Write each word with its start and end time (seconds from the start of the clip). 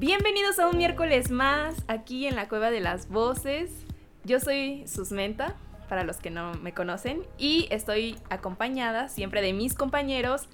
Bienvenidos 0.00 0.58
a 0.58 0.66
un 0.66 0.78
miércoles 0.78 1.30
más 1.30 1.84
aquí 1.86 2.26
en 2.26 2.34
la 2.34 2.48
Cueva 2.48 2.70
de 2.70 2.80
las 2.80 3.10
Voces. 3.10 3.70
Yo 4.24 4.40
soy 4.40 4.82
Susmenta, 4.86 5.56
para 5.90 6.04
los 6.04 6.16
que 6.16 6.30
no 6.30 6.54
me 6.54 6.72
conocen, 6.72 7.20
y 7.36 7.68
estoy 7.70 8.16
acompañada 8.30 9.10
siempre 9.10 9.42
de 9.42 9.52
mis 9.52 9.74
compañeros 9.74 10.48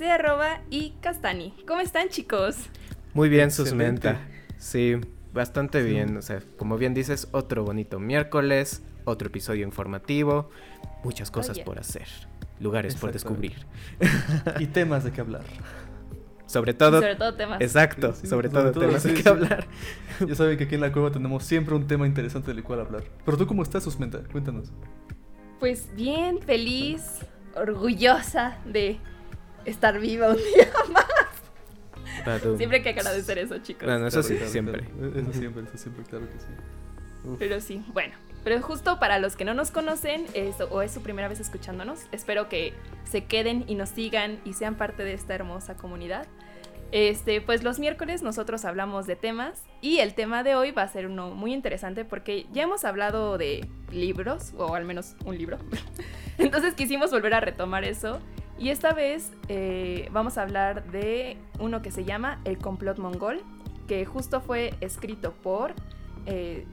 Arroba 0.00 0.62
y 0.68 0.94
Castani. 1.00 1.54
¿Cómo 1.64 1.80
están, 1.80 2.08
chicos? 2.08 2.56
Muy 3.14 3.28
bien, 3.28 3.44
Excelente. 3.44 3.70
Susmenta. 3.70 4.20
Sí, 4.56 4.96
bastante 5.32 5.80
bien. 5.84 6.16
O 6.16 6.22
sea, 6.22 6.42
como 6.56 6.76
bien 6.76 6.92
dices, 6.92 7.28
otro 7.30 7.62
bonito 7.62 8.00
miércoles, 8.00 8.82
otro 9.04 9.28
episodio 9.28 9.64
informativo, 9.64 10.50
muchas 11.04 11.30
cosas 11.30 11.60
por 11.60 11.78
hacer, 11.78 12.08
lugares 12.58 12.96
por 12.96 13.12
descubrir. 13.12 13.64
Y 14.58 14.66
temas 14.66 15.04
de 15.04 15.12
qué 15.12 15.20
hablar. 15.20 15.44
Sobre 16.48 16.72
todo, 16.74 17.00
Sobre 17.00 17.14
todo 17.16 17.34
temas. 17.34 17.60
exacto, 17.60 18.12
Sí, 18.14 18.22
sí, 18.22 18.26
sobre 18.26 18.48
sobre 18.48 18.62
todo 18.70 18.72
todo, 18.72 18.86
temas 18.86 19.02
sí, 19.02 19.12
qué 19.14 19.22
sí. 19.22 19.28
hablar. 19.28 19.66
Ya 20.26 20.34
saben 20.34 20.56
que 20.56 20.64
aquí 20.64 20.74
en 20.76 20.80
la 20.80 20.90
cueva 20.92 21.12
tenemos 21.12 21.44
siempre 21.44 21.74
un 21.74 21.86
tema 21.86 22.06
interesante 22.06 22.52
del 22.54 22.64
cual 22.64 22.80
hablar. 22.80 23.04
Pero 23.24 23.36
tú, 23.36 23.46
¿cómo 23.46 23.62
estás, 23.62 23.84
Susmenta? 23.84 24.20
Cuéntanos. 24.32 24.72
Pues 25.60 25.94
bien, 25.94 26.40
feliz, 26.40 27.02
orgullosa 27.54 28.56
de 28.64 28.98
estar 29.66 30.00
viva 30.00 30.30
un 30.30 30.36
día 30.36 30.68
más. 30.92 31.04
Siempre 32.56 32.78
hay 32.78 32.82
que 32.82 32.90
agradecer 32.90 33.36
eso, 33.38 33.58
chicos. 33.58 33.84
Bueno, 33.84 34.06
eso 34.06 34.22
sí, 34.22 34.34
Claro, 34.36 34.50
siempre. 34.50 34.80
claro. 34.86 35.18
Eso 35.20 35.32
siempre, 35.32 35.62
eso 35.64 35.76
siempre, 35.78 36.04
claro 36.04 36.26
que 36.26 36.38
sí. 36.38 37.28
Uf. 37.28 37.38
Pero 37.38 37.60
sí, 37.60 37.84
bueno. 37.92 38.14
Pero 38.44 38.62
justo 38.62 38.98
para 38.98 39.18
los 39.18 39.36
que 39.36 39.44
no 39.44 39.54
nos 39.54 39.70
conocen 39.70 40.26
o 40.70 40.82
es 40.82 40.92
su 40.92 41.02
primera 41.02 41.28
vez 41.28 41.40
escuchándonos, 41.40 42.00
espero 42.12 42.48
que 42.48 42.72
se 43.04 43.24
queden 43.24 43.64
y 43.66 43.74
nos 43.74 43.90
sigan 43.90 44.38
y 44.44 44.52
sean 44.52 44.76
parte 44.76 45.04
de 45.04 45.14
esta 45.14 45.34
hermosa 45.34 45.76
comunidad. 45.76 46.26
Este, 46.90 47.42
pues 47.42 47.62
los 47.62 47.78
miércoles 47.78 48.22
nosotros 48.22 48.64
hablamos 48.64 49.06
de 49.06 49.14
temas 49.14 49.62
y 49.82 49.98
el 49.98 50.14
tema 50.14 50.42
de 50.42 50.54
hoy 50.54 50.70
va 50.70 50.82
a 50.82 50.88
ser 50.88 51.06
uno 51.06 51.30
muy 51.32 51.52
interesante 51.52 52.06
porque 52.06 52.46
ya 52.50 52.62
hemos 52.62 52.84
hablado 52.84 53.36
de 53.36 53.68
libros, 53.92 54.54
o 54.56 54.74
al 54.74 54.86
menos 54.86 55.14
un 55.26 55.36
libro. 55.36 55.58
Entonces 56.38 56.74
quisimos 56.74 57.10
volver 57.10 57.34
a 57.34 57.40
retomar 57.40 57.84
eso 57.84 58.20
y 58.58 58.70
esta 58.70 58.92
vez 58.94 59.32
eh, 59.48 60.08
vamos 60.12 60.38
a 60.38 60.42
hablar 60.42 60.90
de 60.90 61.36
uno 61.58 61.82
que 61.82 61.90
se 61.90 62.04
llama 62.04 62.40
El 62.44 62.56
complot 62.56 62.98
mongol, 62.98 63.42
que 63.86 64.06
justo 64.06 64.40
fue 64.40 64.72
escrito 64.80 65.32
por 65.32 65.74
eh, 66.24 66.66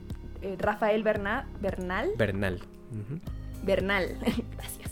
eh, 0.45 0.55
Rafael 0.59 1.01
Berna- 1.03 1.47
Bernal. 1.59 2.11
Bernal. 2.17 2.59
Bernal, 3.63 4.17
gracias. 4.57 4.91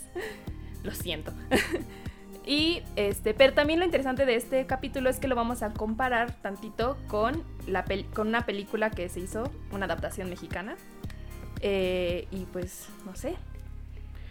Lo 0.82 0.92
siento. 0.92 1.32
y 2.46 2.82
este, 2.96 3.34
pero 3.34 3.54
también 3.54 3.78
lo 3.78 3.84
interesante 3.86 4.26
de 4.26 4.34
este 4.36 4.66
capítulo 4.66 5.08
es 5.08 5.18
que 5.18 5.28
lo 5.28 5.36
vamos 5.36 5.62
a 5.62 5.72
comparar 5.72 6.32
tantito 6.42 6.96
con, 7.06 7.42
la 7.66 7.84
pel- 7.84 8.10
con 8.12 8.28
una 8.28 8.44
película 8.46 8.90
que 8.90 9.08
se 9.08 9.20
hizo, 9.20 9.50
una 9.70 9.86
adaptación 9.86 10.28
mexicana. 10.28 10.76
Eh, 11.60 12.26
y 12.30 12.44
pues, 12.46 12.88
no 13.06 13.14
sé. 13.16 13.36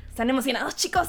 ¿Están 0.09 0.29
emocionados, 0.29 0.75
chicos? 0.75 1.07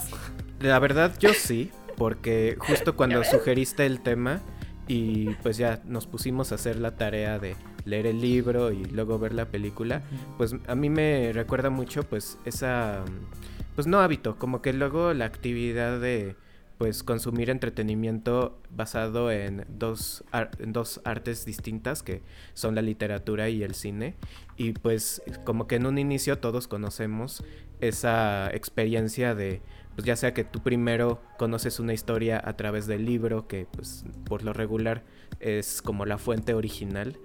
La 0.61 0.79
verdad 0.79 1.13
yo 1.19 1.35
sí, 1.35 1.71
porque 1.99 2.57
justo 2.61 2.97
cuando 2.97 3.23
sugeriste 3.25 3.85
el 3.85 4.01
tema 4.01 4.41
y 4.87 5.31
pues 5.43 5.57
ya 5.59 5.81
nos 5.85 6.07
pusimos 6.07 6.53
a 6.53 6.55
hacer 6.55 6.77
la 6.77 6.93
tarea 6.97 7.39
de 7.39 7.57
leer 7.85 8.07
el 8.07 8.21
libro 8.21 8.73
y 8.73 8.85
luego 8.85 9.19
ver 9.19 9.35
la 9.35 9.47
película, 9.47 10.03
pues 10.39 10.55
a 10.67 10.75
mí 10.75 10.89
me 10.91 11.33
recuerda 11.33 11.71
mucho 11.71 12.03
pues 12.05 12.39
esa 12.45 13.05
pues 13.75 13.87
no 13.87 14.01
hábito, 14.01 14.37
como 14.39 14.63
que 14.63 14.73
luego 14.73 15.13
la 15.15 15.25
actividad 15.25 16.01
de 16.01 16.37
pues 16.79 17.03
consumir 17.05 17.51
entretenimiento 17.51 18.59
basado 18.71 19.31
en 19.31 19.65
dos, 19.69 20.25
ar- 20.33 20.51
en 20.59 20.73
dos 20.73 21.01
artes 21.05 21.45
distintas 21.45 22.03
que 22.03 22.21
son 22.53 22.75
la 22.75 22.83
literatura 22.83 23.49
y 23.49 23.63
el 23.63 23.75
cine. 23.75 24.15
Y 24.57 24.73
pues 24.73 25.23
como 25.45 25.67
que 25.69 25.77
en 25.77 25.87
un 25.87 25.99
inicio 25.99 26.39
todos 26.39 26.67
conocemos 26.67 27.45
esa 27.81 28.51
experiencia 28.53 29.35
de 29.35 29.61
pues 29.95 30.05
ya 30.07 30.17
sea 30.17 30.35
que 30.35 30.43
tú 30.43 30.61
primero 30.63 31.21
conoces 31.39 31.79
una 31.79 31.93
historia 31.95 32.43
a 32.45 32.57
través 32.57 32.87
del 32.89 33.05
libro 33.05 33.47
que 33.47 33.67
pues 33.71 34.05
por 34.25 34.43
lo 34.43 34.53
regular 34.53 35.05
es 35.41 35.83
como 35.83 36.07
la 36.07 36.19
fuente 36.19 36.55
original. 36.55 37.17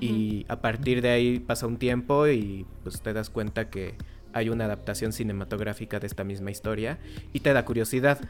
Y 0.00 0.44
a 0.48 0.60
partir 0.60 1.02
de 1.02 1.10
ahí 1.10 1.38
pasa 1.38 1.66
un 1.66 1.78
tiempo 1.78 2.28
y 2.28 2.66
pues 2.82 3.00
te 3.00 3.12
das 3.12 3.30
cuenta 3.30 3.70
que 3.70 3.94
hay 4.32 4.48
una 4.50 4.66
adaptación 4.66 5.12
cinematográfica 5.12 5.98
de 6.00 6.06
esta 6.06 6.24
misma 6.24 6.50
historia 6.50 6.98
y 7.32 7.40
te 7.40 7.52
da 7.52 7.64
curiosidad, 7.64 8.20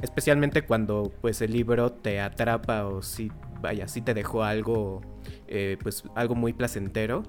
especialmente 0.00 0.62
cuando 0.62 1.12
pues 1.20 1.42
el 1.42 1.52
libro 1.52 1.92
te 1.92 2.20
atrapa 2.20 2.86
o 2.86 3.02
si 3.02 3.30
vaya, 3.60 3.86
si 3.88 4.00
te 4.02 4.14
dejó 4.14 4.42
algo 4.42 5.00
eh, 5.46 5.76
pues 5.82 6.02
algo 6.16 6.34
muy 6.34 6.52
placentero 6.52 7.22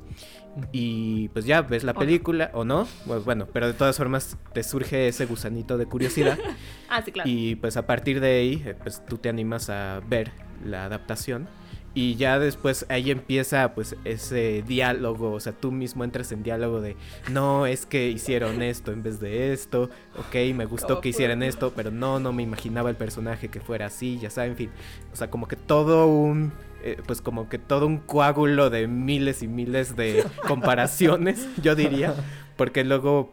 y 0.72 1.30
pues 1.30 1.46
ya 1.46 1.62
ves 1.62 1.84
la 1.84 1.92
O 1.92 1.96
no. 1.96 2.00
película 2.00 2.52
o 2.54 2.64
no, 2.66 2.88
pues 3.06 3.24
bueno, 3.26 3.48
pero 3.52 3.68
de 3.68 3.74
todas 3.74 3.98
formas 3.98 4.38
te 4.54 4.64
surge 4.64 5.08
ese 5.08 5.26
gusanito 5.26 5.78
de 5.78 5.86
curiosidad 5.86 6.38
Ah, 6.90 7.02
sí, 7.04 7.12
claro. 7.12 7.30
y 7.30 7.56
pues 7.56 7.76
a 7.78 7.86
partir 7.86 8.20
de 8.20 8.40
ahí, 8.40 8.64
eh, 8.66 8.76
pues 8.82 9.04
tú 9.06 9.18
te 9.18 9.30
animas 9.30 9.70
a 9.70 10.00
ver 10.08 10.32
la 10.64 10.86
adaptación. 10.86 11.48
Y 11.96 12.16
ya 12.16 12.40
después 12.40 12.88
ahí 12.90 13.12
empieza 13.12 13.76
pues 13.76 13.96
ese 14.04 14.64
diálogo, 14.66 15.34
o 15.34 15.40
sea, 15.40 15.54
tú 15.54 15.72
mismo 15.72 16.04
entras 16.04 16.32
en 16.32 16.42
diálogo 16.42 16.82
de, 16.82 16.96
no, 17.32 17.68
es 17.68 17.86
que 17.86 18.10
hicieron 18.10 18.64
esto 18.64 18.92
en 18.92 19.04
vez 19.04 19.20
de 19.20 19.54
esto, 19.54 19.92
ok, 20.18 20.56
me 20.56 20.66
gustó 20.66 20.88
¿Cómo 20.88 21.02
que 21.02 21.10
hicieran 21.10 21.40
puede? 21.40 21.50
esto, 21.50 21.74
pero 21.76 21.92
no, 21.92 22.20
no 22.20 22.34
me 22.34 22.42
imaginaba 22.42 22.90
el 22.90 22.96
personaje 22.96 23.50
que 23.50 23.60
fuera 23.60 23.86
así, 23.86 24.18
ya 24.20 24.32
sabes, 24.32 24.52
en 24.52 24.58
fin, 24.58 24.72
o 25.12 25.16
sea, 25.16 25.30
como 25.30 25.48
que 25.48 25.56
todo 25.56 26.08
un, 26.08 26.52
eh, 26.84 26.98
pues 27.06 27.22
como 27.22 27.48
que 27.48 27.60
todo 27.60 27.86
un 27.86 28.00
coágulo 28.00 28.72
de 28.72 28.88
miles 28.88 29.44
y 29.44 29.48
miles 29.48 29.96
de 29.96 30.26
comparaciones, 30.48 31.48
yo 31.62 31.76
diría, 31.76 32.16
porque 32.58 32.84
luego 32.84 33.32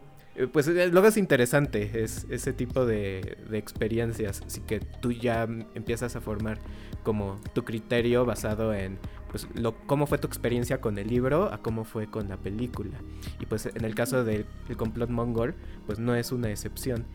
Pues 0.53 0.67
eh, 0.67 0.87
luego 0.87 1.07
es 1.07 1.17
interesante 1.17 2.03
es, 2.03 2.25
ese 2.29 2.53
tipo 2.53 2.85
de, 2.85 3.37
de 3.49 3.57
experiencias, 3.57 4.41
así 4.45 4.61
que 4.61 4.79
tú 4.79 5.11
ya 5.11 5.43
empiezas 5.75 6.15
a 6.15 6.21
formar 6.21 6.57
como 7.03 7.39
tu 7.53 7.65
criterio 7.65 8.25
basado 8.25 8.73
en 8.73 8.97
pues 9.31 9.47
lo, 9.55 9.75
cómo 9.87 10.07
fue 10.07 10.17
tu 10.17 10.27
experiencia 10.27 10.81
con 10.81 10.97
el 10.97 11.07
libro 11.07 11.51
a 11.53 11.61
cómo 11.61 11.85
fue 11.85 12.07
con 12.07 12.27
la 12.27 12.37
película. 12.37 12.97
Y 13.39 13.45
pues 13.45 13.65
en 13.65 13.85
el 13.85 13.95
caso 13.95 14.23
del 14.25 14.45
el 14.67 14.77
complot 14.77 15.09
mongol, 15.09 15.55
pues 15.85 15.99
no 15.99 16.15
es 16.15 16.31
una 16.31 16.49
excepción. 16.49 17.05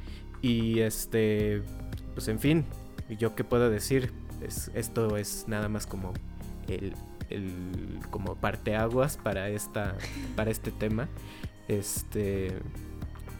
Y 0.40 0.80
este, 0.80 1.62
pues 2.14 2.28
en 2.28 2.38
fin, 2.38 2.64
yo 3.18 3.34
qué 3.34 3.44
puedo 3.44 3.68
decir, 3.68 4.12
es, 4.40 4.70
esto 4.74 5.16
es 5.16 5.44
nada 5.46 5.68
más 5.68 5.86
como 5.86 6.14
el, 6.68 6.94
el 7.28 7.50
como 8.10 8.34
parteaguas 8.36 9.18
para 9.18 9.50
esta 9.50 9.94
para 10.36 10.50
este 10.50 10.70
tema. 10.70 11.08
Este, 11.68 12.52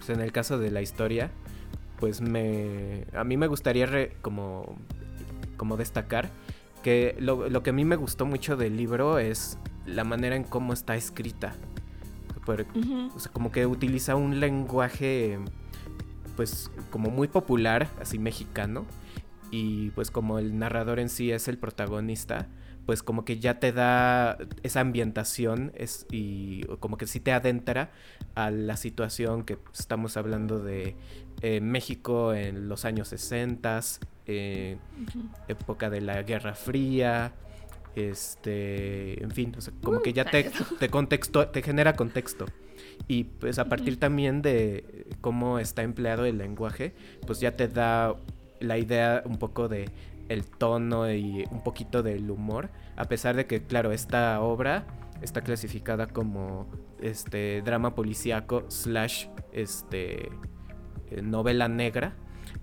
pues 0.07 0.17
en 0.19 0.23
el 0.25 0.33
caso 0.33 0.59
de 0.59 0.71
la 0.71 0.83
historia, 0.83 1.31
pues 1.99 2.21
me 2.21 3.07
a 3.15 3.25
mí 3.25 3.37
me 3.37 3.47
gustaría 3.47 3.87
re- 3.87 4.17
como 4.23 4.77
como 5.57 5.77
destacar 5.77 6.31
que 6.83 7.17
lo, 7.19 7.49
lo 7.49 7.63
que 7.63 7.71
a 7.71 7.73
mí 7.73 7.85
me 7.85 7.97
gustó 7.97 8.27
mucho 8.27 8.57
del 8.57 8.77
libro 8.77 9.19
es 9.19 9.59
la 9.87 10.05
manera 10.05 10.37
en 10.37 10.45
cómo 10.45 10.73
está 10.73 10.95
escrita. 10.97 11.55
Por- 12.45 12.67
o 13.15 13.19
sea, 13.19 13.33
como 13.33 13.51
que 13.51 13.67
utiliza 13.67 14.15
un 14.15 14.39
lenguaje 14.39 15.39
pues 16.37 16.71
como 16.91 17.11
muy 17.11 17.27
popular, 17.29 17.89
así 18.01 18.19
mexicano, 18.19 18.85
y 19.51 19.91
pues 19.91 20.11
como 20.11 20.39
el 20.39 20.59
narrador 20.59 20.99
en 21.01 21.09
sí 21.09 21.33
es 21.33 21.49
el 21.49 21.57
protagonista, 21.59 22.47
pues 22.87 23.03
como 23.03 23.25
que 23.25 23.39
ya 23.39 23.59
te 23.59 23.73
da 23.73 24.39
esa 24.63 24.81
ambientación 24.81 25.73
es, 25.75 26.07
y 26.11 26.63
como 26.79 26.97
que 26.97 27.07
sí 27.07 27.19
te 27.21 27.33
adentra 27.33 27.91
a 28.35 28.51
la 28.51 28.77
situación 28.77 29.45
que 29.45 29.59
estamos 29.77 30.17
hablando 30.17 30.61
de 30.61 30.95
eh, 31.43 31.61
México 31.61 32.33
en 32.33 32.69
los 32.69 32.85
años 32.85 33.09
60, 33.09 33.81
eh, 34.27 34.79
época 35.49 35.91
de 35.91 36.01
la 36.01 36.23
Guerra 36.23 36.55
Fría, 36.55 37.33
este, 37.97 39.23
en 39.23 39.33
fin, 39.33 39.55
o 39.57 39.61
sea, 39.61 39.73
como 39.83 40.01
que 40.01 40.13
ya 40.13 40.25
te, 40.25 40.51
te 40.79 40.89
contexto, 40.89 41.49
te 41.49 41.63
genera 41.63 41.95
contexto. 41.95 42.47
Y 43.09 43.25
pues 43.25 43.59
a 43.59 43.67
partir 43.67 43.99
también 43.99 44.43
de 44.43 45.07
cómo 45.21 45.59
está 45.59 45.83
empleado 45.83 46.25
el 46.25 46.39
lenguaje, 46.39 46.95
pues 47.27 47.41
ya 47.41 47.57
te 47.57 47.69
da 47.69 48.15
la 48.61 48.79
idea 48.79 49.23
un 49.25 49.39
poco 49.39 49.69
de 49.69 49.91
el 50.29 50.47
tono 50.47 51.11
y 51.11 51.45
un 51.51 51.63
poquito 51.63 52.03
del 52.03 52.31
humor, 52.31 52.71
a 52.97 53.05
pesar 53.05 53.37
de 53.37 53.47
que, 53.47 53.63
claro, 53.63 53.93
esta 53.93 54.41
obra 54.41 54.87
está 55.23 55.41
clasificada 55.43 56.07
como 56.07 56.67
este 57.01 57.63
drama 57.63 57.95
policíaco 57.95 58.65
slash 58.69 59.27
este 59.53 60.31
eh, 61.11 61.23
novela 61.23 61.69
negra 61.69 62.15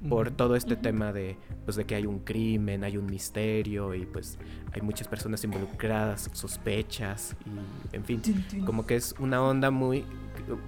por 0.10 0.32
todo 0.32 0.56
este 0.56 0.76
tema 0.76 1.14
de 1.14 1.38
pues 1.66 1.78
de 1.78 1.86
que 1.86 1.96
hay 1.96 2.06
un 2.06 2.20
crimen, 2.20 2.84
hay 2.84 2.98
un 2.98 3.06
misterio 3.06 3.94
y 3.94 4.06
pues 4.06 4.38
hay 4.74 4.82
muchas 4.82 5.08
personas 5.08 5.44
involucradas, 5.44 6.30
sospechas 6.34 7.36
y 7.92 7.96
en 7.96 8.04
fin, 8.04 8.22
como 8.66 8.86
que 8.86 8.96
es 8.96 9.16
una 9.20 9.42
onda 9.42 9.72
muy 9.72 10.04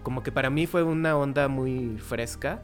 como 0.03 0.23
que 0.23 0.31
para 0.31 0.49
mí 0.49 0.67
fue 0.67 0.83
una 0.83 1.17
onda 1.17 1.47
muy 1.47 1.97
fresca, 1.97 2.63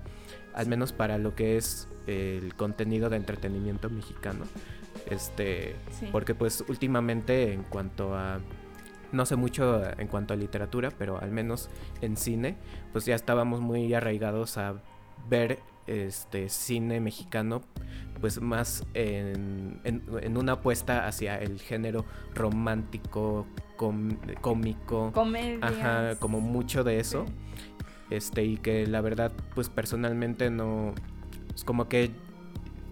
al 0.54 0.68
menos 0.68 0.94
para 0.94 1.18
lo 1.18 1.36
que 1.36 1.58
es 1.58 1.88
el 2.08 2.54
contenido 2.56 3.10
de 3.10 3.18
entretenimiento 3.18 3.90
mexicano. 3.90 4.46
Este, 5.10 5.76
Sí. 6.00 6.08
porque 6.12 6.36
pues 6.36 6.64
últimamente 6.68 7.54
en 7.54 7.64
cuanto 7.64 8.16
a 8.16 8.40
no 9.12 9.26
sé 9.26 9.36
mucho 9.36 9.82
en 10.00 10.08
cuanto 10.08 10.34
a 10.34 10.38
literatura, 10.38 10.90
pero 10.98 11.20
al 11.20 11.32
menos 11.32 11.70
en 12.02 12.16
cine, 12.16 12.56
pues 12.94 13.06
ya 13.06 13.14
estábamos 13.16 13.60
muy 13.60 13.94
arraigados 13.94 14.58
a 14.58 14.76
ver 15.30 15.60
este 15.88 16.48
cine 16.48 17.02
mexicano 17.02 17.62
pues 18.22 18.40
más 18.40 18.86
en, 18.94 19.82
en- 19.84 20.04
en 20.22 20.38
una 20.38 20.54
apuesta 20.54 21.08
hacia 21.08 21.38
el 21.40 21.60
género 21.60 22.06
romántico, 22.36 23.48
com- 23.78 24.18
cómico, 24.42 25.12
Comedias. 25.12 25.64
ajá, 25.64 26.16
como 26.20 26.40
mucho 26.40 26.84
de 26.84 27.00
eso, 27.00 27.26
Sí. 27.28 27.34
este 28.12 28.44
y 28.46 28.58
que 28.58 28.86
la 28.88 29.02
verdad 29.02 29.32
pues 29.56 29.70
personalmente 29.70 30.50
no 30.52 30.94
es 31.56 31.64
como 31.64 31.88
que 31.88 32.12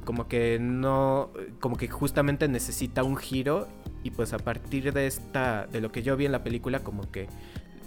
como 0.06 0.28
que 0.28 0.58
no 0.60 1.30
como 1.60 1.78
que 1.78 1.88
justamente 1.88 2.48
necesita 2.48 3.04
un 3.04 3.18
giro 3.18 3.68
y 4.04 4.12
pues 4.12 4.34
a 4.34 4.40
partir 4.40 4.92
de 4.94 5.08
esta 5.08 5.68
de 5.68 5.82
lo 5.82 5.92
que 5.92 6.02
yo 6.04 6.16
vi 6.18 6.26
en 6.26 6.32
la 6.32 6.44
película 6.44 6.80
como 6.80 7.10
que 7.12 7.28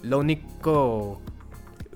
lo 0.03 0.19
único 0.19 1.21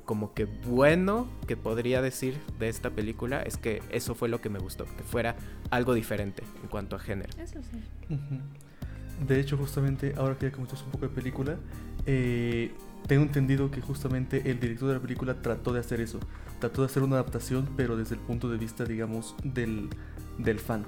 como 0.05 0.34
que 0.34 0.44
bueno 0.44 1.28
que 1.46 1.56
podría 1.56 2.00
decir 2.00 2.38
de 2.58 2.69
esta 2.69 2.90
película 2.90 3.43
es 3.43 3.56
que 3.56 3.82
eso 3.90 4.14
fue 4.14 4.28
lo 4.28 4.40
que 4.40 4.49
me 4.49 4.58
gustó 4.58 4.84
que 4.84 5.02
fuera 5.02 5.37
algo 5.70 5.94
diferente 5.94 6.43
en 6.62 6.69
cuanto 6.69 6.96
a 6.96 6.99
género 6.99 7.31
Eso 7.38 7.61
sí. 7.62 7.81
De 9.26 9.40
hecho, 9.40 9.56
justamente, 9.56 10.14
ahora 10.17 10.37
que 10.37 10.46
ya 10.46 10.52
comentamos 10.52 10.84
un 10.84 10.90
poco 10.90 11.08
de 11.08 11.14
película, 11.14 11.56
eh, 12.05 12.70
tengo 13.06 13.23
entendido 13.23 13.70
que 13.70 13.81
justamente 13.81 14.50
el 14.50 14.61
director 14.61 14.88
de 14.88 14.94
la 14.94 15.00
película 15.00 15.34
trató 15.40 15.73
de 15.73 15.81
hacer 15.81 16.00
eso. 16.00 16.20
Trató 16.67 16.83
de 16.83 16.87
hacer 16.87 17.05
una 17.05 17.15
adaptación, 17.15 17.69
pero 17.77 17.97
desde 17.97 18.17
el 18.17 18.21
punto 18.21 18.51
de 18.51 18.59
vista, 18.59 18.85
digamos, 18.85 19.37
del, 19.45 19.89
del 20.37 20.59
fan. 20.59 20.85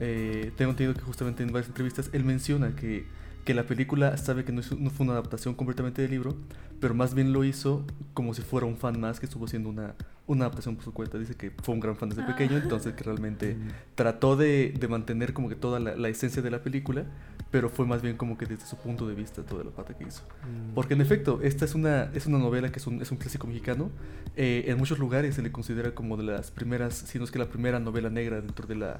Eh, 0.00 0.50
tengo 0.56 0.72
entendido 0.72 0.94
que 0.94 1.02
justamente 1.02 1.44
en 1.44 1.52
varias 1.52 1.68
entrevistas 1.68 2.10
él 2.12 2.24
menciona 2.24 2.74
que, 2.74 3.06
que 3.46 3.54
la 3.54 3.62
película 3.64 4.16
sabe 4.18 4.44
que 4.44 4.52
no, 4.52 4.60
es- 4.60 4.76
no 4.78 4.90
fue 4.90 5.04
una 5.04 5.14
adaptación 5.14 5.54
completamente 5.54 6.02
del 6.02 6.10
libro, 6.10 6.36
pero 6.80 6.92
más 6.94 7.14
bien 7.14 7.32
lo 7.32 7.44
hizo 7.44 7.86
como 8.12 8.34
si 8.34 8.42
fuera 8.42 8.66
un 8.66 8.76
fan 8.76 9.00
más 9.00 9.18
que 9.20 9.24
estuvo 9.26 9.46
haciendo 9.46 9.70
una, 9.70 9.94
una 10.26 10.44
adaptación 10.44 10.74
por 10.76 10.84
su 10.84 10.92
cuenta. 10.92 11.16
Dice 11.16 11.34
que 11.36 11.50
fue 11.62 11.72
un 11.74 11.80
gran 11.80 11.96
fan 11.96 12.08
desde 12.10 12.22
Ah. 12.22 12.26
pequeño, 12.26 12.58
entonces 12.58 12.92
que 12.94 13.04
realmente 13.04 13.56
trató 13.94 14.36
de, 14.36 14.74
de 14.78 14.88
mantener 14.88 15.32
como 15.32 15.48
que 15.48 15.54
toda 15.54 15.80
la, 15.80 15.96
la 15.96 16.08
esencia 16.08 16.42
de 16.42 16.50
la 16.50 16.62
película, 16.62 17.04
pero 17.52 17.70
fue 17.70 17.86
más 17.86 18.02
bien 18.02 18.16
como 18.16 18.36
que 18.36 18.44
desde 18.46 18.66
su 18.66 18.76
punto 18.76 19.06
de 19.08 19.14
vista 19.14 19.42
toda 19.42 19.62
la 19.64 19.70
parte 19.70 19.94
que 19.94 20.04
hizo. 20.08 20.22
Mm. 20.42 20.74
Porque 20.74 20.94
en 20.94 21.00
efecto, 21.00 21.38
esta 21.42 21.64
es 21.64 21.74
una, 21.76 22.10
es 22.14 22.26
una 22.26 22.38
novela 22.38 22.70
que 22.72 22.80
es 22.80 22.86
un, 22.88 23.00
es 23.00 23.10
un 23.12 23.16
clásico 23.16 23.46
mexicano. 23.46 23.90
Eh, 24.34 24.64
en 24.66 24.76
muchos 24.76 24.98
lugares 24.98 25.36
se 25.36 25.42
le 25.42 25.52
considera 25.52 25.94
como 25.94 26.16
de 26.16 26.24
las 26.24 26.50
primeras, 26.50 26.94
si 26.94 27.18
no 27.18 27.24
es 27.24 27.30
que 27.30 27.38
la 27.38 27.46
primera 27.48 27.78
novela 27.78 28.10
negra 28.10 28.40
dentro 28.40 28.66
de 28.66 28.74
la, 28.74 28.98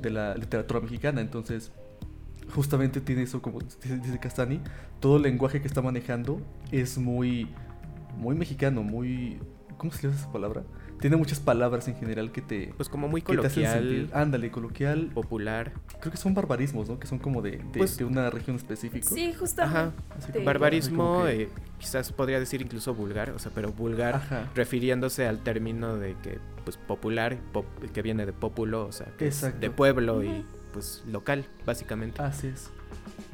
de 0.00 0.10
la 0.10 0.36
literatura 0.36 0.78
mexicana. 0.80 1.20
Entonces, 1.20 1.72
justamente 2.54 3.00
tiene 3.00 3.22
eso, 3.22 3.40
como 3.42 3.60
dice, 3.60 3.98
dice 3.98 4.18
Castani, 4.18 4.60
todo 5.00 5.16
el 5.16 5.22
lenguaje 5.22 5.60
que 5.60 5.68
está 5.68 5.82
manejando 5.82 6.40
es 6.70 6.98
muy, 6.98 7.48
muy 8.16 8.34
mexicano, 8.34 8.82
muy... 8.82 9.38
¿Cómo 9.78 9.90
se 9.92 10.02
le 10.02 10.08
llama 10.12 10.20
esa 10.20 10.32
palabra? 10.32 10.62
Tiene 11.00 11.16
muchas 11.16 11.40
palabras 11.40 11.88
en 11.88 11.96
general 11.96 12.30
que 12.30 12.40
te... 12.40 12.72
pues 12.76 12.88
como 12.88 13.08
muy 13.08 13.22
que 13.22 13.36
te 13.36 13.44
hacen 13.46 13.64
coloquial 13.64 14.10
Ándale, 14.12 14.50
coloquial. 14.52 15.10
popular 15.12 15.72
Creo 16.00 16.12
que 16.12 16.16
son 16.18 16.32
barbarismos, 16.34 16.88
¿no? 16.88 17.00
Que 17.00 17.08
son 17.08 17.18
como 17.18 17.42
de, 17.42 17.52
de, 17.52 17.78
Pues- 17.78 17.96
de 17.96 18.04
una 18.04 18.30
región 18.30 18.54
específica. 18.54 19.08
Sí, 19.08 19.32
justamente. 19.32 19.78
Ajá. 19.78 19.92
Así 20.16 20.26
Sí. 20.26 20.32
como- 20.34 20.44
barbarismo 20.44 21.24
que- 21.24 21.42
eh, 21.42 21.48
quizás 21.80 22.12
podría 22.12 22.38
decir 22.38 22.62
incluso 22.62 22.94
vulgar 22.94 23.30
o 23.30 23.40
sea 23.40 23.50
pero 23.52 23.72
vulgar 23.72 24.14
Ajá. 24.14 24.48
refiriéndose 24.54 25.26
al 25.26 25.40
término 25.42 25.96
de 25.96 26.14
que 26.22 26.38
pues 26.64 26.76
popular 26.76 27.36
pop- 27.52 27.66
que 27.92 28.02
viene 28.02 28.24
de 28.24 28.32
populo 28.32 28.86
o 28.86 28.92
sea 28.92 29.06
que 29.18 29.26
es 29.26 29.38
Exacto. 29.42 29.58
de 29.58 29.70
pueblo 29.70 30.22
y. 30.22 30.44
pues 30.72 31.02
local 31.06 31.44
básicamente 31.66 32.20
Así 32.22 32.48
es. 32.48 32.70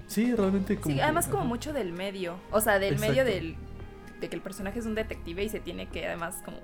Sí, 0.06 0.35
realmente 0.35 0.76
como. 0.76 0.87
Sí, 0.90 0.94
que- 0.96 1.02
además 1.02 1.26
como 1.26 1.40
ajá. 1.40 1.49
mucho 1.49 1.73
del 1.73 1.93
medio. 1.93 2.37
O 2.50 2.61
sea, 2.61 2.79
del 2.79 2.99
medio 2.99 3.25
del, 3.25 3.56
de 4.20 4.29
que 4.29 4.37
el 4.37 4.43
personaje 4.43 4.79
es 4.79 4.87
un 4.87 4.94
detective 4.94 5.44
y 5.44 5.49
se 5.49 5.61
tiene 5.61 5.88
que 5.88 6.06
además 6.06 6.43
como... 6.44 6.58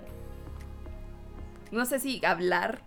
No 1.70 1.84
sé 1.86 1.98
si 1.98 2.24
hablar 2.24 2.82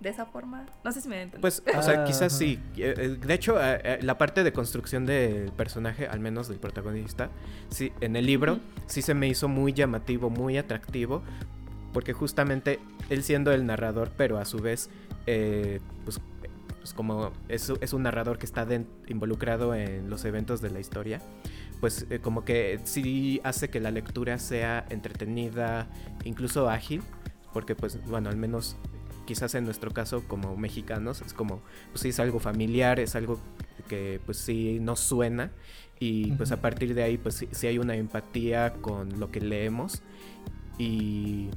de 0.00 0.10
esa 0.10 0.26
forma. 0.26 0.66
No 0.84 0.92
sé 0.92 1.00
si 1.00 1.08
me 1.08 1.22
entiendes. 1.22 1.40
pues 1.62 1.76
o 1.76 1.82
sea 1.82 2.02
Ah, 2.02 2.04
quizás 2.04 2.22
ajá. 2.32 2.38
sí 2.38 2.58
Eh, 2.76 2.94
eh, 2.96 3.08
de 3.24 3.34
hecho 3.34 3.56
eh, 3.62 3.98
la 4.02 4.18
parte 4.18 4.44
de 4.44 4.52
construcción 4.52 5.06
del 5.06 5.50
personaje 5.52 6.06
al 6.06 6.20
menos 6.20 6.48
del 6.48 6.58
protagonista 6.58 7.30
sí 7.70 7.92
en 8.00 8.14
el 8.16 8.26
libro 8.26 8.58
sí 8.86 9.00
se 9.00 9.14
me 9.14 9.26
hizo 9.26 9.48
muy 9.48 9.72
llamativo 9.72 10.28
muy 10.28 10.58
atractivo 10.58 11.22
porque 11.94 12.12
justamente 12.12 12.78
él 13.08 13.22
siendo 13.22 13.52
el 13.52 13.64
narrador 13.64 14.10
pero 14.18 14.36
a 14.38 14.44
su 14.44 14.58
vez 14.58 14.90
eh, 15.26 15.80
pues 16.04 16.20
pues 16.86 16.94
como 16.94 17.32
es, 17.48 17.72
es 17.80 17.92
un 17.92 18.04
narrador 18.04 18.38
que 18.38 18.46
está 18.46 18.64
den- 18.64 18.86
involucrado 19.08 19.74
en 19.74 20.08
los 20.08 20.24
eventos 20.24 20.60
de 20.60 20.70
la 20.70 20.78
historia, 20.78 21.20
pues 21.80 22.06
eh, 22.10 22.20
como 22.20 22.44
que 22.44 22.78
sí 22.84 23.40
hace 23.42 23.70
que 23.70 23.80
la 23.80 23.90
lectura 23.90 24.38
sea 24.38 24.86
entretenida, 24.88 25.88
incluso 26.22 26.70
ágil, 26.70 27.02
porque 27.52 27.74
pues 27.74 27.98
bueno, 28.06 28.28
al 28.28 28.36
menos 28.36 28.76
quizás 29.26 29.56
en 29.56 29.64
nuestro 29.64 29.90
caso 29.90 30.22
como 30.28 30.56
mexicanos 30.56 31.22
es 31.22 31.34
como, 31.34 31.60
pues 31.90 32.02
sí 32.02 32.10
es 32.10 32.20
algo 32.20 32.38
familiar, 32.38 33.00
es 33.00 33.16
algo 33.16 33.40
que 33.88 34.20
pues 34.24 34.38
sí 34.38 34.78
nos 34.80 35.00
suena 35.00 35.50
y 35.98 36.30
pues 36.34 36.52
a 36.52 36.60
partir 36.60 36.94
de 36.94 37.02
ahí 37.02 37.18
pues 37.18 37.34
sí, 37.34 37.48
sí 37.50 37.66
hay 37.66 37.78
una 37.80 37.96
empatía 37.96 38.74
con 38.74 39.18
lo 39.18 39.32
que 39.32 39.40
leemos 39.40 40.02
y 40.78 41.48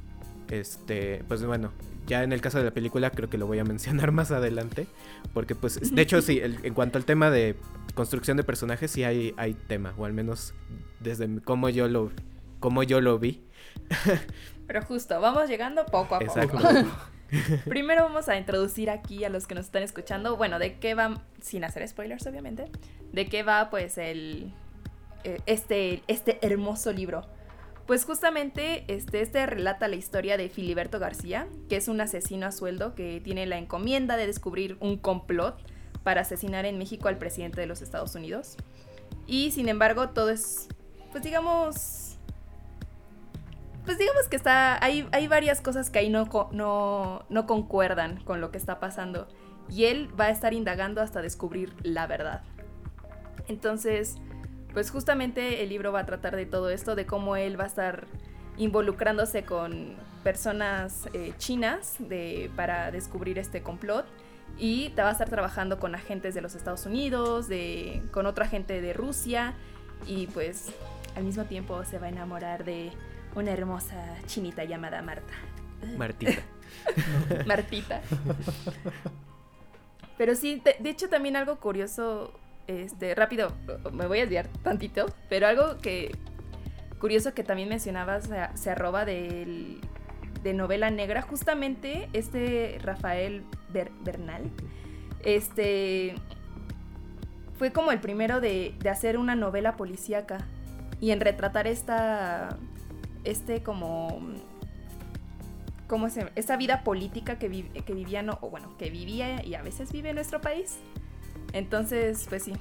este 0.48 1.22
pues 1.28 1.44
bueno 1.44 1.70
ya 2.10 2.22
en 2.22 2.32
el 2.32 2.40
caso 2.42 2.58
de 2.58 2.64
la 2.64 2.70
película 2.72 3.10
creo 3.10 3.30
que 3.30 3.38
lo 3.38 3.46
voy 3.46 3.58
a 3.60 3.64
mencionar 3.64 4.12
más 4.20 4.30
adelante 4.32 4.86
porque 5.32 5.54
pues 5.54 5.94
de 5.94 6.02
hecho 6.02 6.20
sí 6.20 6.38
el- 6.38 6.58
en 6.64 6.74
cuanto 6.74 6.98
al 6.98 7.04
tema 7.06 7.30
de 7.30 7.56
construcción 7.94 8.36
de 8.36 8.44
personajes 8.44 8.90
sí 8.90 9.04
hay 9.04 9.32
hay 9.38 9.54
tema 9.54 9.94
o 9.96 10.04
al 10.04 10.12
menos 10.12 10.52
desde 11.00 11.26
cómo 11.42 11.68
yo 11.70 11.88
lo 11.88 12.10
cómo 12.58 12.82
yo 12.82 13.00
lo 13.00 13.18
vi 13.18 13.42
Pero 14.66 14.82
justo, 14.82 15.20
vamos 15.20 15.48
llegando 15.48 15.84
poco 15.86 16.14
a 16.14 16.18
poco. 16.20 16.40
Exacto. 16.40 16.58
Primero 17.68 18.04
vamos 18.04 18.28
a 18.28 18.36
introducir 18.36 18.88
aquí 18.90 19.24
a 19.24 19.28
los 19.28 19.46
que 19.48 19.54
nos 19.56 19.66
están 19.66 19.82
escuchando, 19.82 20.36
bueno, 20.36 20.58
de 20.60 20.78
qué 20.78 20.94
va, 20.94 21.22
sin 21.40 21.64
hacer 21.64 21.86
spoilers 21.88 22.24
obviamente, 22.26 22.66
de 23.12 23.26
qué 23.28 23.42
va 23.42 23.68
pues 23.70 23.98
el, 23.98 24.52
eh, 25.24 25.38
este, 25.46 26.02
este 26.06 26.38
hermoso 26.46 26.92
libro. 26.92 27.22
Pues 27.90 28.04
justamente 28.04 28.84
este, 28.86 29.20
este 29.20 29.44
relata 29.46 29.88
la 29.88 29.96
historia 29.96 30.36
de 30.36 30.48
Filiberto 30.48 31.00
García, 31.00 31.48
que 31.68 31.74
es 31.74 31.88
un 31.88 32.00
asesino 32.00 32.46
a 32.46 32.52
sueldo 32.52 32.94
que 32.94 33.20
tiene 33.20 33.46
la 33.46 33.58
encomienda 33.58 34.16
de 34.16 34.28
descubrir 34.28 34.76
un 34.78 34.96
complot 34.96 35.58
para 36.04 36.20
asesinar 36.20 36.66
en 36.66 36.78
México 36.78 37.08
al 37.08 37.18
presidente 37.18 37.60
de 37.60 37.66
los 37.66 37.82
Estados 37.82 38.14
Unidos. 38.14 38.56
Y 39.26 39.50
sin 39.50 39.68
embargo 39.68 40.10
todo 40.10 40.30
es, 40.30 40.68
pues 41.10 41.24
digamos, 41.24 42.16
pues 43.84 43.98
digamos 43.98 44.28
que 44.28 44.36
está. 44.36 44.78
Hay, 44.84 45.08
hay 45.10 45.26
varias 45.26 45.60
cosas 45.60 45.90
que 45.90 45.98
ahí 45.98 46.10
no, 46.10 46.28
no, 46.52 47.24
no 47.28 47.46
concuerdan 47.48 48.22
con 48.22 48.40
lo 48.40 48.52
que 48.52 48.58
está 48.58 48.78
pasando. 48.78 49.26
Y 49.68 49.86
él 49.86 50.08
va 50.18 50.26
a 50.26 50.30
estar 50.30 50.54
indagando 50.54 51.00
hasta 51.00 51.22
descubrir 51.22 51.74
la 51.82 52.06
verdad. 52.06 52.42
Entonces, 53.48 54.14
pues 54.72 54.90
justamente 54.90 55.62
el 55.62 55.68
libro 55.68 55.92
va 55.92 56.00
a 56.00 56.06
tratar 56.06 56.36
de 56.36 56.46
todo 56.46 56.70
esto, 56.70 56.94
de 56.94 57.06
cómo 57.06 57.36
él 57.36 57.58
va 57.58 57.64
a 57.64 57.68
estar 57.68 58.06
involucrándose 58.56 59.44
con 59.44 59.94
personas 60.22 61.08
eh, 61.12 61.32
chinas 61.38 61.96
de, 61.98 62.50
para 62.56 62.90
descubrir 62.90 63.38
este 63.38 63.62
complot. 63.62 64.06
Y 64.58 64.90
te 64.90 65.02
va 65.02 65.08
a 65.08 65.12
estar 65.12 65.30
trabajando 65.30 65.78
con 65.78 65.94
agentes 65.94 66.34
de 66.34 66.40
los 66.40 66.54
Estados 66.54 66.84
Unidos, 66.84 67.48
de, 67.48 68.02
con 68.12 68.26
otra 68.26 68.46
gente 68.46 68.80
de 68.80 68.92
Rusia. 68.92 69.54
Y 70.06 70.26
pues 70.28 70.72
al 71.16 71.24
mismo 71.24 71.44
tiempo 71.44 71.84
se 71.84 71.98
va 71.98 72.06
a 72.06 72.10
enamorar 72.10 72.64
de 72.64 72.90
una 73.34 73.52
hermosa 73.52 73.96
chinita 74.26 74.64
llamada 74.64 75.02
Marta. 75.02 75.32
Martita 75.96 76.42
Martita. 77.46 78.02
Pero 80.18 80.34
sí, 80.34 80.60
de, 80.62 80.76
de 80.78 80.90
hecho 80.90 81.08
también 81.08 81.36
algo 81.36 81.56
curioso, 81.56 82.32
este, 82.70 83.14
rápido, 83.14 83.52
me 83.92 84.06
voy 84.06 84.18
a 84.18 84.20
desviar 84.22 84.48
tantito, 84.62 85.06
pero 85.28 85.46
algo 85.46 85.78
que 85.78 86.12
curioso 86.98 87.32
que 87.34 87.42
también 87.42 87.68
mencionabas 87.68 88.30
se, 88.54 88.70
arroba 88.70 89.04
del, 89.04 89.80
de 90.42 90.52
novela 90.52 90.90
negra, 90.90 91.22
justamente 91.22 92.08
este 92.12 92.78
Rafael 92.82 93.42
Ber- 93.72 93.92
Bernal, 94.02 94.50
este 95.24 96.14
fue 97.58 97.72
como 97.72 97.92
el 97.92 98.00
primero 98.00 98.40
de, 98.40 98.74
de 98.78 98.88
hacer 98.88 99.18
una 99.18 99.34
novela 99.34 99.76
policíaca 99.76 100.38
y 101.00 101.10
en 101.10 101.20
retratar 101.20 101.66
esta, 101.66 102.56
este 103.24 103.62
como, 103.62 104.20
¿cómo 105.86 106.08
se 106.08 106.30
esta 106.36 106.56
vida 106.56 106.82
política 106.84 107.38
que, 107.38 107.48
vi- 107.48 107.64
que 107.84 107.92
o 108.40 108.50
bueno, 108.50 108.76
que 108.78 108.90
vivía 108.90 109.44
y 109.44 109.54
a 109.54 109.62
veces 109.62 109.92
vive 109.92 110.10
en 110.10 110.14
nuestro 110.16 110.40
país. 110.40 110.78
Entonces, 111.52 112.26
pues 112.28 112.44
sí. 112.44 112.52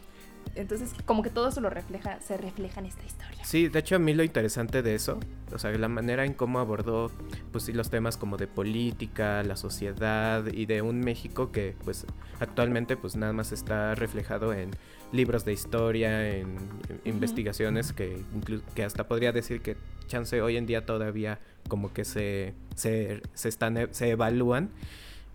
Entonces, 0.55 0.93
como 1.05 1.21
que 1.21 1.29
todo 1.29 1.49
eso 1.49 1.61
lo 1.61 1.69
refleja, 1.69 2.19
se 2.21 2.35
refleja 2.35 2.79
en 2.79 2.87
esta 2.87 3.05
historia. 3.05 3.45
Sí, 3.45 3.67
de 3.67 3.79
hecho 3.79 3.95
a 3.95 3.99
mí 3.99 4.13
lo 4.13 4.23
interesante 4.23 4.81
de 4.81 4.95
eso, 4.95 5.19
o 5.53 5.59
sea, 5.59 5.69
la 5.71 5.87
manera 5.87 6.25
en 6.25 6.33
cómo 6.33 6.59
abordó, 6.59 7.11
pues 7.51 7.65
sí, 7.65 7.71
los 7.71 7.89
temas 7.91 8.17
como 8.17 8.35
de 8.35 8.47
política, 8.47 9.43
la 9.43 9.55
sociedad 9.55 10.45
y 10.47 10.65
de 10.65 10.81
un 10.81 11.01
México 11.01 11.51
que, 11.51 11.75
pues, 11.85 12.05
actualmente, 12.39 12.97
pues 12.97 13.15
nada 13.15 13.31
más 13.31 13.51
está 13.51 13.93
reflejado 13.95 14.51
en 14.53 14.71
libros 15.11 15.45
de 15.45 15.53
historia, 15.53 16.27
en, 16.35 16.57
en 16.89 17.01
investigaciones 17.05 17.93
que, 17.93 18.17
inclu- 18.35 18.63
que 18.73 18.83
hasta 18.83 19.07
podría 19.07 19.31
decir 19.31 19.61
que 19.61 19.77
chance 20.07 20.41
hoy 20.41 20.57
en 20.57 20.65
día 20.65 20.85
todavía 20.85 21.39
como 21.67 21.93
que 21.93 22.03
se, 22.05 22.55
se, 22.75 23.21
se 23.35 23.49
están, 23.49 23.77
e- 23.77 23.93
se 23.93 24.09
evalúan. 24.09 24.71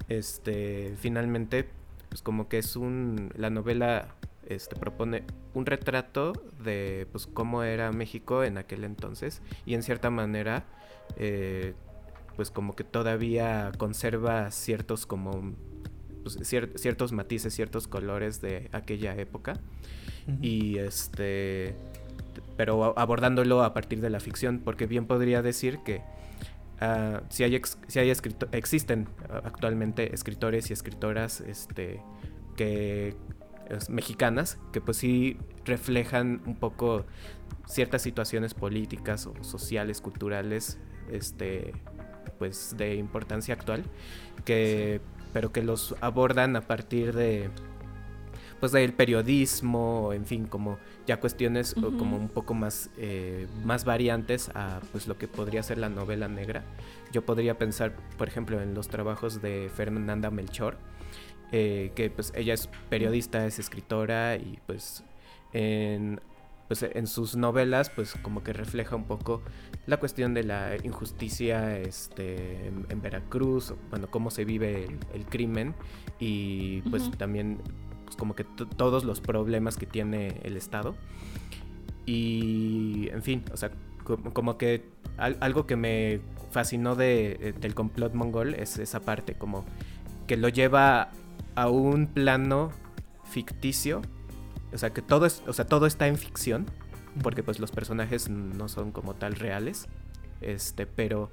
Este, 0.09 0.95
finalmente, 0.99 1.69
pues 2.15 2.23
como 2.23 2.49
que 2.49 2.59
es 2.59 2.77
un, 2.77 3.33
la 3.37 3.51
novela 3.51 4.15
este, 4.49 4.77
propone 4.77 5.25
un 5.53 5.67
retrato 5.67 6.33
de 6.63 7.09
pues 7.11 7.27
cómo 7.27 7.65
era 7.65 7.91
México 7.91 8.45
en 8.45 8.57
aquel 8.57 8.85
entonces 8.85 9.43
y 9.67 9.75
en 9.75 9.83
cierta 9.83 10.11
manera 10.11 10.65
eh, 11.17 11.75
pues 12.37 12.53
como 12.53 12.77
que 12.77 12.85
todavía 12.85 13.73
conserva 13.79 14.53
ciertos 14.53 15.07
como 15.07 15.55
pues, 16.23 16.39
cier- 16.43 16.79
ciertos 16.79 17.11
matices 17.11 17.53
ciertos 17.53 17.89
colores 17.89 18.41
de 18.41 18.69
aquella 18.71 19.17
época. 19.17 19.55
Y 20.41 20.79
este 20.79 21.75
pero 22.57 22.97
abordándolo 22.97 23.65
a 23.65 23.75
partir 23.75 24.01
de 24.01 24.11
la 24.11 24.21
ficción 24.21 24.61
porque 24.61 24.87
bien 24.87 25.07
podría 25.07 25.43
decir 25.43 25.81
que 25.85 26.01
ah, 26.81 27.23
si 27.29 27.45
hay 27.45 27.55
ex- 27.57 27.79
si 27.89 27.99
hay 27.99 28.11
escrito- 28.11 28.49
existen 28.53 29.09
ah, 29.31 29.43
actualmente 29.45 30.15
escritores 30.15 30.71
y 30.71 30.73
escritoras 30.73 31.41
este 31.41 32.01
que 32.57 33.15
es, 33.69 33.91
mexicanas 33.91 34.59
que 34.73 34.81
pues 34.81 34.97
sí 34.99 35.39
reflejan 35.65 36.43
un 36.47 36.57
poco 36.57 37.05
ciertas 37.67 38.03
situaciones 38.03 38.55
políticas 38.55 39.27
o 39.27 39.35
sociales 39.43 40.01
culturales 40.01 40.79
este 41.11 41.73
pues 42.39 42.75
de 42.77 42.97
importancia 42.97 43.55
actual 43.55 43.85
que 44.45 45.01
pero 45.33 45.51
que 45.53 45.63
los 45.63 45.95
abordan 46.01 46.57
a 46.57 46.61
partir 46.61 47.15
de 47.15 47.51
pues 48.61 48.73
del 48.73 48.93
periodismo, 48.93 50.13
en 50.13 50.25
fin, 50.25 50.47
como 50.47 50.79
ya 51.07 51.21
cuestiones 51.21 51.75
como 51.75 52.17
un 52.17 52.29
poco 52.29 52.55
más, 52.55 52.91
eh, 52.97 53.47
más 53.65 53.85
variantes 53.85 54.51
a 54.55 54.81
pues 54.93 55.07
lo 55.07 55.19
que 55.19 55.29
podría 55.29 55.63
ser 55.63 55.79
la 55.79 55.89
novela 55.89 56.29
negra. 56.29 56.65
Yo 57.13 57.25
podría 57.25 57.59
pensar, 57.59 57.95
por 58.17 58.29
ejemplo, 58.29 58.61
en 58.61 58.75
los 58.75 58.89
trabajos 58.89 59.43
de 59.43 59.71
Fernanda 59.75 60.31
Melchor, 60.31 60.79
eh, 61.53 61.93
que 61.95 62.11
pues 62.11 62.33
ella 62.35 62.55
es 62.55 62.69
periodista, 62.89 63.47
es 63.47 63.59
escritora 63.59 64.37
y 64.37 64.59
pues 64.67 65.05
en, 65.53 66.21
pues 66.67 66.83
en 66.83 67.07
sus 67.07 67.37
novelas 67.37 67.91
pues 67.91 68.15
como 68.23 68.43
que 68.43 68.53
refleja 68.53 68.97
un 68.97 69.05
poco 69.05 69.43
la 69.87 69.99
cuestión 69.99 70.35
de 70.35 70.45
la 70.45 70.77
injusticia 70.83 71.79
este, 71.79 72.67
en, 72.67 72.87
en 72.89 73.03
Veracruz, 73.03 73.75
bueno, 73.91 74.09
cómo 74.11 74.31
se 74.31 74.45
vive 74.45 74.85
el, 74.85 74.99
el 75.13 75.27
crimen 75.27 75.75
y 76.19 76.81
pues 76.83 77.11
también 77.19 77.61
pues, 78.05 78.17
como 78.17 78.35
que 78.35 78.45
to- 78.45 78.67
todos 78.67 79.05
los 79.05 79.21
problemas 79.21 79.77
que 79.77 79.87
tiene 79.87 80.41
el 80.45 80.57
Estado. 80.57 80.95
Y, 82.07 83.09
en 83.13 83.23
fin, 83.23 83.45
o 83.53 83.57
sea, 83.57 83.71
como, 84.05 84.33
como 84.35 84.59
que 84.59 84.85
al- 85.17 85.39
algo 85.41 85.67
que 85.67 85.77
me 85.77 86.21
fascinó 86.51 86.95
de, 86.97 87.33
eh, 87.41 87.55
del 87.59 87.75
complot 87.75 88.15
mongol 88.15 88.55
es 88.55 88.79
esa 88.79 89.01
parte, 89.01 89.35
como 89.35 89.65
que 90.27 90.37
lo 90.37 90.49
lleva 90.49 91.11
a 91.55 91.69
un 91.69 92.07
plano 92.07 92.71
ficticio, 93.25 94.03
o 94.73 94.79
sea, 94.79 94.91
que 94.91 95.03
todo, 95.03 95.27
es, 95.27 95.43
o 95.47 95.53
sea, 95.53 95.67
todo 95.67 95.87
está 95.87 96.07
en 96.07 96.17
ficción, 96.17 96.67
porque 97.23 97.43
pues 97.43 97.59
los 97.61 97.71
personajes 97.71 98.29
no 98.29 98.69
son 98.69 98.91
como 98.93 99.15
tal 99.15 99.35
reales, 99.37 99.87
este, 100.41 100.87
pero 100.87 101.33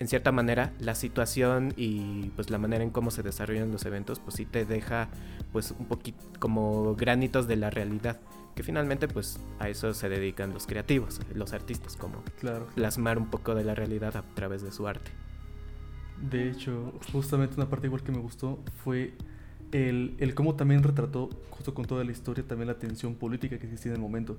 en 0.00 0.08
cierta 0.08 0.32
manera 0.32 0.72
la 0.80 0.94
situación 0.96 1.72
y 1.76 2.30
pues 2.34 2.50
la 2.50 2.58
manera 2.58 2.82
en 2.82 2.90
cómo 2.90 3.10
se 3.12 3.22
desarrollan 3.22 3.70
los 3.70 3.84
eventos 3.84 4.18
pues 4.18 4.34
sí 4.36 4.46
te 4.46 4.64
deja 4.64 5.08
pues 5.52 5.72
un 5.78 5.86
poquito 5.86 6.18
como 6.38 6.94
granitos 6.96 7.46
de 7.46 7.56
la 7.56 7.70
realidad, 7.70 8.18
que 8.56 8.62
finalmente 8.62 9.06
pues 9.08 9.38
a 9.58 9.68
eso 9.68 9.92
se 9.94 10.08
dedican 10.08 10.52
los 10.54 10.66
creativos, 10.66 11.20
los 11.34 11.52
artistas, 11.52 11.96
como 11.96 12.22
Claro. 12.40 12.66
plasmar 12.74 13.18
un 13.18 13.28
poco 13.30 13.54
de 13.54 13.62
la 13.64 13.74
realidad 13.74 14.16
a 14.16 14.22
través 14.34 14.62
de 14.62 14.72
su 14.72 14.88
arte. 14.88 15.10
De 16.30 16.50
hecho, 16.50 16.92
justamente 17.12 17.56
una 17.56 17.68
parte 17.68 17.86
igual 17.86 18.02
que 18.02 18.12
me 18.12 18.18
gustó 18.18 18.58
fue 18.84 19.14
el, 19.72 20.16
el 20.18 20.34
cómo 20.34 20.54
también 20.54 20.82
retrató, 20.82 21.30
justo 21.50 21.74
con 21.74 21.84
toda 21.86 22.04
la 22.04 22.12
historia, 22.12 22.44
también 22.46 22.68
la 22.68 22.78
tensión 22.78 23.14
política 23.14 23.58
que 23.58 23.66
existía 23.66 23.92
en 23.92 23.96
el 23.96 24.02
momento. 24.02 24.38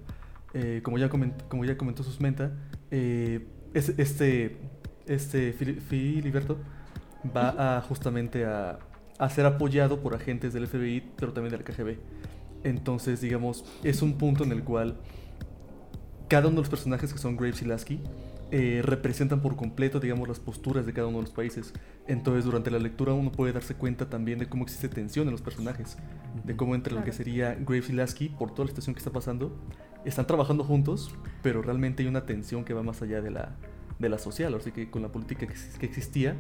Eh, 0.53 0.81
como, 0.83 0.97
ya 0.97 1.09
coment- 1.09 1.47
como 1.47 1.65
ya 1.65 1.77
comentó 1.77 2.03
Susmenta, 2.03 2.51
eh, 2.91 3.47
es- 3.73 3.93
este, 3.97 4.57
este 5.13 5.53
Fili- 5.53 5.79
Filiberto 5.79 6.57
va 7.35 7.77
a 7.77 7.81
justamente 7.81 8.45
a, 8.45 8.79
a 9.19 9.29
ser 9.29 9.45
apoyado 9.45 9.99
por 10.01 10.15
agentes 10.15 10.53
del 10.53 10.67
FBI, 10.67 11.03
pero 11.15 11.33
también 11.33 11.51
del 11.55 11.63
KGB. 11.63 11.97
Entonces, 12.63 13.21
digamos, 13.21 13.65
es 13.83 14.01
un 14.01 14.13
punto 14.17 14.43
en 14.43 14.51
el 14.51 14.63
cual 14.63 14.95
cada 16.27 16.47
uno 16.47 16.55
de 16.57 16.61
los 16.61 16.69
personajes 16.69 17.11
que 17.11 17.19
son 17.19 17.35
Graves 17.35 17.61
y 17.61 17.65
Lasky 17.65 17.99
eh, 18.51 18.81
representan 18.83 19.41
por 19.41 19.55
completo, 19.55 19.99
digamos, 19.99 20.27
las 20.27 20.39
posturas 20.39 20.85
de 20.85 20.93
cada 20.93 21.07
uno 21.07 21.17
de 21.17 21.23
los 21.23 21.31
países. 21.33 21.73
Entonces, 22.07 22.45
durante 22.45 22.69
la 22.71 22.79
lectura 22.79 23.13
uno 23.13 23.31
puede 23.31 23.53
darse 23.53 23.75
cuenta 23.75 24.09
también 24.09 24.39
de 24.39 24.47
cómo 24.47 24.63
existe 24.63 24.89
tensión 24.89 25.27
en 25.27 25.31
los 25.31 25.41
personajes, 25.41 25.97
de 26.43 26.55
cómo 26.55 26.75
entre 26.75 26.93
lo 26.93 26.99
que 27.03 27.11
Claro. 27.11 27.17
sería 27.17 27.55
Graves 27.55 27.89
y 27.89 27.93
Lasky, 27.93 28.29
por 28.29 28.51
toda 28.51 28.65
la 28.65 28.69
situación 28.69 28.93
que 28.93 28.99
está 28.99 29.11
pasando, 29.11 29.55
están 30.05 30.25
trabajando 30.27 30.63
juntos, 30.63 31.13
pero 31.41 31.61
realmente 31.61 32.03
hay 32.03 32.09
una 32.09 32.25
tensión 32.25 32.63
que 32.65 32.73
va 32.73 32.83
más 32.83 33.01
allá 33.01 33.21
de 33.21 33.31
la, 33.31 33.55
de 34.01 34.09
la 34.09 34.17
social, 34.17 34.53
así 34.55 34.71
que 34.71 34.89
con 34.89 35.01
la 35.01 35.09
política 35.09 35.45
que, 35.47 35.53
que 35.79 35.85
existía. 35.85 36.35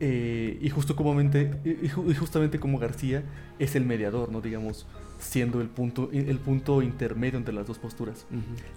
eh, 0.00 0.58
y, 0.60 0.68
justo 0.70 0.94
comamente, 0.96 1.60
y, 1.64 1.70
y 1.70 1.88
ju- 1.88 2.10
y 2.10 2.14
justamente 2.14 2.58
como 2.60 2.78
García 2.78 3.24
es 3.58 3.74
el 3.74 3.84
mediador, 3.84 4.30
¿no? 4.30 4.40
Digamos, 4.40 4.86
siendo 5.18 5.60
el 5.60 5.68
punto, 5.68 6.10
el 6.12 6.38
punto 6.38 6.82
intermedio 6.82 7.38
entre 7.38 7.52
las 7.54 7.66
dos 7.66 7.78
posturas. 7.78 8.24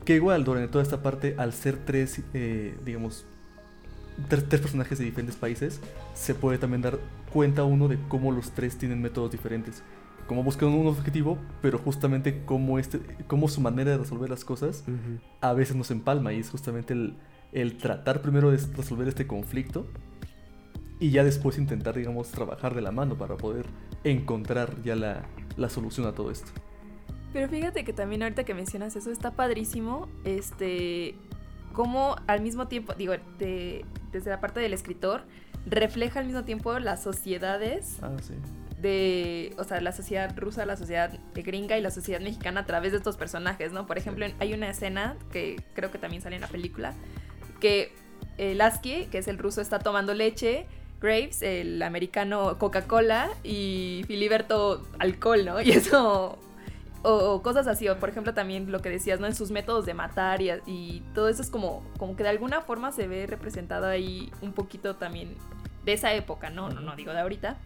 Que 0.06 0.16
igual, 0.16 0.44
durante 0.44 0.68
toda 0.70 0.84
esta 0.84 1.04
parte, 1.04 1.36
al 1.38 1.54
ser 1.54 1.78
tres, 1.86 2.22
eh, 2.34 2.76
digamos, 2.84 3.26
tres, 4.30 4.48
tres 4.50 4.62
personajes 4.62 4.98
de 4.98 5.06
diferentes 5.06 5.36
países, 5.36 5.80
se 6.16 6.34
puede 6.34 6.58
también 6.58 6.82
dar 6.82 6.98
cuenta 7.32 7.64
uno 7.66 7.88
de 7.88 8.00
cómo 8.08 8.32
los 8.32 8.52
tres 8.52 8.78
tienen 8.78 9.02
métodos 9.02 9.32
diferentes. 9.32 9.84
Cómo 10.28 10.44
buscan 10.44 10.70
un 10.70 10.88
objetivo, 10.88 11.38
pero 11.62 11.78
justamente 11.78 12.42
cómo, 12.46 12.80
este, 12.80 13.00
cómo 13.28 13.48
su 13.48 13.60
manera 13.62 13.92
de 13.92 13.98
resolver 13.98 14.30
las 14.30 14.44
cosas 14.46 14.84
a 15.42 15.54
veces 15.54 15.76
nos 15.76 15.92
empalma. 15.92 16.32
Y 16.34 16.40
es 16.40 16.50
justamente 16.50 16.94
el, 16.94 17.16
el 17.52 17.78
tratar 17.78 18.22
primero 18.22 18.52
de 18.52 18.58
resolver 18.76 19.08
este 19.08 19.28
conflicto 19.28 19.86
y 21.00 21.12
ya 21.12 21.24
después 21.24 21.58
intentar, 21.58 21.96
digamos, 21.96 22.30
trabajar 22.30 22.76
de 22.76 22.82
la 22.82 22.92
mano 22.92 23.18
para 23.18 23.36
poder 23.38 23.66
encontrar 24.04 24.82
ya 24.84 24.96
la, 24.96 25.24
la 25.58 25.70
solución 25.70 26.06
a 26.08 26.14
todo 26.14 26.32
esto. 26.32 26.52
Pero 27.34 27.48
fíjate 27.50 27.84
que 27.84 27.94
también 27.94 28.24
ahorita 28.24 28.44
que 28.44 28.54
mencionas 28.54 28.96
eso 28.96 29.12
está 29.12 29.32
padrísimo, 29.32 30.08
este, 30.26 31.16
cómo 31.74 32.16
al 32.28 32.42
mismo 32.42 32.68
tiempo, 32.68 32.94
digo, 32.94 33.14
de- 33.40 33.86
desde 34.12 34.30
la 34.30 34.40
parte 34.42 34.60
del 34.60 34.74
escritor, 34.74 35.24
refleja 35.66 36.20
al 36.20 36.26
mismo 36.26 36.44
tiempo 36.44 36.78
las 36.80 37.02
sociedades 37.02 37.98
Ah, 38.02 38.12
sí. 38.22 38.34
de, 38.82 39.54
o 39.58 39.64
sea, 39.64 39.80
la 39.80 39.92
sociedad 39.94 40.36
rusa, 40.38 40.66
la 40.66 40.76
sociedad 40.76 41.18
gringa 41.34 41.78
y 41.78 41.82
la 41.82 41.92
sociedad 41.92 42.20
mexicana 42.20 42.62
a 42.62 42.66
través 42.66 42.92
de 42.92 42.98
estos 42.98 43.16
personajes, 43.16 43.72
¿no? 43.72 43.86
Por 43.88 43.98
ejemplo, 43.98 44.26
hay 44.40 44.54
una 44.54 44.70
escena 44.70 45.16
que 45.32 45.56
creo 45.74 45.90
que 45.92 45.98
también 46.00 46.22
sale 46.22 46.36
en 46.36 46.42
la 46.42 46.48
película, 46.48 46.94
que 47.62 47.94
eh, 48.38 48.56
Lasky, 48.56 49.06
que 49.06 49.20
es 49.20 49.30
el 49.30 49.38
ruso, 49.38 49.62
está 49.62 49.80
tomando 49.80 50.14
leche, 50.14 50.66
Graves, 51.00 51.42
el 51.42 51.82
americano, 51.82 52.58
Coca-Cola 52.60 53.30
y 53.44 54.04
Filiberto, 54.08 54.86
alcohol, 55.00 55.46
¿no? 55.46 55.62
Y 55.64 55.72
eso... 55.72 56.38
O, 57.04 57.42
cosas 57.42 57.66
así, 57.66 57.90
o 57.90 57.98
por 57.98 58.10
ejemplo 58.10 58.36
también 58.36 58.72
lo 58.72 58.80
que 58.80 58.90
decías, 58.90 59.20
¿no? 59.20 59.26
En 59.26 59.34
sus 59.34 59.50
métodos 59.50 59.88
de 59.88 59.96
matar 59.96 60.40
y, 60.40 60.52
y 60.68 61.02
todo 61.16 61.30
eso 61.30 61.42
es 61.42 61.50
como, 61.50 61.84
como 61.98 62.16
que 62.16 62.22
de 62.22 62.30
alguna 62.30 62.62
forma 62.62 62.92
se 62.92 63.08
ve 63.08 63.26
representado 63.26 63.88
ahí 63.88 64.32
un 64.44 64.54
poquito 64.54 64.96
también 64.98 65.36
de 65.84 65.94
esa 65.94 66.14
época, 66.14 66.52
¿no? 66.52 66.70
No, 66.70 66.80
no 66.80 66.96
digo 66.96 67.12
de 67.12 67.22
ahorita 67.22 67.58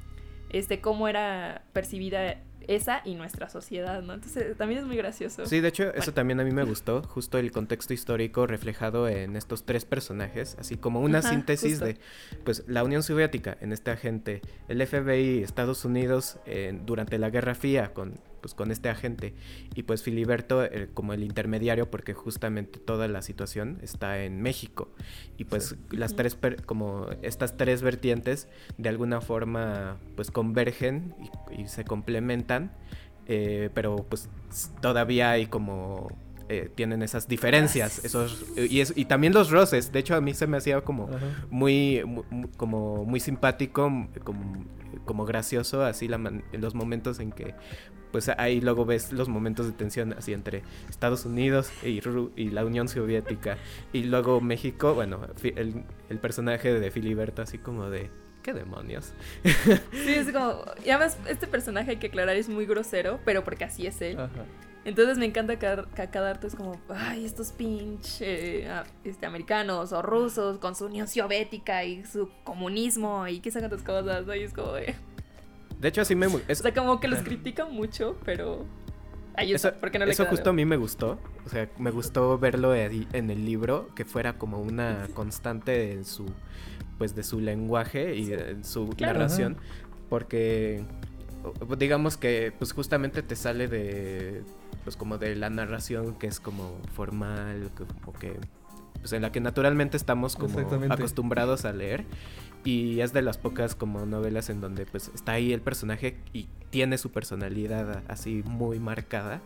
este, 0.49 0.79
cómo 0.79 1.07
era 1.07 1.63
percibida 1.73 2.37
esa 2.67 3.01
y 3.05 3.15
nuestra 3.15 3.49
sociedad, 3.49 4.01
¿no? 4.01 4.13
Entonces 4.13 4.57
también 4.57 4.81
es 4.81 4.87
muy 4.87 4.97
gracioso. 4.97 5.45
Sí, 5.45 5.59
de 5.59 5.67
hecho, 5.67 5.93
eso 5.93 6.13
también 6.13 6.39
a 6.39 6.43
mí 6.43 6.51
me 6.51 6.63
gustó, 6.63 7.03
justo 7.03 7.37
el 7.37 7.51
contexto 7.51 7.93
histórico 7.93 8.47
reflejado 8.47 9.07
en 9.07 9.35
estos 9.35 9.63
tres 9.63 9.85
personajes, 9.85 10.55
así 10.59 10.77
como 10.77 10.99
una 11.01 11.19
Ajá, 11.19 11.29
síntesis 11.29 11.71
justo. 11.73 11.85
de, 11.85 11.97
pues, 12.43 12.63
la 12.67 12.83
Unión 12.83 13.03
Soviética 13.03 13.57
en 13.61 13.71
este 13.71 13.91
agente, 13.91 14.41
el 14.67 14.85
FBI, 14.85 15.43
Estados 15.43 15.85
Unidos 15.85 16.37
eh, 16.45 16.77
durante 16.85 17.17
la 17.17 17.29
Guerra 17.29 17.55
Fría 17.55 17.93
con, 17.93 18.19
pues, 18.45 18.53
con 18.53 18.69
este 18.69 18.89
agente, 18.89 19.33
y 19.73 19.81
pues 19.81 20.03
Filiberto 20.03 20.63
eh, 20.63 20.87
como 20.93 21.13
el 21.13 21.23
intermediario, 21.23 21.89
porque 21.89 22.13
justamente 22.13 22.77
toda 22.77 23.07
la 23.07 23.23
situación 23.23 23.79
está 23.81 24.23
en 24.23 24.39
México, 24.43 24.89
y 25.35 25.45
pues 25.45 25.75
las 25.89 26.15
tres, 26.15 26.35
per- 26.35 26.63
como 26.63 27.07
estas 27.23 27.57
tres 27.57 27.81
vertientes, 27.81 28.47
de 28.77 28.89
alguna 28.89 29.19
forma, 29.19 29.97
pues 30.15 30.29
convergen 30.29 31.15
y, 31.57 31.63
y 31.63 31.67
se 31.67 31.85
complementan 31.85 32.71
eh, 33.27 33.71
pero 33.73 34.05
pues 34.07 34.29
todavía 34.79 35.31
hay 35.31 35.47
como 35.47 36.07
eh, 36.47 36.69
tienen 36.75 37.01
esas 37.01 37.27
diferencias 37.27 38.05
esos 38.05 38.45
y, 38.55 38.79
es- 38.81 38.93
y 38.95 39.05
también 39.05 39.33
los 39.33 39.49
roces. 39.49 39.91
De 39.91 39.97
hecho 39.97 40.13
a 40.15 40.21
mí 40.21 40.35
se 40.35 40.45
me 40.45 40.57
hacía 40.57 40.79
como 40.81 41.09
muy, 41.49 42.03
mu- 42.05 42.23
mu- 42.29 42.49
como 42.55 43.03
muy 43.05 43.19
simpático 43.19 43.91
como, 44.23 44.63
como 45.05 45.25
gracioso 45.25 45.83
así 45.83 46.07
la 46.07 46.19
man- 46.19 46.43
los 46.53 46.75
momentos 46.75 47.19
en 47.19 47.31
que 47.31 47.55
pues 48.15 48.29
ahí 48.29 48.61
luego 48.61 48.85
ves 48.85 49.11
los 49.11 49.27
momentos 49.27 49.65
de 49.65 49.73
tensión 49.73 50.13
así 50.13 50.31
entre 50.31 50.63
Estados 50.89 51.25
Unidos 51.25 51.69
y, 51.83 51.99
Ru- 51.99 52.31
y 52.37 52.49
la 52.49 52.63
Unión 52.63 52.87
Soviética 52.87 53.57
y 53.91 54.03
luego 54.03 54.39
México 54.39 54.93
bueno 54.93 55.19
el, 55.43 55.83
el 56.07 56.17
personaje 56.19 56.79
de 56.79 56.91
Filiberto 56.91 57.41
así 57.41 57.57
como 57.57 57.89
de 57.89 58.09
qué 58.41 58.53
demonios 58.53 59.11
Sí, 59.43 60.13
es 60.13 60.31
como. 60.31 60.63
Y 60.85 60.91
además, 60.91 61.17
este 61.27 61.45
personaje 61.45 61.91
hay 61.91 61.97
que 61.97 62.07
aclarar 62.07 62.37
es 62.37 62.47
muy 62.47 62.65
grosero, 62.65 63.19
pero 63.25 63.43
porque 63.43 63.65
así 63.65 63.85
es 63.85 64.01
él. 64.01 64.17
Ajá. 64.17 64.45
Entonces 64.85 65.17
me 65.17 65.25
encanta 65.25 65.59
que, 65.59 65.67
a 65.67 65.85
cada 66.09 66.29
harto 66.29 66.47
es 66.47 66.55
como, 66.55 66.79
ay, 66.87 67.25
estos 67.25 67.51
pinch 67.51 68.21
eh, 68.21 68.65
este, 69.03 69.25
americanos 69.25 69.91
o 69.91 70.01
rusos 70.01 70.57
con 70.59 70.73
su 70.73 70.85
Unión 70.85 71.09
Soviética 71.09 71.83
y 71.83 72.05
su 72.05 72.29
comunismo 72.45 73.27
y 73.27 73.41
que 73.41 73.51
sacan 73.51 73.69
tus 73.71 73.81
cosas, 73.81 74.25
¿no? 74.25 74.33
Y 74.33 74.43
es 74.43 74.53
como 74.53 74.71
de... 74.71 74.95
de 75.85 75.89
hecho 75.89 76.01
así 76.01 76.15
me 76.15 76.25
es- 76.47 76.59
O 76.59 76.63
sea, 76.63 76.73
como 76.73 76.99
que 76.99 77.07
los 77.07 77.19
critican 77.19 77.71
mucho, 77.71 78.17
pero... 78.25 78.65
Ahí 79.35 79.53
Eso, 79.53 79.67
está, 79.67 79.79
porque 79.79 79.99
no 79.99 80.05
le 80.05 80.13
eso 80.13 80.23
queda 80.23 80.31
justo 80.31 80.49
a 80.49 80.53
mí 80.53 80.65
me 80.65 80.77
gustó. 80.77 81.19
O 81.45 81.49
sea, 81.49 81.69
me 81.77 81.91
gustó 81.91 82.39
verlo 82.39 82.71
ahí 82.71 83.07
en 83.13 83.29
el 83.29 83.45
libro, 83.45 83.89
que 83.93 84.03
fuera 84.03 84.39
como 84.39 84.59
una 84.61 85.07
constante 85.13 85.91
en 85.91 86.05
su, 86.05 86.25
pues, 86.97 87.13
de 87.15 87.21
su 87.23 87.39
lenguaje 87.39 88.15
y 88.15 88.33
en 88.33 88.63
su 88.63 88.89
Claro. 88.89 89.19
narración. 89.19 89.57
Porque, 90.09 90.83
digamos 91.77 92.17
que, 92.17 92.51
pues, 92.57 92.71
justamente 92.73 93.21
te 93.21 93.35
sale 93.35 93.67
de, 93.67 94.41
pues, 94.85 94.95
como 94.97 95.19
de 95.19 95.35
la 95.35 95.51
narración 95.51 96.15
que 96.15 96.25
es 96.25 96.39
como 96.39 96.79
formal, 96.95 97.69
que- 97.77 97.85
como 98.03 98.17
que, 98.17 98.39
pues, 99.01 99.13
en 99.13 99.21
la 99.21 99.31
que 99.31 99.39
naturalmente 99.39 99.97
estamos 99.97 100.35
como 100.35 100.57
acostumbrados 100.89 101.65
a 101.65 101.73
leer. 101.73 102.05
Y 102.65 102.99
es 102.99 103.13
de 103.13 103.21
las 103.21 103.37
pocas 103.37 103.75
como 103.75 104.05
novelas 104.05 104.49
en 104.49 104.59
donde 104.59 104.85
pues 104.85 105.11
está 105.13 105.33
ahí 105.33 105.53
el 105.53 105.61
personaje 105.61 106.17
y 106.33 106.47
tiene 106.71 106.97
su 106.97 107.11
personalidad 107.11 108.03
así 108.07 108.43
muy 108.43 108.79
marcada. 108.79 109.41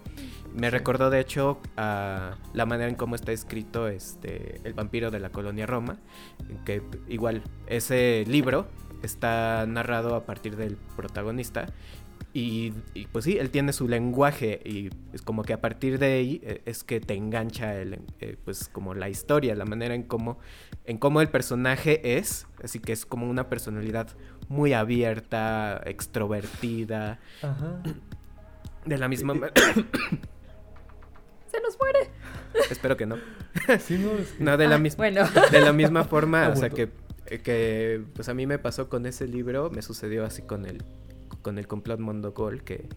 Me 0.56 0.72
recordó 0.72 1.10
de 1.10 1.20
hecho 1.20 1.60
a 1.78 2.38
la 2.54 2.66
manera 2.66 2.90
en 2.90 2.96
cómo 2.96 3.16
está 3.16 3.32
escrito 3.32 3.88
este 3.88 4.62
El 4.64 4.74
vampiro 4.74 5.12
de 5.12 5.20
la 5.20 5.30
colonia 5.32 5.68
Roma, 5.68 5.98
que 6.66 6.82
igual 7.08 7.44
ese 7.68 8.24
libro 8.26 8.68
está 9.04 9.66
narrado 9.68 10.16
a 10.16 10.26
partir 10.26 10.56
del 10.56 10.78
protagonista 10.96 11.68
y, 12.34 12.74
y, 12.94 13.08
pues 13.08 13.26
sí, 13.26 13.38
él 13.40 13.50
tiene 13.50 13.74
su 13.74 13.88
lenguaje 13.88 14.62
y 14.64 14.90
es 15.14 15.22
como 15.24 15.44
que 15.44 15.54
a 15.54 15.62
partir 15.62 15.98
de 15.98 16.14
ahí 16.14 16.42
eh, 16.44 16.62
es 16.66 16.84
que 16.84 17.00
te 17.00 17.16
engancha 17.16 17.76
el, 17.76 18.00
eh, 18.20 18.38
pues 18.46 18.70
como 18.70 18.94
la 18.94 19.10
historia, 19.10 19.56
la 19.56 19.66
manera 19.66 19.96
en 19.96 20.04
cómo, 20.04 20.38
en 20.86 20.98
cómo 21.00 21.22
el 21.22 21.30
personaje 21.30 22.18
es, 22.18 22.46
así 22.64 22.80
que 22.80 22.92
es 22.94 23.06
como 23.08 23.28
una 23.30 23.50
personalidad 23.50 24.10
muy 24.48 24.74
abierta, 24.74 25.82
extrovertida, 25.86 27.20
Ajá. 27.42 27.82
de 28.86 28.98
la 29.00 29.08
misma 29.08 29.34
ma- 29.34 29.52
Se 31.52 31.60
nos 31.62 31.78
muere. 31.80 32.12
espero 32.70 32.96
que 32.96 33.06
no, 33.08 33.18
Sí, 33.80 33.98
no, 33.98 34.12
es 34.20 34.28
que- 34.34 34.44
no 34.44 34.56
de 34.58 34.68
la 34.68 34.76
Ah, 34.76 34.80
misma 34.80 34.98
Bueno. 34.98 35.24
de 35.52 35.62
la 35.62 35.74
misma 35.74 36.04
forma, 36.04 36.50
o 36.50 36.56
sea 36.56 36.70
que, 36.70 36.90
que 37.44 38.04
pues 38.14 38.30
a 38.30 38.34
mí 38.36 38.46
me 38.46 38.60
pasó 38.60 38.88
con 38.88 39.06
ese 39.08 39.28
libro, 39.28 39.72
me 39.72 39.82
sucedió 39.82 40.26
así 40.26 40.44
con 40.44 40.66
el 40.66 40.84
con 41.42 41.58
el 41.58 41.68
complot 41.68 42.00
Mondogol 42.00 42.64
que 42.64 42.88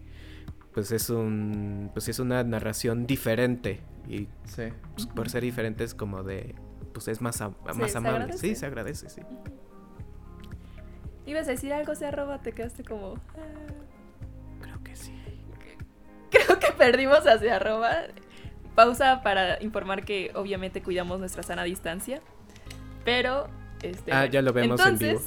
pues 0.73 0.91
es 0.91 1.09
un 1.09 1.89
pues 1.93 2.09
es 2.09 2.19
una 2.19 2.43
narración 2.43 3.05
diferente 3.05 3.81
y 4.07 4.27
Sí. 4.45 4.63
pues, 4.95 5.07
por 5.07 5.29
ser 5.29 5.43
diferente 5.43 5.83
es 5.83 5.93
como 5.93 6.23
de 6.23 6.55
pues 6.93 7.07
es 7.07 7.21
más 7.21 7.41
más 7.75 7.95
amable. 7.95 8.37
Sí, 8.37 8.55
se 8.55 8.65
agradece, 8.65 9.09
sí. 9.09 9.21
Ibas 11.25 11.47
a 11.47 11.51
decir 11.51 11.71
algo, 11.73 11.95
se 11.95 12.05
arroba, 12.05 12.39
te 12.39 12.51
quedaste 12.51 12.83
como... 12.83 13.13
ah. 13.37 14.61
Creo 14.61 14.83
que 14.83 14.95
sí. 14.95 15.13
Creo 16.29 16.59
que 16.59 16.71
perdimos 16.77 17.25
a 17.25 17.37
se 17.39 17.49
arroba. 17.49 17.91
Pausa 18.75 19.21
para 19.23 19.61
informar 19.63 20.03
que 20.03 20.31
obviamente 20.35 20.81
cuidamos 20.81 21.19
nuestra 21.19 21.43
sana 21.43 21.63
distancia. 21.63 22.21
Pero... 23.05 23.47
Este, 23.83 24.11
Ah, 24.11 24.25
ya 24.25 24.41
lo 24.41 24.53
vemos 24.53 24.79
en 24.85 24.97
vivo. 24.97 25.21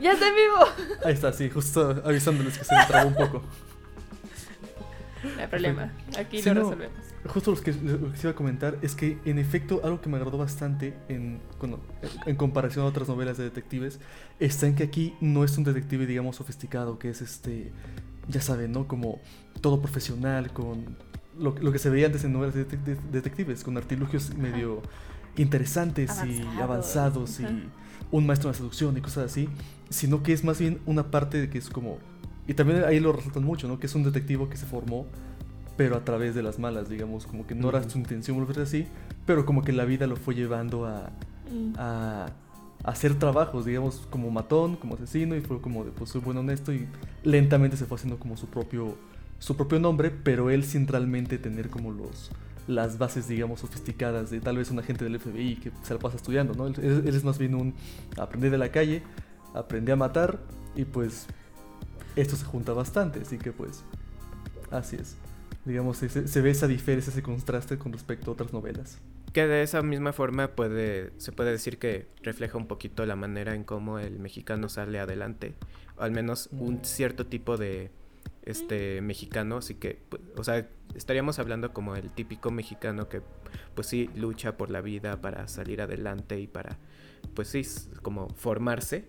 Ya 0.00 0.12
está 0.12 0.28
en 0.28 0.34
vivo. 0.34 0.56
Ahí 1.04 1.14
está, 1.14 1.32
sí, 1.32 1.48
justo 1.50 2.02
avisándoles 2.04 2.58
que 2.58 2.64
se 2.64 2.74
me 2.74 2.84
trabó 2.86 3.08
un 3.08 3.14
poco. 3.14 3.42
No 5.36 5.40
hay 5.42 5.46
problema. 5.48 5.92
Aquí 6.16 6.40
Sí, 6.40 6.48
lo 6.50 6.54
no. 6.56 6.60
resolvemos. 6.64 6.98
Justo 7.26 7.50
lo 7.50 7.60
que, 7.60 7.72
lo 7.72 8.12
que 8.12 8.18
iba 8.22 8.30
a 8.30 8.34
comentar 8.34 8.78
es 8.82 8.94
que, 8.94 9.18
en 9.24 9.38
efecto, 9.40 9.80
algo 9.82 10.00
que 10.00 10.08
me 10.08 10.16
agradó 10.16 10.38
bastante 10.38 10.94
en, 11.08 11.40
en 12.26 12.36
comparación 12.36 12.84
a 12.84 12.88
otras 12.88 13.08
novelas 13.08 13.36
de 13.36 13.44
detectives 13.44 13.98
está 14.38 14.66
en 14.68 14.76
que 14.76 14.84
aquí 14.84 15.14
no 15.20 15.42
es 15.42 15.58
un 15.58 15.64
detective, 15.64 16.06
digamos, 16.06 16.36
sofisticado, 16.36 16.98
que 17.00 17.10
es 17.10 17.20
este, 17.20 17.72
ya 18.28 18.40
saben, 18.40 18.70
¿no? 18.72 18.86
Como 18.86 19.20
todo 19.60 19.80
profesional, 19.82 20.52
con 20.52 20.96
lo, 21.38 21.56
lo 21.60 21.72
que 21.72 21.78
se 21.80 21.90
veía 21.90 22.06
antes 22.06 22.22
en 22.24 22.32
novelas 22.32 22.54
de, 22.54 22.64
de- 22.64 22.96
detectives, 23.10 23.64
con 23.64 23.76
artilugios 23.76 24.34
medio 24.36 24.80
interesantes 25.42 26.10
y 26.26 26.42
Avanzados. 26.60 27.40
y 27.40 27.46
un 28.10 28.26
maestro 28.26 28.48
en 28.48 28.52
la 28.52 28.56
seducción 28.58 28.96
y 28.96 29.00
cosas 29.00 29.30
así, 29.30 29.48
sino 29.90 30.22
que 30.22 30.32
es 30.32 30.44
más 30.44 30.58
bien 30.58 30.80
una 30.86 31.10
parte 31.10 31.40
de 31.40 31.50
que 31.50 31.58
es 31.58 31.68
como... 31.68 31.98
Y 32.46 32.54
también 32.54 32.84
ahí 32.84 32.98
lo 33.00 33.12
resaltan 33.12 33.44
mucho, 33.44 33.68
¿no? 33.68 33.78
Que 33.78 33.86
es 33.86 33.94
un 33.94 34.02
detectivo 34.04 34.48
que 34.48 34.56
se 34.56 34.66
formó 34.66 35.06
pero 35.76 35.96
a 35.96 36.04
través 36.04 36.34
de 36.34 36.42
las 36.42 36.58
malas, 36.58 36.88
digamos, 36.88 37.24
como 37.24 37.46
que 37.46 37.54
no 37.54 37.68
era 37.68 37.88
su 37.88 37.98
intención 37.98 38.36
volverse 38.36 38.62
así, 38.62 38.86
pero 39.26 39.46
como 39.46 39.62
que 39.62 39.72
la 39.72 39.84
vida 39.84 40.08
lo 40.08 40.16
fue 40.16 40.34
llevando 40.34 40.86
a, 40.86 41.10
Mm. 41.52 41.74
a, 41.78 42.26
a 42.84 42.90
hacer 42.90 43.14
trabajos, 43.18 43.64
digamos, 43.64 44.06
como 44.10 44.30
matón, 44.30 44.76
como 44.76 44.96
asesino, 44.96 45.36
y 45.36 45.40
fue 45.40 45.60
como 45.60 45.84
de, 45.84 45.92
pues 45.92 46.10
soy 46.10 46.20
buen 46.20 46.36
honesto, 46.36 46.72
y 46.72 46.86
lentamente 47.22 47.76
se 47.76 47.86
fue 47.86 47.96
haciendo 47.96 48.18
como 48.18 48.36
su 48.36 48.48
propio, 48.48 48.96
su 49.38 49.56
propio 49.56 49.78
nombre, 49.78 50.10
pero 50.10 50.50
él 50.50 50.64
sin 50.64 50.86
realmente 50.86 51.38
tener 51.38 51.70
como 51.70 51.92
los 51.92 52.30
las 52.68 52.98
bases, 52.98 53.26
digamos, 53.26 53.60
sofisticadas 53.60 54.30
de 54.30 54.40
tal 54.40 54.56
vez 54.58 54.70
un 54.70 54.78
agente 54.78 55.02
del 55.04 55.18
FBI 55.18 55.56
que 55.56 55.72
se 55.82 55.94
la 55.94 55.98
pasa 55.98 56.16
estudiando, 56.16 56.54
¿no? 56.54 56.66
Él, 56.68 56.74
él- 57.04 57.14
es 57.16 57.24
más 57.24 57.38
bien 57.38 57.54
un 57.56 57.74
aprender 58.16 58.50
de 58.52 58.58
la 58.58 58.70
calle, 58.70 59.02
aprendí 59.54 59.90
a 59.90 59.96
matar, 59.96 60.38
y 60.76 60.84
pues 60.84 61.26
esto 62.14 62.36
se 62.36 62.44
junta 62.44 62.72
bastante, 62.74 63.20
así 63.20 63.38
que 63.38 63.50
pues 63.52 63.82
así 64.70 64.96
es. 64.96 65.16
Digamos, 65.64 65.96
se, 65.98 66.08
se 66.28 66.40
ve 66.40 66.50
esa 66.50 66.66
diferencia, 66.68 67.10
ese 67.10 67.22
contraste 67.22 67.78
con 67.78 67.92
respecto 67.92 68.30
a 68.30 68.34
otras 68.34 68.52
novelas. 68.52 68.98
Que 69.32 69.46
de 69.46 69.62
esa 69.62 69.82
misma 69.82 70.12
forma 70.12 70.48
puede, 70.48 71.12
se 71.18 71.32
puede 71.32 71.50
decir 71.50 71.78
que 71.78 72.06
refleja 72.22 72.56
un 72.56 72.66
poquito 72.66 73.04
la 73.04 73.16
manera 73.16 73.54
en 73.54 73.64
cómo 73.64 73.98
el 73.98 74.18
mexicano 74.18 74.68
sale 74.70 74.98
adelante. 75.00 75.54
O 75.98 76.02
al 76.02 76.12
menos 76.12 76.48
un 76.52 76.84
cierto 76.84 77.26
tipo 77.26 77.56
de 77.58 77.90
este 78.48 79.00
mexicano. 79.00 79.58
Así 79.58 79.74
que, 79.74 79.98
pu- 80.10 80.20
o 80.36 80.44
sea, 80.44 80.68
estaríamos 80.94 81.38
hablando 81.38 81.72
como 81.72 81.96
el 81.96 82.10
típico 82.10 82.50
mexicano 82.50 83.08
que 83.08 83.22
pues 83.74 83.86
sí 83.86 84.10
lucha 84.14 84.56
por 84.56 84.70
la 84.70 84.80
vida 84.80 85.20
para 85.20 85.48
salir 85.48 85.80
adelante 85.80 86.40
y 86.40 86.46
para 86.46 86.78
pues 87.34 87.48
sí, 87.48 87.62
como 88.02 88.28
formarse. 88.30 89.04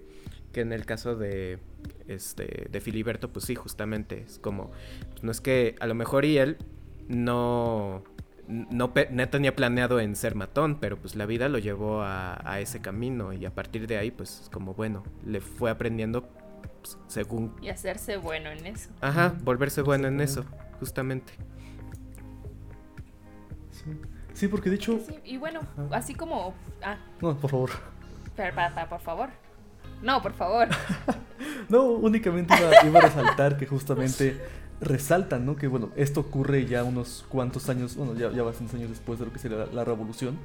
Que 0.51 0.61
en 0.61 0.73
el 0.73 0.85
caso 0.85 1.15
de 1.15 1.59
este 2.07 2.67
de 2.71 2.81
Filiberto, 2.81 3.29
pues 3.31 3.45
sí, 3.45 3.53
justamente 3.55 4.23
es 4.27 4.39
como 4.39 4.71
pues, 5.11 5.23
no 5.23 5.31
es 5.31 5.41
que 5.41 5.75
a 5.79 5.85
lo 5.85 5.93
mejor 5.93 6.25
y 6.25 6.37
él 6.39 6.57
no 7.07 8.03
no, 8.49 8.91
no 9.11 9.29
tenía 9.29 9.55
planeado 9.55 9.99
en 9.99 10.15
ser 10.15 10.33
matón, 10.33 10.79
pero 10.79 10.97
pues 10.97 11.15
la 11.15 11.27
vida 11.27 11.49
lo 11.49 11.59
llevó 11.59 12.01
a, 12.01 12.59
ese 12.59 12.81
camino 12.81 13.31
y 13.31 13.45
a 13.45 13.53
partir 13.53 13.85
de 13.85 13.97
ahí 13.97 14.09
pues 14.09 14.49
como 14.51 14.73
bueno, 14.73 15.03
le 15.23 15.39
fue 15.39 15.69
aprendiendo 15.69 16.23
pues, 16.23 16.38
según... 17.07 17.55
Y 17.61 17.69
hacerse 17.69 18.17
bueno 18.17 18.49
en 18.51 18.65
eso. 18.65 18.89
Ajá, 19.01 19.33
volverse 19.43 19.81
bueno 19.81 20.07
en 20.07 20.21
eso, 20.21 20.45
justamente. 20.79 21.33
Sí, 23.71 23.91
Sí, 24.33 24.47
porque 24.47 24.69
de 24.69 24.77
hecho... 24.77 24.99
Sí, 25.05 25.19
y 25.25 25.37
bueno, 25.37 25.59
Ajá. 25.59 25.97
así 25.97 26.15
como... 26.15 26.53
Ah, 26.81 26.97
No, 27.21 27.35
por 27.37 27.49
favor. 27.51 27.69
pero, 28.35 28.55
por 28.89 29.01
favor. 29.01 29.29
No, 30.01 30.21
por 30.21 30.33
favor. 30.33 30.67
No, 31.69 31.83
únicamente 31.83 32.53
iba, 32.57 32.85
iba 32.85 32.99
a 32.99 33.03
resaltar 33.03 33.57
que 33.57 33.65
justamente 33.65 34.41
resaltan, 34.81 35.45
¿no? 35.45 35.55
Que 35.55 35.67
bueno, 35.67 35.89
esto 35.95 36.19
ocurre 36.21 36.65
ya 36.65 36.83
unos 36.83 37.25
cuantos 37.29 37.69
años, 37.69 37.95
bueno, 37.95 38.13
ya, 38.15 38.29
ya 38.31 38.43
bastantes 38.43 38.75
años 38.75 38.89
después 38.89 39.19
de 39.19 39.25
lo 39.25 39.31
que 39.31 39.39
sería 39.39 39.57
la, 39.59 39.65
la 39.67 39.85
revolución. 39.85 40.37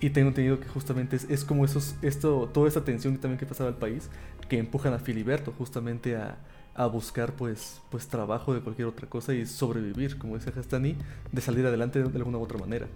Y 0.00 0.10
tengo 0.10 0.28
entendido 0.28 0.60
que 0.60 0.66
justamente 0.68 1.16
es, 1.16 1.24
es 1.30 1.44
como 1.44 1.64
esos, 1.64 1.94
esto, 2.02 2.50
toda 2.52 2.68
esa 2.68 2.84
tensión 2.84 3.14
que 3.14 3.20
también 3.20 3.38
que 3.38 3.46
pasaba 3.46 3.70
al 3.70 3.76
país, 3.76 4.10
que 4.48 4.58
empujan 4.58 4.94
a 4.94 4.98
Filiberto 4.98 5.52
justamente 5.56 6.16
a, 6.16 6.36
a 6.74 6.86
buscar 6.86 7.32
pues, 7.32 7.80
pues 7.90 8.06
trabajo 8.06 8.52
de 8.54 8.60
cualquier 8.60 8.86
otra 8.88 9.08
cosa 9.08 9.32
y 9.32 9.46
sobrevivir, 9.46 10.18
como 10.18 10.36
decía 10.36 10.52
Hastani, 10.56 10.96
de 11.32 11.40
salir 11.40 11.66
adelante 11.66 12.02
de 12.02 12.18
alguna 12.18 12.38
u 12.38 12.42
otra 12.42 12.58
manera. 12.58 12.86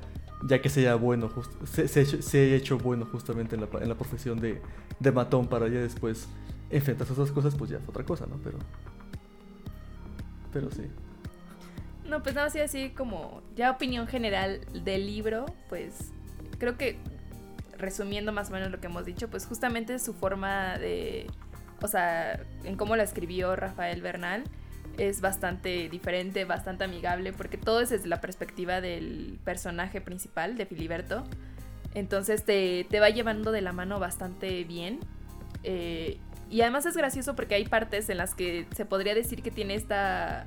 Ya 0.47 0.61
que 0.61 0.69
sea 0.69 0.95
bueno, 0.95 1.31
se, 1.65 1.89
se, 1.89 2.05
se 2.05 2.45
haya 2.45 2.57
hecho 2.57 2.79
bueno 2.79 3.07
justamente 3.07 3.57
en 3.57 3.63
la, 3.63 3.69
en 3.81 3.89
la 3.89 3.95
profesión 3.95 4.39
de, 4.39 4.61
de 4.99 5.13
matón 5.13 5.47
para 5.49 5.69
ya 5.69 5.81
después 5.81 6.29
enfrentarse 6.71 7.13
a 7.13 7.15
otras 7.15 7.33
cosas, 7.33 7.55
pues 7.55 7.71
ya 7.71 7.79
es 7.79 7.89
otra 7.89 8.05
cosa, 8.05 8.27
¿no? 8.27 8.37
Pero, 8.45 8.59
pero 10.53 10.71
sí. 10.71 10.83
No, 12.07 12.23
pues 12.23 12.35
nada 12.35 12.49
más 12.49 12.55
iba 12.55 12.65
a 12.65 12.67
decir 12.67 12.93
como 12.95 13.43
ya 13.57 13.71
opinión 13.71 14.07
general 14.07 14.61
del 14.85 15.07
libro, 15.07 15.47
pues 15.69 16.13
creo 16.59 16.77
que 16.77 16.99
resumiendo 17.81 18.33
más 18.33 18.51
o 18.51 18.53
menos 18.53 18.71
lo 18.71 18.81
que 18.81 18.87
hemos 18.87 19.05
dicho, 19.05 19.29
pues 19.29 19.47
justamente 19.47 19.99
su 19.99 20.15
forma 20.15 20.79
de, 20.79 21.27
o 21.83 21.89
sea, 21.89 22.41
en 22.65 22.77
cómo 22.77 22.97
la 22.97 23.03
escribió 23.03 23.57
Rafael 23.57 24.03
Bernal 24.03 24.45
es 24.99 25.21
bastante 25.21 25.89
diferente, 25.89 26.45
bastante 26.45 26.85
amigable, 26.85 27.33
porque 27.33 27.57
todo 27.57 27.81
es 27.81 27.91
desde 27.91 28.09
la 28.09 28.21
perspectiva 28.21 28.81
del 28.81 29.39
personaje 29.45 30.01
principal, 30.01 30.57
de 30.57 30.67
Filiberto. 30.67 31.25
Entonces 31.95 32.45
te, 32.45 32.87
te 32.89 33.01
va 33.01 33.09
llevando 33.09 33.53
de 33.53 33.63
la 33.63 33.73
mano 33.73 33.99
bastante 33.99 34.65
bien. 34.65 35.01
Eh, 35.63 36.19
y 36.51 36.63
además 36.63 36.85
es 36.87 36.97
gracioso 36.97 37.35
porque 37.35 37.55
hay 37.55 37.65
partes 37.65 38.09
en 38.09 38.19
las 38.19 38.35
que 38.35 38.67
se 38.75 38.85
podría 38.85 39.15
decir 39.15 39.43
que 39.43 39.51
tiene 39.51 39.75
esta, 39.75 40.47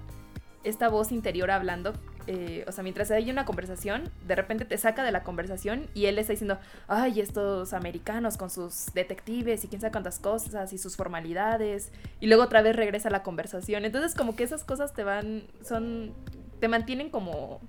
esta 0.63 0.89
voz 0.89 1.11
interior 1.11 1.49
hablando. 1.49 1.93
Eh, 2.27 2.63
o 2.67 2.71
sea, 2.71 2.83
mientras 2.83 3.11
hay 3.11 3.29
una 3.29 3.45
conversación, 3.45 4.09
de 4.27 4.35
repente 4.35 4.65
te 4.65 4.77
saca 4.77 5.03
de 5.03 5.11
la 5.11 5.23
conversación 5.23 5.87
y 5.93 6.05
él 6.05 6.17
está 6.17 6.33
diciendo, 6.33 6.57
ay, 6.87 7.19
estos 7.19 7.73
americanos 7.73 8.37
con 8.37 8.49
sus 8.49 8.87
detectives 8.93 9.63
y 9.63 9.67
quién 9.67 9.81
sabe 9.81 9.91
cuántas 9.91 10.19
cosas 10.19 10.71
y 10.73 10.77
sus 10.77 10.95
formalidades. 10.95 11.91
Y 12.19 12.27
luego 12.27 12.43
otra 12.43 12.61
vez 12.61 12.75
regresa 12.75 13.09
a 13.09 13.11
la 13.11 13.23
conversación. 13.23 13.85
Entonces 13.85 14.15
como 14.15 14.35
que 14.35 14.43
esas 14.43 14.63
cosas 14.63 14.93
te 14.93 15.03
van, 15.03 15.43
son, 15.63 16.13
te 16.59 16.67
mantienen 16.67 17.09
como, 17.09 17.59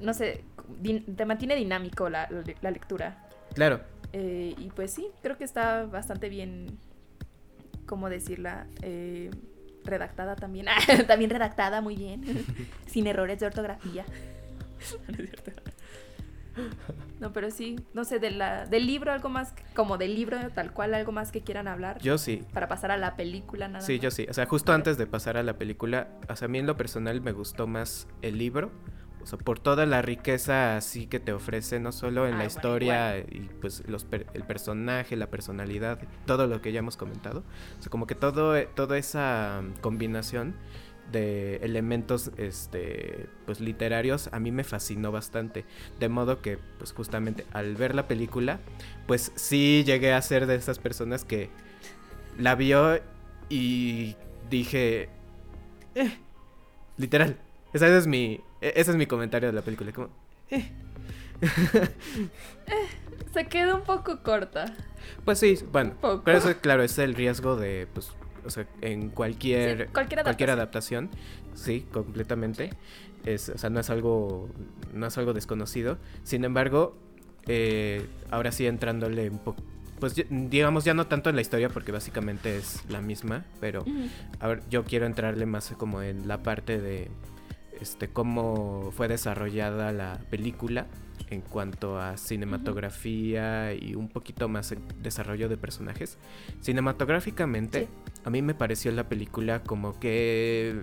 no 0.00 0.14
sé, 0.14 0.44
te 1.16 1.24
mantiene 1.24 1.54
dinámico 1.56 2.08
la, 2.08 2.28
la- 2.30 2.44
la 2.60 2.70
lectura. 2.70 3.28
Claro, 3.54 3.80
Eh, 4.12 4.54
y 4.56 4.68
pues 4.70 4.92
sí, 4.92 5.08
creo 5.22 5.36
que 5.36 5.44
está 5.44 5.84
bastante 5.86 6.28
bien, 6.28 6.78
¿cómo 7.86 8.08
decirla? 8.08 8.66
Eh, 8.82 9.30
redactada 9.86 10.36
también. 10.36 10.66
también 11.06 11.30
redactada 11.30 11.80
muy 11.80 11.96
bien. 11.96 12.22
Sin 12.86 13.06
errores 13.06 13.40
de 13.40 13.46
ortografía. 13.46 14.04
No 17.20 17.32
pero 17.34 17.50
sí, 17.50 17.76
no 17.92 18.04
sé, 18.04 18.18
de 18.18 18.30
la, 18.30 18.64
del 18.64 18.86
libro 18.86 19.12
algo 19.12 19.28
más, 19.28 19.54
como 19.74 19.98
del 19.98 20.14
libro 20.14 20.38
tal 20.54 20.72
cual, 20.72 20.94
algo 20.94 21.12
más 21.12 21.30
que 21.30 21.42
quieran 21.42 21.68
hablar. 21.68 21.98
yo 22.00 22.16
sí. 22.16 22.42
Para 22.54 22.66
pasar 22.66 22.90
a 22.90 22.96
la 22.96 23.14
película 23.16 23.68
nada 23.68 23.84
Sí, 23.84 23.94
más. 23.94 24.02
yo 24.02 24.10
sí. 24.10 24.26
O 24.28 24.32
sea, 24.32 24.46
justo 24.46 24.72
antes 24.72 24.96
de 24.96 25.06
pasar 25.06 25.36
a 25.36 25.42
la 25.42 25.58
película, 25.58 26.08
o 26.30 26.36
sea, 26.36 26.46
a 26.46 26.48
mí 26.48 26.58
en 26.58 26.66
lo 26.66 26.76
personal 26.76 27.20
me 27.20 27.32
gustó 27.32 27.66
más 27.66 28.08
el 28.22 28.38
libro. 28.38 28.70
O 29.26 29.28
sea, 29.28 29.40
por 29.40 29.58
toda 29.58 29.86
la 29.86 30.02
riqueza 30.02 30.76
así 30.76 31.08
que 31.08 31.18
te 31.18 31.32
ofrece, 31.32 31.80
no 31.80 31.90
solo 31.90 32.28
en 32.28 32.34
Ah, 32.34 32.38
la 32.38 32.44
bueno, 32.44 32.48
historia 32.56 33.18
y 33.18 33.50
pues 33.60 33.82
los 33.88 34.04
per- 34.04 34.28
el 34.34 34.44
personaje, 34.44 35.16
la 35.16 35.26
personalidad, 35.26 35.98
todo 36.26 36.46
lo 36.46 36.62
que 36.62 36.70
ya 36.70 36.78
hemos 36.78 36.96
comentado. 36.96 37.42
O 37.76 37.82
sea, 37.82 37.90
como 37.90 38.06
que 38.06 38.14
todo, 38.14 38.56
toda 38.76 38.96
esa 38.98 39.62
combinación 39.80 40.54
de 41.10 41.56
elementos 41.56 42.30
este 42.36 43.28
pues 43.46 43.58
literarios 43.60 44.28
a 44.32 44.38
mí 44.38 44.52
me 44.52 44.62
fascinó 44.62 45.10
bastante 45.10 45.64
de 46.00 46.08
modo 46.08 46.40
que 46.40 46.58
pues 46.78 46.92
justamente 46.92 47.44
al 47.52 47.74
ver 47.76 47.94
la 47.96 48.06
película 48.08 48.58
pues 49.06 49.30
sí 49.36 49.82
llegué 49.86 50.12
a 50.12 50.20
ser 50.22 50.46
de 50.46 50.56
esas 50.56 50.80
personas 50.80 51.24
que 51.24 51.48
la 52.38 52.56
vio 52.56 53.00
y 53.48 54.16
dije 54.50 55.08
"Eh", 55.94 56.18
literal 56.96 57.36
ese 57.82 57.96
es 57.98 58.06
mi 58.06 58.40
e- 58.60 58.72
ese 58.76 58.90
es 58.92 58.96
mi 58.96 59.06
comentario 59.06 59.48
de 59.48 59.52
la 59.54 59.62
película 59.62 59.92
como 59.92 60.08
"Eh". 60.50 60.70
Se 63.32 63.46
queda 63.46 63.74
un 63.74 63.82
poco 63.82 64.22
corta. 64.22 64.66
pues 65.24 65.38
sí 65.38 65.58
bueno 65.72 65.94
pero 66.24 66.38
eso 66.38 66.52
claro 66.60 66.82
es 66.82 66.98
el 66.98 67.14
riesgo 67.14 67.56
de 67.56 67.86
pues 67.92 68.10
o 68.44 68.50
sea 68.50 68.66
en 68.80 69.10
cualquier 69.10 69.86
Sí, 69.86 69.92
cualquier 69.92 70.22
cualquier 70.22 70.50
adaptación. 70.50 71.10
sí 71.54 71.86
completamente 71.92 72.70
es 73.24 73.48
o 73.50 73.58
sea 73.58 73.70
no 73.70 73.80
es 73.80 73.90
algo 73.90 74.48
no 74.94 75.06
es 75.06 75.18
algo 75.18 75.32
desconocido 75.34 75.98
sin 76.22 76.44
embargo 76.44 76.96
eh, 77.46 78.06
ahora 78.30 78.50
sí 78.52 78.66
entrándole 78.66 79.28
un 79.30 79.38
poco 79.38 79.62
pues 80.00 80.14
digamos 80.30 80.84
ya 80.84 80.94
no 80.94 81.06
tanto 81.06 81.30
en 81.30 81.36
la 81.36 81.42
historia 81.42 81.68
porque 81.68 81.92
básicamente 81.92 82.56
es 82.56 82.82
la 82.88 83.00
misma 83.00 83.44
pero 83.60 83.82
Ujú. 83.82 84.08
a 84.40 84.48
ver, 84.48 84.62
yo 84.70 84.84
quiero 84.84 85.06
entrarle 85.06 85.46
más 85.46 85.72
como 85.78 86.02
en 86.02 86.26
la 86.28 86.42
parte 86.42 86.80
de 86.80 87.08
este 87.80 88.08
cómo 88.08 88.90
fue 88.92 89.08
desarrollada 89.08 89.92
la 89.92 90.18
película 90.30 90.86
en 91.30 91.40
cuanto 91.40 91.98
a 91.98 92.16
cinematografía 92.16 93.74
y 93.74 93.94
un 93.94 94.08
poquito 94.08 94.48
más 94.48 94.74
desarrollo 95.02 95.48
de 95.48 95.56
personajes. 95.56 96.18
Cinematográficamente, 96.60 97.80
Sí. 97.80 97.88
a 98.24 98.30
mí 98.30 98.42
me 98.42 98.54
pareció 98.54 98.92
la 98.92 99.08
película 99.08 99.62
como 99.62 99.98
que 99.98 100.82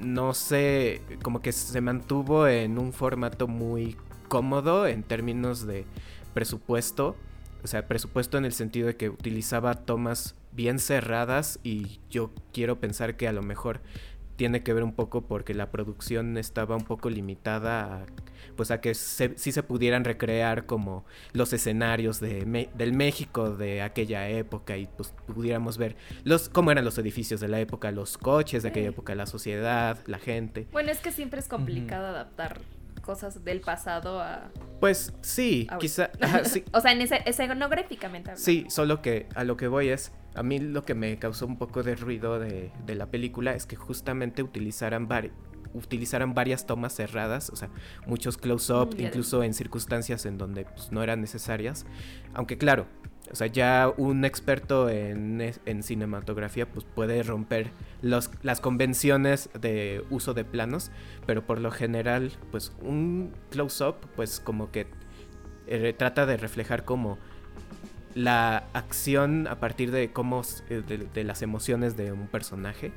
no 0.00 0.34
sé, 0.34 1.02
como 1.22 1.40
que 1.42 1.52
se 1.52 1.80
mantuvo 1.80 2.46
en 2.48 2.78
un 2.78 2.92
formato 2.92 3.46
muy 3.48 3.96
cómodo 4.28 4.86
en 4.86 5.02
términos 5.02 5.66
de 5.66 5.84
presupuesto. 6.34 7.16
O 7.62 7.66
sea, 7.66 7.86
presupuesto 7.86 8.38
en 8.38 8.44
el 8.44 8.52
sentido 8.52 8.88
de 8.88 8.96
que 8.96 9.08
utilizaba 9.08 9.74
tomas 9.74 10.34
bien 10.50 10.78
cerradas 10.78 11.60
y 11.62 12.00
yo 12.10 12.32
quiero 12.52 12.80
pensar 12.80 13.16
que 13.16 13.28
a 13.28 13.32
lo 13.32 13.42
mejor 13.42 13.80
tiene 14.36 14.62
que 14.62 14.72
ver 14.72 14.82
un 14.82 14.92
poco 14.92 15.22
porque 15.22 15.54
la 15.54 15.70
producción 15.70 16.36
estaba 16.38 16.76
un 16.76 16.84
poco 16.84 17.10
limitada 17.10 18.02
a, 18.02 18.06
pues 18.56 18.70
a 18.70 18.80
que 18.80 18.94
se, 18.94 19.36
sí 19.36 19.52
se 19.52 19.62
pudieran 19.62 20.04
recrear 20.04 20.66
como 20.66 21.04
los 21.32 21.52
escenarios 21.52 22.18
de 22.20 22.44
Me- 22.46 22.68
del 22.74 22.92
México 22.94 23.54
de 23.56 23.82
aquella 23.82 24.28
época 24.28 24.76
y 24.76 24.86
pues 24.86 25.12
pudiéramos 25.26 25.78
ver 25.78 25.96
los 26.24 26.48
cómo 26.48 26.70
eran 26.72 26.84
los 26.84 26.98
edificios 26.98 27.40
de 27.40 27.48
la 27.48 27.60
época, 27.60 27.90
los 27.92 28.18
coches 28.18 28.62
de 28.62 28.70
aquella 28.70 28.88
época, 28.88 29.14
la 29.14 29.26
sociedad, 29.26 29.98
la 30.06 30.18
gente. 30.18 30.66
Bueno, 30.72 30.90
es 30.90 30.98
que 31.00 31.12
siempre 31.12 31.38
es 31.40 31.48
complicado 31.48 32.06
adaptar 32.06 32.60
cosas 33.02 33.44
del 33.44 33.60
pasado 33.60 34.20
a... 34.20 34.50
Pues 34.80 35.12
sí, 35.20 35.66
Ahorita. 35.68 35.78
quizá 35.78 36.10
ajá, 36.20 36.44
sí, 36.44 36.64
o 36.72 36.80
sea, 36.80 36.92
en 36.92 37.02
ese, 37.02 37.22
escenográficamente 37.26 38.30
hablando. 38.30 38.44
Sí, 38.44 38.66
solo 38.68 39.02
que 39.02 39.28
a 39.34 39.44
lo 39.44 39.56
que 39.56 39.68
voy 39.68 39.90
es, 39.90 40.12
a 40.34 40.42
mí 40.42 40.58
lo 40.58 40.84
que 40.84 40.94
me 40.94 41.18
causó 41.18 41.46
un 41.46 41.58
poco 41.58 41.82
de 41.82 41.94
ruido 41.94 42.38
de, 42.38 42.72
de 42.86 42.94
la 42.94 43.06
película 43.06 43.52
es 43.52 43.66
que 43.66 43.76
justamente 43.76 44.42
utilizaran, 44.42 45.08
utilizaran 45.74 46.34
varias 46.34 46.66
tomas 46.66 46.94
cerradas, 46.94 47.50
o 47.50 47.56
sea, 47.56 47.70
muchos 48.06 48.38
close-up, 48.38 48.94
Mm, 48.96 49.00
incluso 49.00 49.42
en 49.42 49.54
circunstancias 49.54 50.24
en 50.26 50.38
donde 50.38 50.64
pues, 50.64 50.90
no 50.92 51.02
eran 51.02 51.20
necesarias. 51.20 51.86
Aunque 52.34 52.56
claro, 52.58 52.86
o 53.32 53.36
sea, 53.36 53.46
ya 53.46 53.92
un 53.96 54.24
experto 54.24 54.88
en, 54.90 55.40
en 55.64 55.82
cinematografía 55.82 56.68
pues 56.68 56.84
puede 56.84 57.22
romper 57.22 57.70
los, 58.02 58.30
las 58.42 58.60
convenciones 58.60 59.48
de 59.58 60.04
uso 60.10 60.34
de 60.34 60.44
planos, 60.44 60.90
pero 61.26 61.46
por 61.46 61.58
lo 61.58 61.70
general, 61.70 62.32
pues 62.50 62.72
un 62.82 63.32
close-up, 63.50 63.96
pues 64.14 64.38
como 64.38 64.70
que 64.70 64.86
eh, 65.66 65.94
trata 65.96 66.26
de 66.26 66.36
reflejar 66.36 66.84
como 66.84 67.18
la 68.14 68.64
acción 68.74 69.46
a 69.46 69.58
partir 69.58 69.90
de 69.90 70.12
cómo 70.12 70.42
eh, 70.68 70.82
de, 70.86 70.98
de 70.98 71.24
las 71.24 71.40
emociones 71.40 71.96
de 71.96 72.12
un 72.12 72.26
personaje 72.26 72.92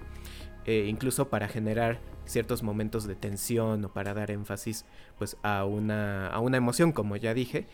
eh, 0.65 0.87
incluso 0.87 1.29
para 1.29 1.47
generar 1.47 1.99
ciertos 2.25 2.63
momentos 2.63 3.05
de 3.07 3.15
tensión 3.15 3.85
o 3.85 3.89
para 3.93 4.13
dar 4.13 4.31
énfasis 4.31 4.85
pues 5.17 5.37
a 5.43 5.63
una 5.65 6.27
a 6.27 6.39
una 6.39 6.57
emoción 6.57 6.91
como 6.91 7.15
ya 7.15 7.33
dije. 7.33 7.67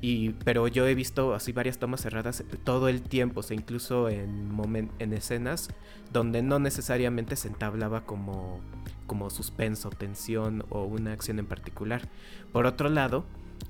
Y 0.00 0.30
pero 0.44 0.68
yo 0.68 0.86
he 0.86 0.94
visto 0.94 1.34
así 1.34 1.52
varias 1.52 1.78
tomas 1.78 2.00
cerradas 2.02 2.44
todo 2.64 2.88
el 2.88 3.02
tiempo 3.02 3.40
o 3.40 3.42
sea 3.42 3.56
incluso 3.56 4.08
en 4.08 4.50
momen- 4.50 4.90
en 4.98 5.12
escenas 5.12 5.68
donde 6.12 6.42
no 6.42 6.58
necesariamente 6.58 7.36
se 7.36 7.48
entablaba 7.48 8.04
como 8.06 8.60
como 9.06 9.30
suspenso 9.30 9.90
tensión 9.90 10.64
o 10.68 10.84
una 10.84 11.12
acción 11.12 11.38
en 11.38 11.46
particular. 11.46 12.08
Por 12.52 12.66
otro 12.66 12.88
lado 12.88 13.24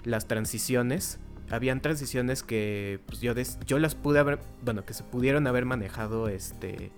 las 0.05 0.27
transiciones 0.27 1.19
habían 1.51 1.81
transiciones 1.81 2.43
que 2.43 3.01
pues, 3.07 3.21
yo 3.21 3.33
des- 3.35 3.59
yo 3.67 3.79
las 3.79 3.95
pude 3.95 4.19
haber 4.19 4.41
bueno 4.63 4.85
que 4.85 4.95
se 4.95 5.05
pudieron 5.05 5.47
haber 5.47 5.65
manejado 5.65 6.29
este 6.29 6.91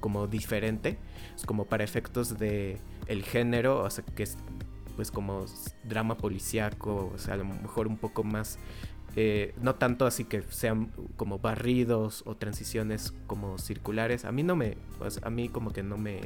como 0.00 0.26
diferente 0.26 0.98
es 1.34 1.44
como 1.44 1.66
para 1.66 1.84
efectos 1.84 2.38
de 2.38 2.78
el 3.06 3.24
género 3.24 3.82
o 3.82 3.90
sea 3.90 4.04
que 4.04 4.22
es 4.22 4.38
pues 4.96 5.10
como 5.10 5.46
drama 5.84 6.16
policíaco 6.16 7.10
o 7.14 7.18
sea 7.18 7.34
a 7.34 7.36
lo 7.38 7.44
mejor 7.44 7.86
un 7.86 7.96
poco 7.96 8.22
más 8.22 8.58
eh, 9.16 9.54
no 9.60 9.74
tanto 9.74 10.06
así 10.06 10.24
que 10.24 10.42
sean 10.42 10.92
como 11.16 11.38
barridos 11.38 12.22
o 12.26 12.36
transiciones 12.36 13.12
como 13.26 13.58
circulares 13.58 14.24
a 14.24 14.32
mí 14.32 14.42
no 14.42 14.56
me 14.56 14.76
pues, 14.98 15.20
a 15.22 15.30
mí 15.30 15.48
como 15.48 15.72
que 15.72 15.82
no 15.82 15.96
me 15.96 16.20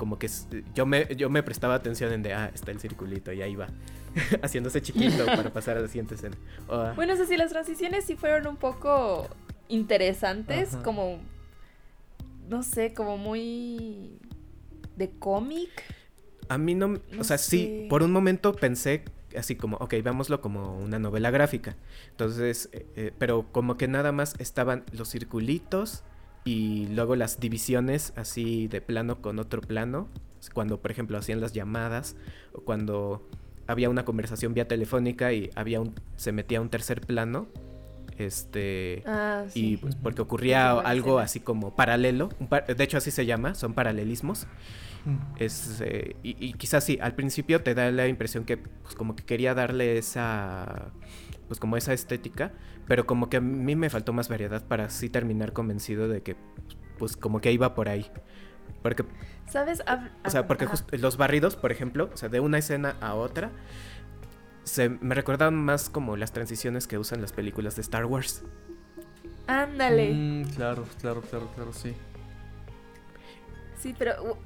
como 0.00 0.18
que 0.18 0.28
yo 0.74 0.86
me, 0.86 1.14
yo 1.14 1.28
me 1.28 1.42
prestaba 1.42 1.74
atención 1.74 2.12
en 2.12 2.22
de, 2.22 2.32
ah, 2.32 2.50
está 2.54 2.70
el 2.70 2.80
circulito 2.80 3.32
y 3.32 3.42
ahí 3.42 3.54
va, 3.54 3.68
haciéndose 4.42 4.80
chiquito 4.80 5.26
para 5.36 5.52
pasar 5.52 5.76
a 5.76 5.80
la 5.80 5.88
siguiente 5.88 6.14
escena. 6.14 6.36
Ah, 6.70 6.94
Bueno, 6.96 7.12
o 7.12 7.16
sea, 7.16 7.26
sí, 7.26 7.36
las 7.36 7.50
transiciones 7.50 8.06
sí 8.06 8.16
fueron 8.16 8.46
un 8.46 8.56
poco 8.56 9.28
interesantes, 9.68 10.74
Ajá. 10.74 10.82
como, 10.82 11.18
no 12.50 12.62
sé, 12.62 12.92
como 12.92 13.16
muy 13.16 14.18
de 14.96 15.10
cómic. 15.18 15.70
A 16.48 16.58
mí 16.58 16.74
no, 16.74 16.88
No 16.88 17.00
o 17.20 17.24
sea, 17.24 17.38
sí, 17.38 17.86
por 17.88 18.02
un 18.02 18.10
momento 18.10 18.52
pensé 18.52 19.04
así 19.36 19.54
como, 19.54 19.76
ok, 19.76 19.94
veámoslo 20.02 20.40
como 20.40 20.76
una 20.76 20.98
novela 20.98 21.30
gráfica. 21.30 21.76
Entonces, 22.10 22.68
eh, 22.72 22.86
eh, 22.96 23.12
pero 23.16 23.46
como 23.52 23.76
que 23.76 23.86
nada 23.86 24.10
más 24.10 24.34
estaban 24.40 24.84
los 24.92 25.10
circulitos 25.10 26.02
y 26.44 26.88
luego 26.88 27.14
las 27.14 27.38
divisiones 27.38 28.12
así 28.16 28.66
de 28.66 28.80
plano 28.80 29.22
con 29.22 29.38
otro 29.38 29.60
plano. 29.60 30.08
Cuando, 30.52 30.80
por 30.80 30.90
ejemplo, 30.90 31.18
hacían 31.18 31.40
las 31.40 31.52
llamadas 31.52 32.16
o 32.52 32.62
cuando 32.62 33.28
había 33.68 33.88
una 33.88 34.04
conversación 34.04 34.54
vía 34.54 34.66
telefónica 34.66 35.32
y 35.32 35.50
había 35.54 35.80
un, 35.80 35.94
se 36.16 36.32
metía 36.32 36.60
un 36.60 36.68
tercer 36.68 37.00
plano. 37.02 37.46
Este, 38.20 39.02
Ah, 39.06 39.44
y 39.48 39.50
sí. 39.50 39.78
pues, 39.80 39.96
porque 39.96 40.20
ocurría 40.22 40.72
algo 40.72 41.18
así 41.18 41.40
como 41.40 41.74
paralelo. 41.74 42.28
un 42.38 42.48
par- 42.48 42.66
de 42.66 42.84
hecho, 42.84 42.98
así 42.98 43.10
se 43.10 43.24
llama, 43.26 43.54
son 43.54 43.72
paralelismos. 43.74 44.46
Es, 45.38 45.80
eh, 45.82 46.16
y, 46.22 46.36
y 46.44 46.52
quizás 46.52 46.84
sí, 46.84 46.98
al 47.00 47.14
principio 47.14 47.62
te 47.62 47.74
da 47.74 47.90
la 47.90 48.06
impresión 48.06 48.44
que 48.44 48.58
pues 48.58 48.94
como 48.94 49.16
que 49.16 49.24
quería 49.24 49.54
darle 49.54 49.96
esa 49.96 50.90
pues 51.48 51.58
como 51.58 51.78
esa 51.78 51.94
estética, 51.94 52.52
pero 52.86 53.06
como 53.06 53.30
que 53.30 53.38
a 53.38 53.40
mí 53.40 53.74
me 53.76 53.88
faltó 53.88 54.12
más 54.12 54.28
variedad 54.28 54.62
para 54.68 54.84
así 54.84 55.08
terminar 55.08 55.54
convencido 55.54 56.06
de 56.08 56.22
que 56.22 56.36
pues 56.98 57.16
como 57.16 57.40
que 57.40 57.50
iba 57.50 57.74
por 57.74 57.88
ahí. 57.88 58.06
Porque, 58.82 59.04
¿Sabes? 59.48 59.82
O 60.24 60.30
sea, 60.30 60.40
ah, 60.40 60.46
porque 60.46 60.66
just- 60.66 60.92
los 60.92 61.16
barridos, 61.16 61.56
por 61.56 61.72
ejemplo, 61.72 62.10
o 62.12 62.16
sea, 62.18 62.28
de 62.28 62.40
una 62.40 62.58
escena 62.58 62.96
a 63.00 63.14
otra, 63.14 63.50
se 64.64 64.88
me 64.88 65.14
recordaban 65.14 65.54
más 65.56 65.88
como 65.90 66.16
las 66.16 66.32
transiciones 66.32 66.86
que 66.86 66.98
usan 66.98 67.20
las 67.20 67.32
películas 67.32 67.76
de 67.76 67.82
Star 67.82 68.04
Wars. 68.06 68.42
Ándale. 69.46 70.12
Mm, 70.12 70.44
claro, 70.54 70.86
claro, 71.00 71.22
claro, 71.22 71.50
claro, 71.54 71.72
sí. 71.72 71.94
Sí, 73.78 73.94
pero 73.98 74.36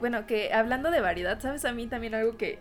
bueno, 0.00 0.26
que 0.26 0.52
hablando 0.52 0.90
de 0.90 1.00
variedad, 1.00 1.40
¿sabes? 1.40 1.64
A 1.64 1.72
mí 1.72 1.86
también 1.86 2.14
algo 2.14 2.36
que 2.36 2.58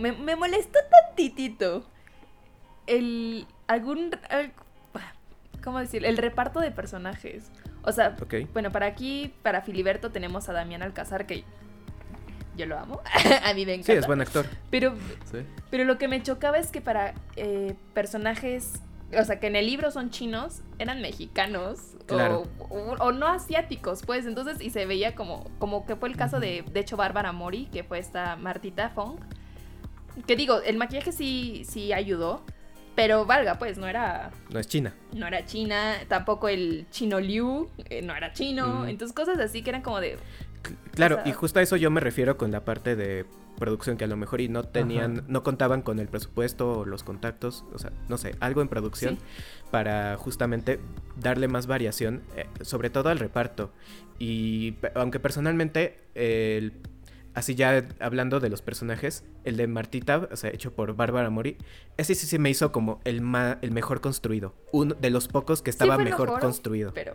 me, 0.00 0.12
me 0.12 0.36
molestó 0.36 0.78
tantitito. 1.06 1.86
El. 2.86 3.46
algún. 3.66 4.10
al- 4.28 4.52
¿Cómo 5.62 5.78
decir? 5.78 6.06
El 6.06 6.16
reparto 6.16 6.58
de 6.60 6.70
personajes. 6.70 7.50
O 7.82 7.92
sea, 7.92 8.16
Ok. 8.20 8.34
bueno, 8.54 8.72
para 8.72 8.86
aquí, 8.86 9.34
para 9.42 9.60
Filiberto, 9.60 10.10
tenemos 10.10 10.48
a 10.48 10.54
Damián 10.54 10.82
Alcázar, 10.82 11.26
que 11.26 11.44
yo 12.56 12.66
lo 12.66 12.78
amo. 12.78 13.00
a 13.44 13.54
mí 13.54 13.64
me 13.66 13.74
encanta. 13.74 13.92
Sí, 13.92 13.98
es 13.98 14.06
buen 14.06 14.20
actor. 14.20 14.46
Pero, 14.70 14.94
Sí. 15.30 15.38
pero 15.70 15.84
lo 15.84 15.98
que 15.98 16.08
me 16.08 16.22
chocaba 16.22 16.58
es 16.58 16.68
que 16.70 16.80
para 16.80 17.14
eh, 17.36 17.74
personajes. 17.94 18.80
O 19.18 19.24
sea, 19.24 19.40
que 19.40 19.48
en 19.48 19.56
el 19.56 19.66
libro 19.66 19.90
son 19.90 20.10
chinos, 20.10 20.60
eran 20.78 21.00
mexicanos. 21.02 21.80
Claro. 22.06 22.44
O, 22.60 22.64
o- 22.76 22.96
o 23.06 23.12
no 23.12 23.26
asiáticos, 23.26 24.02
pues. 24.06 24.24
Entonces, 24.26 24.60
y 24.60 24.70
se 24.70 24.86
veía 24.86 25.14
como, 25.16 25.50
como 25.58 25.84
que 25.84 25.96
fue 25.96 26.08
el 26.08 26.16
caso 26.16 26.38
de, 26.38 26.62
de 26.72 26.80
hecho, 26.80 26.96
Bárbara 26.96 27.32
Mori, 27.32 27.66
que 27.72 27.82
fue 27.82 27.98
esta 27.98 28.36
Martita 28.36 28.90
Fong. 28.90 29.18
Que 30.26 30.36
digo, 30.36 30.60
el 30.62 30.76
maquillaje 30.76 31.12
sí, 31.12 31.62
sí 31.68 31.92
ayudó. 31.92 32.42
Pero 32.96 33.24
valga, 33.24 33.54
pues, 33.58 33.78
no 33.78 33.86
era, 33.86 34.30
No 34.50 34.58
es 34.58 34.66
China. 34.68 34.92
no 35.12 35.26
era 35.26 35.44
china. 35.46 35.94
Tampoco 36.08 36.48
el 36.48 36.86
chino 36.90 37.18
Liu 37.20 37.68
eh, 37.88 38.02
no 38.02 38.14
era 38.14 38.32
chino. 38.32 38.86
Entonces, 38.86 39.14
cosas 39.14 39.38
así 39.38 39.62
que 39.62 39.70
eran 39.70 39.82
como 39.82 40.00
de. 40.00 40.18
Cl- 40.62 40.76
Claro, 40.94 41.16
sea- 41.16 41.28
y 41.28 41.32
justo 41.32 41.58
a 41.58 41.62
eso 41.62 41.76
yo 41.76 41.90
me 41.90 42.00
refiero 42.00 42.36
con 42.36 42.50
la 42.50 42.64
parte 42.64 42.96
de 42.96 43.24
producción 43.58 43.96
que 43.98 44.04
a 44.04 44.06
lo 44.06 44.16
mejor 44.16 44.40
y 44.40 44.48
no 44.48 44.64
tenían, 44.64 45.18
Ajá. 45.18 45.24
no 45.28 45.42
contaban 45.42 45.82
con 45.82 45.98
el 45.98 46.08
presupuesto 46.08 46.78
o 46.80 46.84
los 46.86 47.02
contactos, 47.02 47.64
o 47.74 47.78
sea, 47.78 47.92
no 48.08 48.16
sé, 48.16 48.34
algo 48.40 48.62
en 48.62 48.68
producción 48.68 49.16
Sí. 49.16 49.22
para 49.70 50.16
justamente 50.16 50.80
darle 51.16 51.46
más 51.48 51.66
variación, 51.66 52.22
eh, 52.36 52.46
sobre 52.62 52.88
todo 52.88 53.10
al 53.10 53.18
reparto. 53.18 53.70
Y 54.18 54.76
aunque 54.94 55.20
personalmente, 55.20 55.98
el- 56.14 56.72
así 57.34 57.54
ya 57.54 57.86
hablando 58.00 58.40
de 58.40 58.48
los 58.48 58.62
personajes, 58.62 59.24
el 59.44 59.56
de 59.58 59.66
Martita, 59.66 60.28
o 60.32 60.36
sea, 60.36 60.50
hecho 60.50 60.72
por 60.72 60.94
Bárbara 60.96 61.28
Mori, 61.30 61.58
ese 61.98 62.14
sí 62.14 62.26
se 62.26 62.38
me 62.38 62.48
hizo 62.50 62.72
como 62.72 63.00
el, 63.04 63.20
ma- 63.20 63.58
el 63.62 63.72
mejor 63.72 64.00
construido, 64.00 64.54
uno 64.72 64.94
de 64.94 65.10
los 65.10 65.28
pocos 65.28 65.60
que 65.60 65.68
estaba 65.70 65.98
mejor 65.98 66.28
mejor, 66.28 66.40
construido. 66.40 66.92
Pero. 66.94 67.14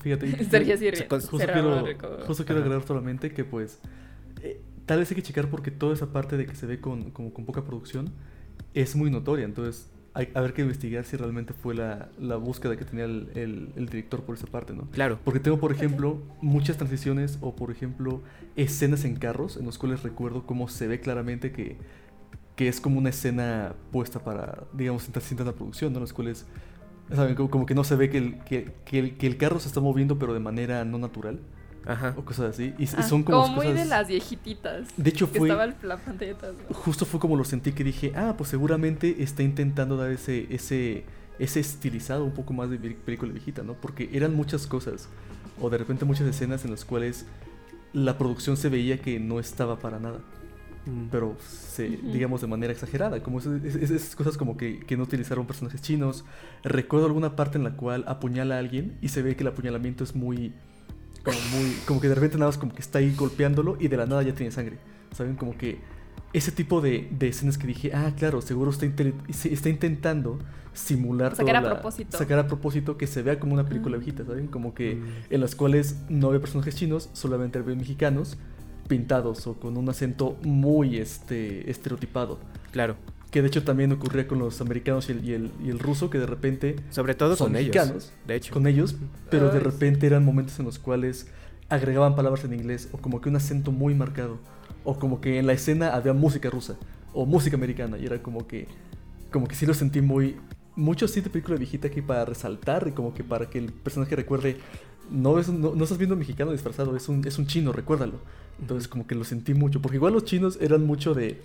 Fíjate. 0.00 0.44
Sergio 0.50 0.76
sí 0.76 0.90
se 0.94 1.06
con- 1.08 1.20
Justo 1.20 1.38
quiero, 1.38 1.86
justo 2.26 2.44
quiero 2.44 2.60
agregar 2.62 2.86
solamente 2.86 3.30
que 3.32 3.44
pues 3.44 3.80
eh, 4.42 4.60
tal 4.86 4.98
vez 5.00 5.10
hay 5.10 5.16
que 5.16 5.22
checar 5.22 5.48
porque 5.48 5.70
toda 5.70 5.94
esa 5.94 6.12
parte 6.12 6.36
de 6.36 6.46
que 6.46 6.54
se 6.54 6.66
ve 6.66 6.80
con, 6.80 7.10
como 7.10 7.32
con 7.32 7.44
poca 7.44 7.64
producción 7.64 8.10
es 8.74 8.96
muy 8.96 9.10
notoria. 9.10 9.44
Entonces 9.44 9.88
hay 10.14 10.28
a 10.34 10.40
ver 10.42 10.52
que 10.52 10.60
investigar 10.62 11.04
si 11.04 11.16
realmente 11.16 11.54
fue 11.54 11.74
la, 11.74 12.10
la 12.20 12.36
búsqueda 12.36 12.76
que 12.76 12.84
tenía 12.84 13.06
el, 13.06 13.30
el- 13.34 13.72
el 13.76 13.86
director 13.86 14.22
por 14.22 14.34
esa 14.36 14.46
parte, 14.46 14.74
¿no? 14.74 14.82
Claro, 14.90 15.18
Porque 15.24 15.40
tengo, 15.40 15.58
por 15.58 15.72
ejemplo, 15.72 16.20
muchas 16.42 16.76
transiciones 16.76 17.38
o, 17.40 17.56
por 17.56 17.70
ejemplo, 17.70 18.20
escenas 18.56 19.04
en 19.06 19.16
carros 19.16 19.56
en 19.56 19.64
los 19.64 19.78
cuales 19.78 20.02
recuerdo 20.02 20.44
cómo 20.46 20.68
se 20.68 20.86
ve 20.86 21.00
claramente 21.00 21.50
que, 21.52 21.78
que 22.56 22.68
es 22.68 22.78
como 22.80 22.98
una 22.98 23.08
escena 23.08 23.74
puesta 23.90 24.22
para, 24.22 24.64
digamos, 24.74 25.04
cinta, 25.04 25.20
cinta 25.20 25.44
de 25.44 25.52
producción, 25.52 25.92
¿no? 25.94 25.98
En 25.98 26.02
los 26.02 26.12
cuales, 26.12 26.44
¿saben? 27.14 27.34
Como, 27.34 27.66
que 27.66 27.74
no 27.74 27.84
se 27.84 27.96
ve 27.96 28.10
que 28.10 28.18
el, 28.18 28.38
que, 28.44 28.72
que 28.84 28.98
el, 28.98 29.16
que 29.16 29.26
el 29.26 29.36
carro 29.36 29.58
se 29.60 29.68
está 29.68 29.80
moviendo 29.80 30.18
pero 30.18 30.34
de 30.34 30.40
manera 30.40 30.84
no 30.84 30.98
natural 30.98 31.40
ajá. 31.86 32.14
o 32.16 32.24
cosas 32.24 32.54
así. 32.54 32.74
Y, 32.78 32.84
Ah, 32.96 33.02
son 33.02 33.22
como, 33.22 33.48
muy 33.48 33.66
de 33.66 33.72
cosas- 33.72 33.88
las 33.88 34.08
viejititas. 34.08 34.88
De 34.96 35.10
hecho, 35.10 35.30
que 35.30 35.38
fue... 35.38 35.48
estaba 35.48 35.64
el- 35.64 35.74
¿no? 36.68 36.74
Justo 36.74 37.04
fue 37.04 37.20
como 37.20 37.36
lo 37.36 37.44
sentí 37.44 37.72
que 37.72 37.84
dije, 37.84 38.12
ah, 38.16 38.34
pues 38.36 38.50
seguramente 38.50 39.22
está 39.22 39.42
intentando 39.42 39.96
dar 39.96 40.10
ese, 40.10 40.46
ese, 40.50 41.04
ese 41.38 41.60
estilizado 41.60 42.24
un 42.24 42.32
poco 42.32 42.52
más 42.52 42.70
de 42.70 42.78
película 42.78 43.32
viejita, 43.32 43.62
¿no? 43.62 43.74
Porque 43.74 44.08
eran 44.12 44.34
muchas 44.34 44.66
cosas, 44.66 45.08
o 45.60 45.70
de 45.70 45.78
repente 45.78 46.04
muchas 46.04 46.26
escenas 46.26 46.64
en 46.64 46.70
las 46.70 46.84
cuales 46.84 47.26
la 47.92 48.16
producción 48.16 48.56
se 48.56 48.68
veía 48.68 48.98
que 49.02 49.20
no 49.20 49.38
estaba 49.40 49.78
para 49.78 49.98
nada. 49.98 50.20
Pero 51.10 51.36
se, 51.40 51.88
digamos 51.88 52.40
de 52.40 52.46
manera 52.48 52.72
exagerada, 52.72 53.22
como 53.22 53.38
esas, 53.38 54.16
cosas 54.16 54.36
como 54.36 54.56
que, 54.56 54.80
que 54.80 54.96
no 54.96 55.04
utilizaron 55.04 55.46
personajes 55.46 55.80
chinos. 55.80 56.24
Recuerdo 56.64 57.06
alguna 57.06 57.36
parte 57.36 57.56
en 57.58 57.64
la 57.64 57.76
cual 57.76 58.04
apuñala 58.08 58.56
a 58.56 58.58
alguien 58.58 58.96
y 59.00 59.08
se 59.08 59.22
ve 59.22 59.36
que 59.36 59.42
el 59.44 59.48
apuñalamiento 59.48 60.02
es 60.02 60.14
muy, 60.16 60.52
como 61.24 61.38
muy, 61.56 61.72
como 61.86 62.00
que 62.00 62.08
de 62.08 62.14
repente 62.16 62.36
nada 62.36 62.48
más 62.48 62.58
como 62.58 62.74
que 62.74 62.80
está 62.82 62.98
ahí 62.98 63.14
golpeándolo 63.14 63.76
y 63.78 63.88
de 63.88 63.96
la 63.96 64.06
nada 64.06 64.22
ya 64.22 64.34
tiene 64.34 64.50
sangre, 64.50 64.78
¿saben? 65.14 65.36
Como 65.36 65.56
que 65.56 65.78
ese 66.32 66.50
tipo 66.50 66.80
de, 66.80 67.08
de 67.10 67.28
escenas 67.28 67.58
que 67.58 67.66
dije, 67.66 67.92
ah, 67.94 68.12
claro, 68.16 68.40
seguro 68.42 68.70
está, 68.70 68.86
está 69.48 69.68
intentando 69.68 70.38
simular 70.72 71.36
Sacar 71.36 71.56
a 71.56 71.60
la- 71.60 71.70
propósito. 71.74 72.16
sacar 72.16 72.38
a 72.38 72.46
propósito 72.46 72.96
que 72.96 73.06
se 73.06 73.22
vea 73.22 73.38
como 73.38 73.52
una 73.54 73.66
película 73.66 73.96
Mm. 73.98 74.00
viejita, 74.00 74.24
¿saben? 74.24 74.46
Como 74.48 74.72
que 74.74 74.94
Mm. 74.96 75.04
en 75.30 75.40
las 75.40 75.54
cuales 75.54 75.96
no 76.08 76.28
había 76.28 76.40
personajes 76.40 76.74
chinos, 76.74 77.10
solamente 77.12 77.58
había 77.58 77.76
mexicanos 77.76 78.38
pintados 78.88 79.46
o 79.46 79.54
con 79.54 79.76
un 79.76 79.88
acento 79.88 80.36
muy 80.42 80.98
este 80.98 81.70
estereotipado. 81.70 82.38
Claro. 82.70 82.96
Que 83.30 83.40
de 83.40 83.48
hecho 83.48 83.62
también 83.62 83.90
ocurría 83.92 84.28
con 84.28 84.38
los 84.38 84.60
americanos 84.60 85.08
y 85.08 85.12
el, 85.12 85.24
y 85.24 85.32
el, 85.32 85.50
y 85.64 85.70
el 85.70 85.78
ruso, 85.78 86.10
que 86.10 86.18
de 86.18 86.26
repente 86.26 86.76
Sobre 86.90 87.14
todo 87.14 87.34
son 87.34 87.48
con 87.48 87.56
ellos. 87.56 88.12
De 88.26 88.36
hecho. 88.36 88.52
con 88.52 88.66
ellos, 88.66 88.96
pero 89.30 89.48
de 89.48 89.58
Ay, 89.58 89.64
repente 89.64 90.06
eran 90.06 90.24
momentos 90.24 90.58
en 90.58 90.66
los 90.66 90.78
cuales 90.78 91.28
agregaban 91.70 92.14
palabras 92.14 92.44
en 92.44 92.52
inglés 92.52 92.88
o 92.92 92.98
como 92.98 93.22
que 93.22 93.30
un 93.30 93.36
acento 93.36 93.72
muy 93.72 93.94
marcado 93.94 94.38
o 94.84 94.98
como 94.98 95.20
que 95.20 95.38
en 95.38 95.46
la 95.46 95.54
escena 95.54 95.94
había 95.94 96.12
música 96.12 96.50
rusa 96.50 96.76
o 97.14 97.24
música 97.24 97.56
americana 97.56 97.96
y 97.98 98.04
era 98.04 98.22
como 98.22 98.46
que 98.46 98.68
como 99.30 99.46
que 99.46 99.54
sí 99.54 99.64
lo 99.64 99.72
sentí 99.72 100.02
muy 100.02 100.36
mucho 100.76 101.06
así 101.06 101.20
de 101.20 101.30
película 101.30 101.56
viejita 101.56 101.90
que 101.90 102.02
para 102.02 102.24
resaltar 102.24 102.86
y 102.88 102.92
como 102.92 103.14
que 103.14 103.24
para 103.24 103.48
que 103.48 103.58
el 103.58 103.72
personaje 103.72 104.16
recuerde 104.16 104.56
no 105.12 105.38
es 105.38 105.48
no, 105.48 105.74
no 105.74 105.84
estás 105.84 105.98
viendo 105.98 106.14
un 106.14 106.18
mexicano 106.20 106.50
disfrazado 106.52 106.96
es 106.96 107.08
un 107.08 107.26
es 107.26 107.38
un 107.38 107.46
chino 107.46 107.72
recuérdalo 107.72 108.18
entonces 108.60 108.88
como 108.88 109.06
que 109.06 109.14
lo 109.14 109.24
sentí 109.24 109.54
mucho 109.54 109.80
porque 109.82 109.96
igual 109.96 110.12
los 110.14 110.24
chinos 110.24 110.58
eran 110.60 110.84
mucho 110.86 111.14
de 111.14 111.40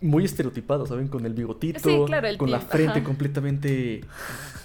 muy 0.00 0.24
estereotipados, 0.24 0.88
¿saben? 0.88 1.06
Con 1.06 1.26
el 1.26 1.32
bigotito, 1.32 1.78
Sí, 1.78 1.96
claro, 2.06 2.26
el 2.26 2.36
con 2.36 2.50
la 2.50 2.58
frente 2.58 2.98
ajá. 2.98 3.04
completamente 3.04 4.00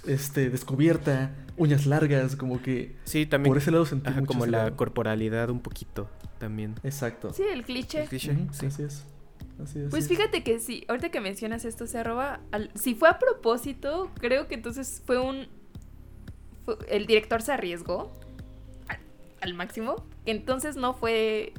este, 0.08 0.50
descubierta, 0.50 1.32
uñas 1.58 1.86
largas, 1.86 2.36
como 2.36 2.60
que 2.60 2.96
Sí, 3.04 3.28
también. 3.28 3.52
por 3.52 3.60
ese 3.62 3.70
lado 3.70 3.86
sentí 3.86 4.10
ajá, 4.10 4.22
mucho 4.22 4.28
como 4.34 4.46
la 4.48 4.64
lado. 4.64 4.76
corporalidad 4.76 5.52
un 5.52 5.60
poquito 5.60 6.10
también. 6.40 6.74
Exacto. 6.84 7.32
Sí, 7.34 7.44
el 7.44 7.64
cliché. 7.66 8.02
El 8.04 8.10
cliché, 8.10 8.36
sí. 8.52 8.66
Así 8.66 8.82
es. 8.84 9.04
Así 9.62 9.80
es. 9.80 9.90
Pues 9.92 10.06
así 10.06 10.14
es. 10.14 10.18
fíjate 10.20 10.44
que 10.44 10.60
sí, 10.60 10.86
ahorita 10.88 11.10
que 11.10 11.22
mencionas 11.22 11.66
esto, 11.66 11.86
se 11.86 12.00
arroba. 12.00 12.40
al- 12.52 12.72
si 12.74 12.96
fue 12.96 13.08
a 13.10 13.20
propósito, 13.20 14.10
creo 14.20 14.48
que 14.48 14.56
entonces 14.56 15.04
fue 15.06 15.20
un. 15.20 15.48
El 16.90 17.06
director 17.06 17.42
se 17.42 17.54
arriesgó 17.54 18.12
al, 18.88 19.00
al 19.42 19.54
máximo. 19.54 20.06
Entonces 20.26 20.76
no 20.76 20.94
fue. 20.94 21.54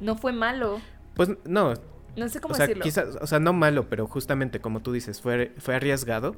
No 0.00 0.16
fue 0.16 0.32
malo. 0.32 0.80
Pues 1.14 1.30
no, 1.44 1.74
No 2.16 2.28
sé 2.28 2.40
cómo 2.40 2.52
o 2.52 2.56
sea, 2.56 2.66
decirlo. 2.66 2.84
quizás, 2.84 3.16
o 3.20 3.26
sea, 3.26 3.40
no 3.40 3.52
malo, 3.52 3.88
pero 3.88 4.06
justamente 4.06 4.60
como 4.60 4.80
tú 4.80 4.92
dices, 4.92 5.20
fue, 5.20 5.52
fue 5.58 5.74
arriesgado. 5.74 6.36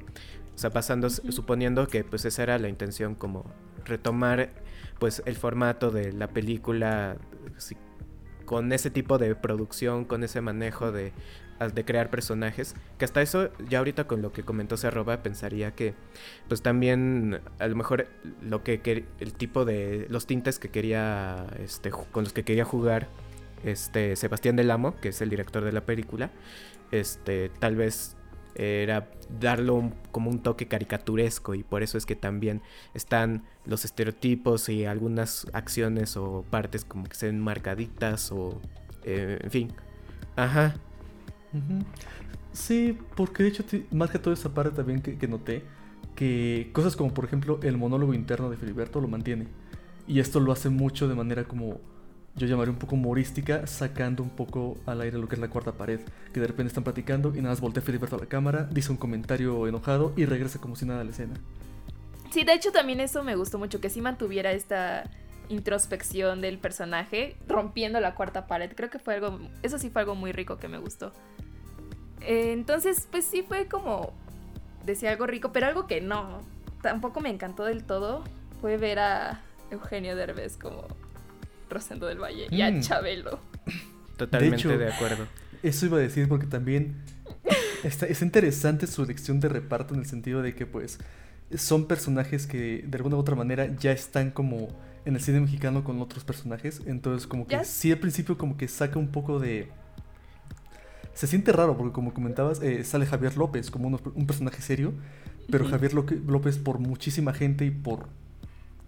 O 0.55 0.57
sea, 0.57 0.69
pasando, 0.69 1.09
suponiendo 1.09 1.87
que 1.87 2.03
pues 2.03 2.25
esa 2.25 2.43
era 2.43 2.57
la 2.59 2.69
intención 2.69 3.15
como 3.15 3.45
retomar 3.85 4.49
pues 4.99 5.23
el 5.25 5.35
formato 5.35 5.91
de 5.91 6.11
la 6.11 6.27
película 6.27 7.17
con 8.45 8.71
ese 8.73 8.89
tipo 8.89 9.17
de 9.17 9.35
producción, 9.35 10.05
con 10.05 10.23
ese 10.23 10.41
manejo 10.41 10.91
de, 10.91 11.13
de 11.67 11.85
crear 11.85 12.09
personajes, 12.09 12.73
que 12.97 13.05
hasta 13.05 13.21
eso, 13.21 13.49
ya 13.69 13.79
ahorita 13.79 14.05
con 14.07 14.21
lo 14.21 14.31
que 14.31 14.43
comentó 14.43 14.75
Arroba 14.81 15.21
pensaría 15.21 15.71
que 15.75 15.93
pues 16.47 16.61
también 16.61 17.41
a 17.59 17.67
lo 17.67 17.75
mejor 17.75 18.07
lo 18.41 18.63
que, 18.63 19.05
el 19.19 19.33
tipo 19.33 19.65
de 19.65 20.07
los 20.09 20.25
tintes 20.25 20.57
que 20.57 20.69
quería 20.69 21.47
este 21.61 21.91
con 21.91 22.23
los 22.23 22.31
que 22.33 22.43
quería 22.43 22.63
jugar 22.65 23.07
este 23.65 24.15
Sebastián 24.15 24.55
Del 24.55 24.71
Amo, 24.71 24.95
que 25.01 25.09
es 25.09 25.21
el 25.21 25.29
director 25.29 25.63
de 25.65 25.73
la 25.73 25.81
película, 25.81 26.31
este 26.91 27.49
tal 27.59 27.75
vez 27.75 28.15
era 28.55 29.09
darlo 29.39 29.75
un- 29.75 29.93
como 30.11 30.29
un 30.29 30.41
toque 30.41 30.67
caricaturesco 30.67 31.55
y 31.55 31.63
por 31.63 31.83
eso 31.83 31.97
es 31.97 32.05
que 32.05 32.15
también 32.15 32.61
están 32.93 33.43
los 33.65 33.85
estereotipos 33.85 34.69
y 34.69 34.85
algunas 34.85 35.47
acciones 35.53 36.17
o 36.17 36.43
partes 36.49 36.83
como 36.83 37.05
que 37.05 37.15
se 37.15 37.27
ven 37.27 37.39
marcaditas 37.39 38.31
o 38.31 38.59
eh, 39.03 39.39
en 39.41 39.51
fin. 39.51 39.73
Ajá. 40.35 40.75
Sí, 42.53 42.97
porque 43.15 43.43
de 43.43 43.49
hecho 43.49 43.63
ti- 43.63 43.85
marca 43.91 44.21
toda 44.21 44.33
esa 44.33 44.53
parte 44.53 44.71
también 44.71 45.01
que, 45.01 45.17
que 45.17 45.27
noté, 45.27 45.63
que 46.15 46.69
cosas 46.73 46.95
como 46.95 47.13
por 47.13 47.25
ejemplo 47.25 47.59
el 47.63 47.77
monólogo 47.77 48.13
interno 48.13 48.49
de 48.49 48.57
Filiberto 48.57 48.99
lo 49.01 49.07
mantiene. 49.07 49.47
Y 50.07 50.19
esto 50.19 50.39
lo 50.39 50.51
hace 50.51 50.69
mucho 50.69 51.07
de 51.07 51.15
manera 51.15 51.43
como 51.43 51.79
yo 52.35 52.47
llamaría 52.47 52.71
un 52.71 52.79
poco 52.79 52.95
humorística, 52.95 53.67
sacando 53.67 54.23
un 54.23 54.29
poco 54.29 54.77
al 54.85 55.01
aire 55.01 55.17
lo 55.17 55.27
que 55.27 55.35
es 55.35 55.41
la 55.41 55.49
cuarta 55.49 55.73
pared, 55.73 55.99
que 56.33 56.39
de 56.39 56.47
repente 56.47 56.67
están 56.69 56.83
platicando 56.83 57.29
y 57.35 57.37
nada 57.37 57.49
más 57.49 57.61
voltea 57.61 57.83
Filiberto 57.83 58.15
a 58.15 58.19
la 58.19 58.25
cámara, 58.27 58.63
dice 58.71 58.91
un 58.91 58.97
comentario 58.97 59.67
enojado 59.67 60.13
y 60.15 60.25
regresa 60.25 60.59
como 60.59 60.75
si 60.75 60.85
nada 60.85 61.01
a 61.01 61.03
la 61.03 61.11
escena. 61.11 61.35
Sí, 62.31 62.43
de 62.43 62.53
hecho 62.53 62.71
también 62.71 62.99
eso 62.99 63.23
me 63.23 63.35
gustó 63.35 63.57
mucho, 63.59 63.81
que 63.81 63.89
sí 63.89 64.01
mantuviera 64.01 64.51
esta 64.51 65.09
introspección 65.49 66.41
del 66.41 66.57
personaje, 66.59 67.35
rompiendo 67.47 67.99
la 67.99 68.15
cuarta 68.15 68.47
pared. 68.47 68.71
Creo 68.75 68.89
que 68.89 68.99
fue 68.99 69.15
algo, 69.15 69.39
eso 69.63 69.77
sí 69.77 69.89
fue 69.89 70.01
algo 70.01 70.15
muy 70.15 70.31
rico 70.31 70.57
que 70.57 70.67
me 70.67 70.77
gustó. 70.77 71.11
Eh, 72.21 72.51
entonces, 72.53 73.07
pues 73.11 73.25
sí 73.25 73.43
fue 73.47 73.67
como, 73.67 74.13
decía 74.85 75.11
algo 75.11 75.25
rico, 75.27 75.51
pero 75.51 75.67
algo 75.67 75.87
que 75.87 76.01
no, 76.01 76.41
tampoco 76.81 77.19
me 77.21 77.29
encantó 77.29 77.63
del 77.65 77.83
todo, 77.83 78.23
fue 78.61 78.77
ver 78.77 78.99
a 78.99 79.41
Eugenio 79.71 80.15
Derbez 80.15 80.57
como 80.57 80.85
Rosendo 81.69 82.07
del 82.07 82.19
Valle 82.19 82.47
y 82.49 82.61
a 82.61 82.71
Mm. 82.71 82.81
Chabelo. 82.81 83.39
Totalmente 84.17 84.57
hecho- 84.57 84.77
de 84.77 84.91
acuerdo. 84.93 85.27
Eso 85.63 85.85
iba 85.85 85.97
a 85.97 86.01
decir 86.01 86.27
porque 86.27 86.45
también 86.45 86.95
está, 87.83 88.05
es 88.05 88.21
interesante 88.21 88.87
su 88.87 89.03
elección 89.03 89.39
de 89.39 89.49
reparto 89.49 89.93
en 89.93 90.01
el 90.01 90.05
sentido 90.05 90.41
de 90.41 90.55
que 90.55 90.65
pues 90.65 90.99
son 91.55 91.85
personajes 91.87 92.47
que 92.47 92.83
de 92.85 92.97
alguna 92.97 93.15
u 93.15 93.19
otra 93.19 93.35
manera 93.35 93.67
ya 93.77 93.91
están 93.91 94.31
como 94.31 94.67
en 95.09 95.15
el 95.15 95.21
cine 95.21 95.41
mexicano 95.41 95.83
con 95.83 96.01
otros 96.01 96.23
personajes. 96.23 96.81
Entonces 96.85 97.27
como 97.27 97.45
que 97.47 97.63
sí 97.65 97.91
al 97.91 97.99
principio 97.99 98.37
como 98.37 98.57
que 98.57 98.67
saca 98.67 98.97
un 98.97 99.09
poco 99.09 99.39
de... 99.39 99.69
Se 101.13 101.27
siente 101.27 101.51
raro 101.51 101.75
porque 101.75 101.91
como 101.91 102.13
comentabas 102.13 102.61
eh, 102.61 102.83
sale 102.85 103.05
Javier 103.05 103.35
López 103.35 103.69
como 103.71 103.87
un 103.89 104.27
personaje 104.27 104.61
serio, 104.61 104.93
pero. 105.51 105.67
Javier 105.67 105.93
López 105.93 106.57
por 106.57 106.79
muchísima 106.79 107.33
gente 107.33 107.65
y 107.65 107.71
por 107.71 108.07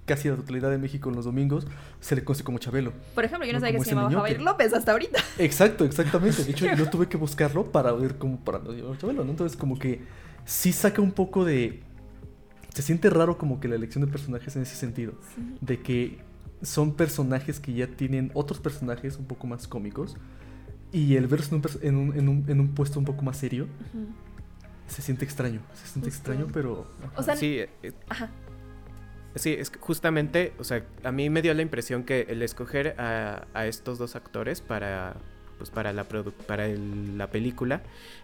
casi 0.06 0.30
la 0.30 0.36
totalidad 0.38 0.70
de 0.70 0.78
México 0.78 1.10
en 1.10 1.16
los 1.16 1.26
domingos 1.26 1.68
se 2.00 2.16
le 2.16 2.24
conoce 2.24 2.44
como 2.44 2.58
Chabelo. 2.58 2.94
Por 3.16 3.26
ejemplo, 3.26 3.46
yo 3.46 3.52
no 3.52 3.60
No 3.60 3.66
sabía 3.66 3.80
que 3.80 3.84
se 3.84 3.92
llamaba. 3.92 4.12
Javier 4.12 4.42
López 4.42 4.74
hasta 4.74 4.94
ahorita. 4.94 5.20
Exacto, 5.40 5.84
exactamente. 5.84 6.44
De 6.44 6.52
hecho, 6.52 6.66
yo 6.78 6.90
tuve 6.90 7.08
que 7.08 7.18
buscarlo 7.18 7.72
para 7.72 7.92
ver 7.92 8.18
cómo 8.18 8.40
para 8.40 8.60
no 8.60 8.72
llamar 8.72 8.98
Chabelo, 8.98 9.26
¿no? 9.26 9.32
Entonces, 9.32 9.58
como 9.58 9.78
que 9.78 10.02
sí 10.46 10.72
saca 10.72 11.02
un 11.02 11.12
poco 11.12 11.44
de. 11.44 11.82
Se 12.74 12.82
siente 12.82 13.10
raro 13.10 13.38
como 13.38 13.60
que 13.60 13.68
la 13.68 13.76
elección 13.76 14.06
de 14.06 14.12
personajes 14.12 14.56
en 14.56 14.62
ese 14.64 14.76
sentido. 14.76 15.14
De 15.62 15.82
que 15.82 16.20
son 16.62 16.94
personajes 16.96 17.60
que 17.60 17.74
ya 17.74 17.88
tienen 17.88 18.32
otros 18.34 18.60
personajes 18.60 19.18
un 19.18 19.26
poco 19.26 19.48
más 19.48 19.68
cómicos. 19.68 20.16
Y 20.94 21.16
el 21.16 21.28
verlos 21.28 21.52
en 21.52 21.56
un, 21.58 21.64
en 21.82 21.96
un, 21.98 22.18
en 22.20 22.30
un- 22.30 22.46
en 22.50 22.60
un 22.60 22.70
puesto 22.70 23.00
un 23.00 23.06
poco 23.06 23.22
más 23.24 23.38
serio 23.38 23.68
se 24.88 25.02
siente 25.02 25.24
extraño. 25.26 25.62
Se 25.74 25.88
siente 25.88 26.10
Justo. 26.12 26.32
extraño, 26.32 26.48
pero. 26.54 26.86
O 27.16 27.24
sea, 27.24 27.36
Sí, 27.38 27.60
eh, 27.60 27.94
Ajá. 28.10 28.30
Sí, 29.36 29.52
es 29.58 29.70
que 29.70 29.80
justamente, 29.80 30.52
o 30.60 30.66
sea, 30.66 30.86
a 31.06 31.12
mí 31.14 31.30
me 31.30 31.42
dio 31.42 31.54
la 31.54 31.62
impresión 31.62 32.04
que 32.04 32.26
el 32.28 32.42
escoger 32.42 33.00
a, 33.00 33.48
a 33.54 33.66
estos 33.66 33.98
dos 33.98 34.18
actores 34.18 34.60
para, 34.60 35.16
pues 35.62 35.70
para 35.70 35.94
la 35.94 36.06
para 36.06 36.66
el- 36.66 37.20
la 37.20 37.28
película, 37.30 37.84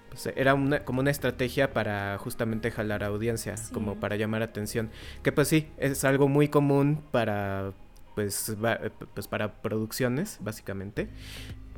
pues 0.09 0.25
era 0.35 0.55
una, 0.55 0.83
como 0.83 1.01
una 1.01 1.11
estrategia 1.11 1.71
para 1.71 2.17
justamente 2.17 2.71
jalar 2.71 3.03
audiencia, 3.03 3.55
Sí. 3.57 3.71
como 3.71 3.99
para 3.99 4.15
llamar 4.15 4.41
atención, 4.41 4.89
que 5.21 5.31
pues 5.31 5.47
sí, 5.49 5.67
es 5.77 6.03
algo 6.03 6.27
muy 6.27 6.47
común 6.47 7.03
para, 7.11 7.73
pues, 8.15 8.57
va- 8.63 8.79
eh, 8.81 8.89
pues 9.13 9.27
para 9.27 9.61
producciones, 9.61 10.39
básicamente, 10.41 11.09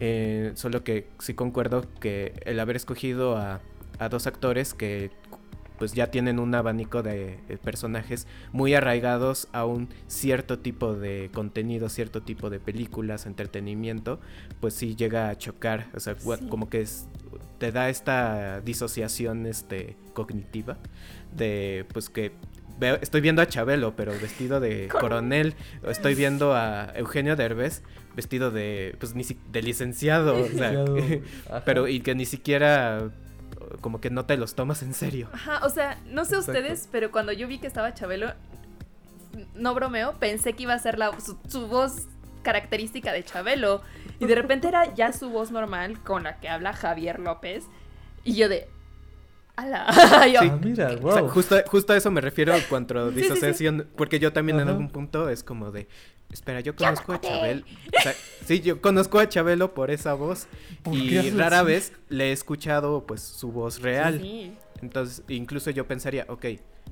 Eh, 0.02 0.54
solo 0.56 0.82
que 0.86 1.10
sí 1.20 1.34
concuerdo 1.34 1.84
que 2.00 2.32
el 2.46 2.58
haber 2.62 2.78
escogido 2.78 3.36
a, 3.36 3.60
a 4.00 4.08
dos 4.08 4.28
actores 4.28 4.74
que 4.74 5.12
pues 5.80 5.94
ya 5.94 6.12
tienen 6.12 6.38
un 6.40 6.54
abanico 6.54 7.02
de 7.02 7.40
eh, 7.50 7.58
personajes 7.58 8.28
muy 8.52 8.74
arraigados 8.76 9.48
a 9.54 9.66
un 9.66 9.90
cierto 10.08 10.60
tipo 10.60 10.94
de 10.94 11.30
contenido, 11.34 11.90
cierto 11.90 12.22
tipo 12.22 12.50
de 12.50 12.60
películas, 12.60 13.26
entretenimiento, 13.26 14.20
pues 14.60 14.74
sí 14.76 14.96
llega 14.96 15.30
a 15.30 15.38
chocar, 15.38 15.88
o 15.96 16.00
sea, 16.00 16.16
Sí. 16.20 16.48
como 16.50 16.70
que 16.70 16.82
es- 16.82 17.08
te 17.58 17.72
da 17.72 17.90
esta 17.90 18.62
disociación 18.62 19.46
este, 19.46 19.96
cognitiva 20.14 20.78
de 21.36 21.86
pues 21.94 22.10
que 22.10 22.32
veo, 22.80 22.98
estoy 23.02 23.22
viendo 23.22 23.42
a 23.42 23.48
Chabelo, 23.48 23.96
pero 23.96 24.12
vestido 24.14 24.60
de 24.60 24.88
coronel, 25.24 25.56
o 25.84 25.90
estoy 25.90 26.16
viendo 26.16 26.54
a 26.56 26.92
Eugenio 26.96 27.36
Derbez 27.36 27.84
vestido 28.16 28.52
de 28.52 28.96
pues 29.00 29.16
ni 29.16 29.24
si- 29.24 29.38
de 29.52 29.62
licenciado, 29.62 30.42
o 30.42 30.48
sea, 30.48 30.84
pero 31.66 31.88
y 31.88 32.00
que 32.02 32.16
ni 32.16 32.26
siquiera 32.26 33.12
como 33.82 34.02
que 34.02 34.10
no 34.10 34.26
te 34.26 34.38
los 34.38 34.56
tomas 34.56 34.82
en 34.84 34.94
serio. 34.94 35.30
Ajá, 35.34 35.66
o 35.66 35.70
sea, 35.70 35.98
no 36.08 36.26
sé 36.26 36.36
Exacto. 36.36 36.52
ustedes, 36.60 36.88
pero 36.92 37.12
cuando 37.12 37.32
yo 37.32 37.48
vi 37.48 37.60
que 37.60 37.68
estaba 37.68 37.94
Chabelo, 37.94 38.34
no 39.56 39.74
bromeo, 39.74 40.14
pensé 40.20 40.54
que 40.54 40.64
iba 40.64 40.74
a 40.74 40.80
ser 40.80 40.98
la, 40.98 41.18
su, 41.20 41.38
su 41.48 41.68
voz 41.68 42.08
característica 42.44 43.12
de 43.12 43.24
Chabelo. 43.24 43.82
Y 44.20 44.26
de 44.26 44.36
repente 44.36 44.68
era 44.68 44.94
ya 44.96 45.14
su 45.14 45.30
voz 45.30 45.52
normal 45.52 46.02
con 46.04 46.24
la 46.24 46.40
que 46.40 46.50
habla 46.50 46.74
Javier 46.74 47.20
López. 47.20 47.66
Y 48.24 48.36
yo 48.36 48.50
de... 48.50 48.68
¡Hala! 49.56 49.88
Yo, 50.34 50.40
Ah, 50.42 50.58
mira, 50.62 50.88
O 51.04 51.12
sea, 51.12 51.22
wow. 51.22 51.30
justo, 51.30 51.58
justo 51.68 51.92
a 51.94 51.98
eso 51.98 52.10
me 52.12 52.22
refiero 52.22 52.54
cuando 52.70 53.10
Sí, 53.12 53.16
sí, 53.16 53.22
sí. 53.24 53.30
disociación, 53.34 53.88
porque 53.98 54.18
yo 54.20 54.32
también 54.32 54.60
en 54.62 54.70
algún 54.70 54.90
punto 54.90 55.30
es 55.30 55.44
como 55.44 55.72
de, 55.72 55.90
espera, 56.32 56.60
yo 56.62 56.76
conozco 56.76 57.14
a 57.14 57.22
Chabelo, 57.22 57.64
o 57.98 58.02
sea, 58.02 58.14
sí, 58.46 58.62
yo 58.62 58.82
conozco 58.82 59.20
a 59.20 59.28
Chabelo 59.28 59.74
por 59.74 59.92
esa 59.92 60.14
voz 60.14 60.48
¿Por 60.84 60.94
qué 60.94 61.00
y 61.00 61.30
rara 61.32 61.60
así? 61.60 61.68
vez 61.68 61.94
le 62.10 62.30
he 62.30 62.32
escuchado 62.32 63.06
pues 63.06 63.22
su 63.22 63.52
voz 63.52 63.82
real, 63.82 64.20
sí. 64.20 64.54
entonces 64.82 65.24
incluso 65.28 65.72
yo 65.72 65.88
pensaría, 65.88 66.26
ok, 66.30 66.46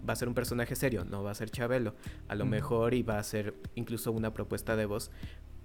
va 0.08 0.14
a 0.14 0.16
ser 0.16 0.28
un 0.28 0.34
personaje 0.34 0.76
serio, 0.76 1.06
no 1.06 1.24
va 1.24 1.32
a 1.32 1.36
ser 1.36 1.50
Chabelo, 1.50 1.94
a 2.28 2.36
lo 2.36 2.44
Ujú. 2.46 2.52
mejor 2.52 2.94
y 2.94 3.04
va 3.04 3.20
a 3.20 3.24
ser 3.24 3.54
incluso 3.76 4.12
una 4.12 4.34
propuesta 4.34 4.76
de 4.76 4.86
voz 4.86 5.12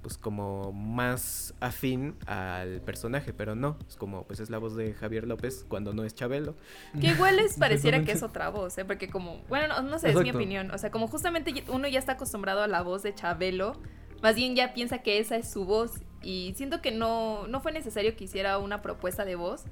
pues 0.03 0.19
como 0.19 0.73
más 0.73 1.55
afín 1.61 2.17
al 2.27 2.81
personaje, 2.81 3.33
pero 3.33 3.55
no, 3.55 3.79
es 3.89 3.97
como 3.97 4.25
pues 4.25 4.41
es 4.41 4.51
la 4.51 4.59
voz 4.59 4.75
de 4.75 4.93
Javier 4.95 5.27
López 5.27 5.65
cuando 5.69 5.95
no 5.95 6.05
es 6.05 6.15
Chabelo. 6.15 6.57
Que 7.01 7.09
igual 7.09 7.37
les 7.37 7.57
pareciera 7.59 8.03
que 8.05 8.13
es 8.13 8.23
otra 8.23 8.51
voz, 8.51 8.77
¿eh? 8.79 8.85
Porque 8.85 9.09
como, 9.09 9.43
bueno, 9.49 9.69
no, 9.69 9.83
no 9.83 9.99
sé, 9.99 10.11
es 10.11 10.21
mi 10.21 10.31
opinión. 10.31 10.71
O 10.73 10.79
sea, 10.79 10.91
como 10.91 11.07
justamente 11.07 11.65
uno 11.69 11.87
ya 11.89 12.01
está 12.01 12.13
acostumbrado 12.13 12.63
a 12.63 12.69
la 12.69 12.83
voz 12.83 13.03
de 13.03 13.15
Chabelo, 13.15 13.81
más 14.23 14.35
bien 14.35 14.57
ya 14.57 14.75
piensa 14.75 14.99
que 14.99 15.19
esa 15.19 15.37
es 15.37 15.51
su 15.51 15.65
voz. 15.65 15.93
Y 16.21 16.53
siento 16.57 16.81
que 16.83 16.91
no, 16.91 17.47
no 17.47 17.61
fue 17.61 17.73
necesario 17.73 18.17
que 18.17 18.25
hiciera 18.25 18.59
una 18.59 18.83
propuesta 18.83 19.25
de 19.25 19.37
voz, 19.37 19.65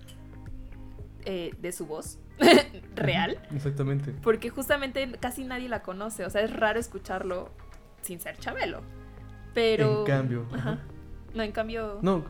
eh, 1.25 1.53
de 1.61 1.73
su 1.73 1.87
voz, 1.87 2.19
real. 2.95 3.39
Exactamente. 3.55 4.13
Porque 4.23 4.51
justamente 4.51 5.11
casi 5.21 5.45
nadie 5.45 5.69
la 5.69 5.83
conoce. 5.83 6.25
O 6.25 6.31
sea, 6.31 6.43
es 6.43 6.53
raro 6.53 6.79
escucharlo 6.79 7.51
sin 8.03 8.21
ser 8.21 8.39
Chabelo. 8.39 8.83
Pero... 9.55 10.01
En 10.01 10.07
cambio, 10.07 10.47
Ajá. 10.53 10.71
ajá. 10.73 10.79
No, 11.35 11.43
en 11.43 11.53
cambio... 11.53 11.99
No, 12.03 12.25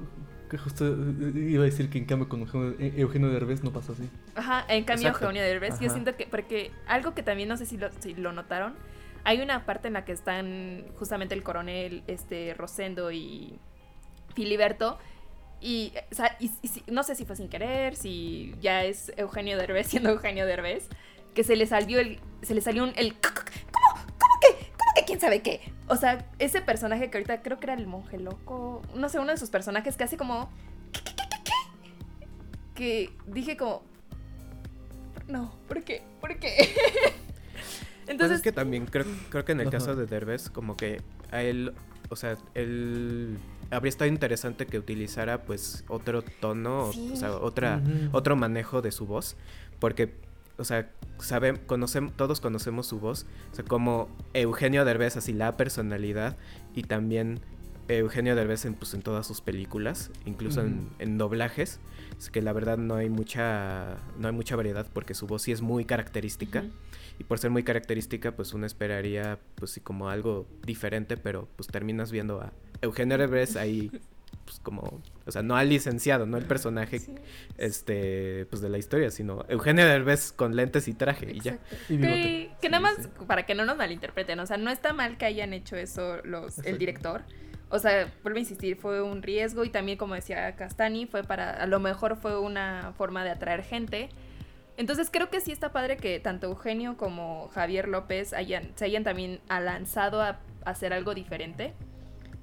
que 0.51 0.59
justo 0.59 0.85
eh, 0.87 1.33
iba 1.35 1.63
a 1.63 1.67
decir 1.67 1.89
que 1.91 1.99
en 1.99 2.05
cambio 2.05 2.29
con 2.29 2.41
Eugenio, 2.41 2.75
eh, 2.79 2.95
Eugenio 2.97 3.31
Derbez 3.31 3.63
no 3.63 3.73
pasa 3.73 3.93
así. 3.93 4.09
Ajá, 4.35 4.65
en 4.69 4.85
cambio 4.85 5.09
Exacto. 5.09 5.27
Eugenio 5.27 5.43
Derbez, 5.43 5.79
yo 5.81 5.91
siento 5.91 6.17
que, 6.17 6.27
porque 6.27 6.71
algo 6.87 7.15
que 7.15 7.23
también 7.23 7.49
no 7.49 7.57
sé 7.57 7.67
si 7.67 7.77
lo, 7.79 7.91
si 8.01 8.15
lo 8.15 8.33
notaron, 8.33 8.75
hay 9.25 9.41
una 9.41 9.65
parte 9.65 9.89
en 9.89 9.95
la 9.95 10.05
que 10.05 10.13
están 10.13 10.85
justamente 10.99 11.35
el 11.35 11.43
coronel, 11.43 12.03
este, 12.09 12.55
Rosendo 12.55 13.13
y 13.13 13.59
Filiberto, 14.35 14.99
y, 15.61 15.93
o 16.11 16.15
sea, 16.15 16.37
y- 16.41 16.51
no 16.91 17.03
sé 17.03 17.15
si 17.15 17.25
fue 17.25 17.37
sin 17.37 17.49
querer, 17.49 17.95
si 17.95 18.55
ya 18.61 18.85
es 18.85 19.13
Eugenio 19.17 19.57
Derbez 19.57 19.87
siendo 19.89 20.11
Eugenio 20.11 20.47
Derbez, 20.47 20.89
que 21.35 21.45
se 21.45 21.55
le 21.55 21.67
salió 21.67 22.01
el, 22.01 22.19
se 22.43 22.55
le 22.55 22.61
salió 22.61 22.83
un, 22.83 22.93
el, 22.97 23.15
quién 25.21 25.31
sabe 25.31 25.43
qué? 25.43 25.61
O 25.89 25.97
sea, 25.97 26.27
ese 26.39 26.61
personaje 26.63 27.11
que 27.11 27.19
ahorita 27.19 27.43
creo 27.43 27.59
que 27.61 27.67
era 27.67 27.75
el 27.75 27.87
monje 27.87 28.19
loco, 28.19 28.81
no 28.95 29.09
sé, 29.09 29.19
uno 29.19 29.31
de 29.31 29.37
sus 29.37 29.51
personajes 29.51 29.97
que 29.97 30.05
hace 30.05 30.17
como, 30.17 30.51
¿qué, 30.93 31.01
qué, 31.05 31.13
qué, 31.19 31.25
qué, 31.45 31.53
qué? 32.75 32.75
que 32.75 33.11
dije 33.27 33.57
como, 33.57 33.83
no, 35.29 35.55
¿por 35.69 35.83
qué? 35.85 36.03
¿Por 36.21 36.39
qué? 36.39 36.57
Pues 38.07 38.15
Entonces, 38.17 38.37
es 38.39 38.43
que 38.43 38.51
también 38.51 38.87
creo, 38.87 39.05
creo 39.29 39.45
que 39.45 39.53
en 39.53 39.61
el 39.61 39.69
Ajá. 39.69 39.79
caso 39.79 39.95
de 39.95 40.05
Derbez, 40.05 40.51
como 40.51 40.77
que 40.77 41.01
a 41.31 41.43
él, 41.43 41.75
o 42.09 42.17
sea, 42.17 42.37
él 42.55 43.39
habría 43.71 43.89
estado 43.91 44.09
interesante 44.11 44.67
que 44.67 44.81
utilizara 44.81 45.43
pues 45.43 45.85
otro 45.87 46.23
tono, 46.23 46.87
o- 46.87 46.93
Sí. 46.93 47.11
o 47.13 47.17
sea, 47.17 47.37
otra, 47.37 47.81
Ujú. 47.85 48.09
otro 48.11 48.35
manejo 48.35 48.83
de 48.83 48.91
su 48.91 49.07
voz, 49.07 49.37
porque, 49.79 50.13
o 50.61 50.65
sea, 50.65 50.91
conocemos, 51.67 52.17
todos 52.17 52.41
conocemos 52.41 52.87
su 52.87 53.01
voz, 53.01 53.27
o 53.53 53.55
sea, 53.55 53.65
como 53.65 54.09
Eugenio 54.35 54.85
Derbez, 54.85 55.17
así 55.17 55.33
la 55.33 55.57
personalidad, 55.57 56.37
y 56.75 56.83
también 56.83 57.41
Eugenio 57.89 58.37
Derbez 58.37 58.65
en, 58.65 58.75
pues, 58.75 58.95
en 58.95 59.03
todas 59.03 59.27
sus 59.27 59.41
películas, 59.41 60.11
incluso 60.25 60.63
en, 60.63 61.19
doblajes, 61.19 61.81
es 62.17 62.31
que 62.31 62.43
la 62.43 62.53
verdad 62.53 62.79
no 62.79 62.95
hay 62.95 63.09
mucha, 63.09 63.97
no 64.19 64.29
hay 64.29 64.35
mucha 64.35 64.55
variedad 64.55 64.87
porque 64.93 65.15
su 65.15 65.27
voz 65.27 65.43
sí 65.43 65.53
es 65.53 65.63
muy 65.63 65.85
característica. 65.85 66.65
Y 67.19 67.25
por 67.25 67.39
ser 67.39 67.51
muy 67.51 67.65
característica, 67.65 68.35
pues 68.35 68.55
uno 68.55 68.65
esperaría, 68.65 69.39
pues 69.57 69.73
sí, 69.73 69.81
como 69.81 70.09
algo 70.09 70.47
diferente, 70.65 71.17
pero 71.17 71.49
pues 71.57 71.69
terminas 71.69 72.11
viendo 72.13 72.41
a 72.41 72.53
Eugenio 72.81 73.19
Derbez 73.19 73.57
ahí, 73.57 73.91
pues 74.51 74.59
como, 74.61 75.01
o 75.27 75.31
sea, 75.31 75.43
no 75.43 75.55
al 75.57 75.69
licenciado, 75.69 76.27
no 76.27 76.37
el 76.37 76.45
personaje, 76.45 76.99
Sí. 76.99 77.15
este, 77.57 78.47
pues 78.47 78.61
de 78.61 78.69
la 78.69 78.79
historia, 78.79 79.11
sino 79.13 79.45
Eugenio 79.49 79.87
Derbez 79.87 80.33
con 80.33 80.57
lentes 80.57 80.89
y 80.89 80.95
traje 80.95 81.31
y 81.33 81.39
ya. 81.41 81.59
Y. 81.89 81.99
Que, 82.61 82.69
nada 82.69 82.81
más, 82.81 82.97
sí. 82.97 83.09
para 83.29 83.47
que 83.47 83.55
no 83.55 83.65
nos 83.65 83.77
malinterpreten, 83.77 84.41
o 84.41 84.47
sea, 84.47 84.57
no 84.57 84.71
está 84.71 84.93
mal 84.93 85.19
que 85.19 85.25
hayan 85.27 85.53
hecho 85.53 85.77
eso 85.77 86.19
los, 86.25 86.59
el 86.59 86.79
director. 86.79 87.23
O 87.69 87.79
sea, 87.79 88.13
vuelvo 88.25 88.39
a 88.39 88.41
insistir, 88.41 88.77
fue 88.77 89.01
un 89.01 89.23
riesgo 89.23 89.65
y 89.65 89.71
también, 89.71 89.97
como 89.97 90.15
decía 90.17 90.57
Castani, 90.57 91.07
fue 91.07 91.23
para, 91.23 91.53
a 91.53 91.67
lo 91.69 91.79
mejor 91.79 92.17
fue 92.17 92.37
una 92.41 92.93
forma 92.99 93.23
de 93.23 93.31
atraer 93.31 93.63
gente. 93.63 94.09
Entonces 94.77 95.11
creo 95.13 95.31
que 95.31 95.41
sí 95.41 95.53
está 95.53 95.71
padre 95.71 95.97
que 95.97 96.19
tanto 96.19 96.49
Eugenio 96.49 96.97
como 96.97 97.49
Javier 97.55 97.87
López 97.87 98.33
hayan, 98.33 98.73
se 98.75 98.87
hayan 98.87 99.05
también 99.05 99.39
lanzado 99.49 100.21
a, 100.21 100.41
a 100.65 100.71
hacer 100.71 100.93
algo 100.93 101.15
diferente. 101.15 101.73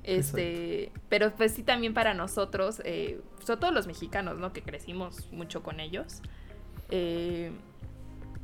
Este, 0.08 0.92
pero 1.10 1.32
pues 1.36 1.54
sí 1.54 1.64
también 1.64 1.94
para 1.94 2.14
nosotros, 2.14 2.82
eh, 2.86 3.20
sobre 3.46 3.60
todo 3.60 3.72
los 3.72 3.88
mexicanos, 3.88 4.38
¿no? 4.38 4.54
Que 4.54 4.62
crecimos 4.62 5.32
mucho 5.32 5.62
con 5.64 5.80
ellos. 5.80 6.22
eh, 6.90 7.52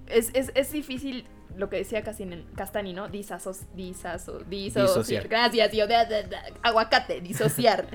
es, 0.08 0.32
es, 0.34 0.52
es 0.56 0.72
difícil 0.74 1.26
lo 1.56 1.70
que 1.70 1.78
decía 1.78 2.04
Castani, 2.04 2.92
¿no? 2.94 3.08
Disasos, 3.08 3.62
disaso, 3.76 4.40
disociar. 4.40 4.88
Disociar. 4.88 5.28
Gracias, 5.30 5.72
yo, 5.72 5.88
da, 5.88 6.04
da, 6.06 6.24
da, 6.24 6.44
aguacate, 6.62 7.22
disociar. 7.22 7.88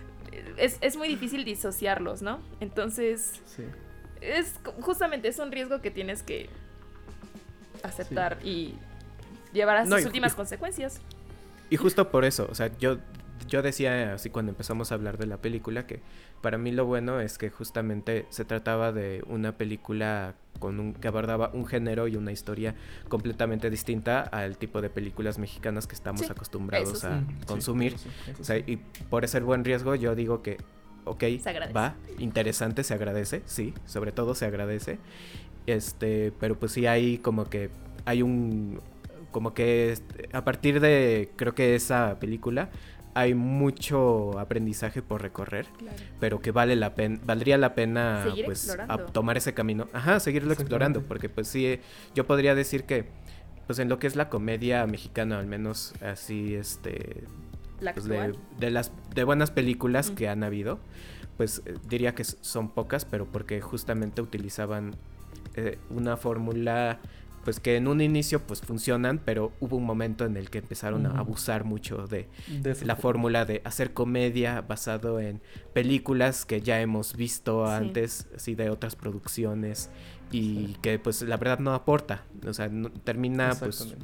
es, 0.56 0.78
es 0.80 0.96
muy 0.96 1.06
difícil 1.06 1.44
disociarlos, 1.44 2.20
¿no? 2.22 2.40
Entonces, 2.58 3.40
Sí. 3.46 3.62
es 4.20 4.54
justamente 4.80 5.28
es 5.28 5.38
un 5.38 5.52
riesgo 5.52 5.80
que 5.80 5.90
tienes 5.92 6.22
que 6.24 6.48
aceptar 7.82 8.38
y 8.44 8.74
llevar 9.52 9.76
a 9.76 9.82
sus 9.86 9.90
No, 9.90 9.96
últimas 10.06 10.32
y- 10.32 10.36
consecuencias. 10.36 11.00
Y 11.70 11.76
justo 11.76 12.10
por 12.10 12.24
eso, 12.24 12.46
o 12.50 12.54
sea, 12.54 12.70
yo, 12.78 12.98
yo 13.48 13.62
decía 13.62 14.14
así 14.14 14.30
cuando 14.30 14.50
empezamos 14.50 14.92
a 14.92 14.94
hablar 14.94 15.18
de 15.18 15.26
la 15.26 15.36
película 15.38 15.86
que 15.86 16.00
para 16.40 16.58
mí 16.58 16.72
lo 16.72 16.86
bueno 16.86 17.20
es 17.20 17.38
que 17.38 17.50
justamente 17.50 18.26
se 18.30 18.44
trataba 18.44 18.92
de 18.92 19.22
una 19.26 19.52
película 19.56 20.34
con 20.58 20.78
un, 20.80 20.94
que 20.94 21.08
abordaba 21.08 21.50
un 21.52 21.66
género 21.66 22.08
y 22.08 22.16
una 22.16 22.32
historia 22.32 22.74
completamente 23.08 23.68
distinta 23.70 24.20
al 24.22 24.56
tipo 24.58 24.80
de 24.80 24.90
películas 24.90 25.38
mexicanas 25.38 25.86
que 25.86 25.94
estamos 25.94 26.20
Sí, 26.22 26.28
acostumbrados 26.30 26.92
eso 26.94 27.08
a 27.08 27.16
Mm, 27.16 27.26
sí, 27.40 27.46
consumir. 27.46 27.94
eso 27.94 28.04
sí, 28.04 28.30
eso 28.30 28.42
O 28.42 28.44
sea, 28.44 28.58
y 28.58 28.76
por 29.10 29.24
ese 29.24 29.40
buen 29.40 29.64
riesgo 29.64 29.94
yo 29.96 30.14
digo 30.14 30.42
que, 30.42 30.58
ok, 31.04 31.24
Se 31.40 31.48
agradece. 31.50 31.72
va, 31.76 31.96
interesante, 32.18 32.84
se 32.84 32.94
agradece, 32.94 33.42
sí, 33.46 33.74
sobre 33.86 34.12
todo 34.12 34.34
se 34.34 34.46
agradece. 34.46 34.98
Este, 35.66 36.32
pero 36.40 36.58
pues 36.58 36.72
sí 36.72 36.86
hay 36.86 37.18
como 37.18 37.48
que, 37.48 37.70
hay 38.04 38.22
un, 38.22 38.80
como 39.30 39.54
que 39.54 39.94
a 40.32 40.44
partir 40.44 40.80
de, 40.80 41.30
creo 41.36 41.54
que 41.54 41.74
esa 41.74 42.18
película, 42.20 42.70
hay 43.14 43.34
mucho 43.34 44.38
aprendizaje 44.38 45.02
por 45.02 45.22
recorrer, 45.22 45.66
pero 46.20 46.40
que 46.40 46.50
vale 46.50 46.76
la 46.76 46.94
pena, 46.94 47.18
valdría 47.24 47.58
la 47.58 47.74
pena 47.74 48.24
Seguir 48.24 48.46
pues 48.46 48.70
a- 48.70 49.06
tomar 49.06 49.36
ese 49.36 49.54
camino, 49.54 49.88
ajá, 49.92 50.18
seguirlo 50.20 50.52
explorando, 50.52 51.02
porque 51.02 51.28
pues 51.28 51.48
sí, 51.48 51.78
yo 52.14 52.26
podría 52.26 52.54
decir 52.54 52.84
que, 52.84 53.06
pues 53.66 53.78
en 53.78 53.88
lo 53.88 53.98
que 53.98 54.06
es 54.06 54.16
la 54.16 54.28
comedia 54.28 54.86
mexicana, 54.86 55.38
al 55.38 55.46
menos 55.46 55.94
así, 56.00 56.54
este, 56.54 57.24
La 57.80 57.92
pues, 57.92 58.06
de, 58.06 58.34
de 58.58 58.70
las 58.70 58.92
de 59.14 59.24
buenas 59.24 59.50
películas 59.50 60.10
que 60.10 60.28
han 60.28 60.42
habido, 60.42 60.78
pues 61.36 61.62
eh, 61.66 61.74
diría 61.88 62.14
que 62.14 62.24
son 62.24 62.70
pocas, 62.70 63.04
pero 63.04 63.26
porque 63.26 63.60
justamente 63.60 64.22
utilizaban 64.22 64.94
eh, 65.54 65.78
una 65.90 66.16
fórmula 66.16 66.98
pues 67.44 67.60
que 67.60 67.76
en 67.76 67.88
un 67.88 68.00
inicio 68.00 68.40
pues 68.46 68.60
funcionan, 68.60 69.18
pero 69.24 69.52
hubo 69.60 69.76
un 69.76 69.84
momento 69.84 70.24
en 70.24 70.36
el 70.36 70.48
que 70.50 70.58
empezaron 70.58 71.06
a 71.06 71.18
abusar 71.18 71.64
mucho 71.64 72.06
de 72.06 72.28
la 72.84 72.96
fórmula 72.96 73.44
de 73.44 73.60
hacer 73.64 73.92
comedia 73.92 74.60
basado 74.60 75.18
en 75.20 75.40
películas 75.72 76.44
que 76.44 76.60
ya 76.60 76.80
hemos 76.80 77.16
visto 77.16 77.66
Sí. 77.66 77.72
antes, 77.72 78.26
así 78.36 78.54
de 78.54 78.70
otras 78.70 78.94
producciones 78.96 79.90
y 80.30 80.74
que 80.82 80.98
pues 80.98 81.22
la 81.22 81.36
verdad 81.36 81.58
no 81.58 81.74
aporta, 81.74 82.24
o 82.46 82.52
sea, 82.54 82.68
no- 82.68 82.90
termina 82.90 83.52
pues 83.58 83.94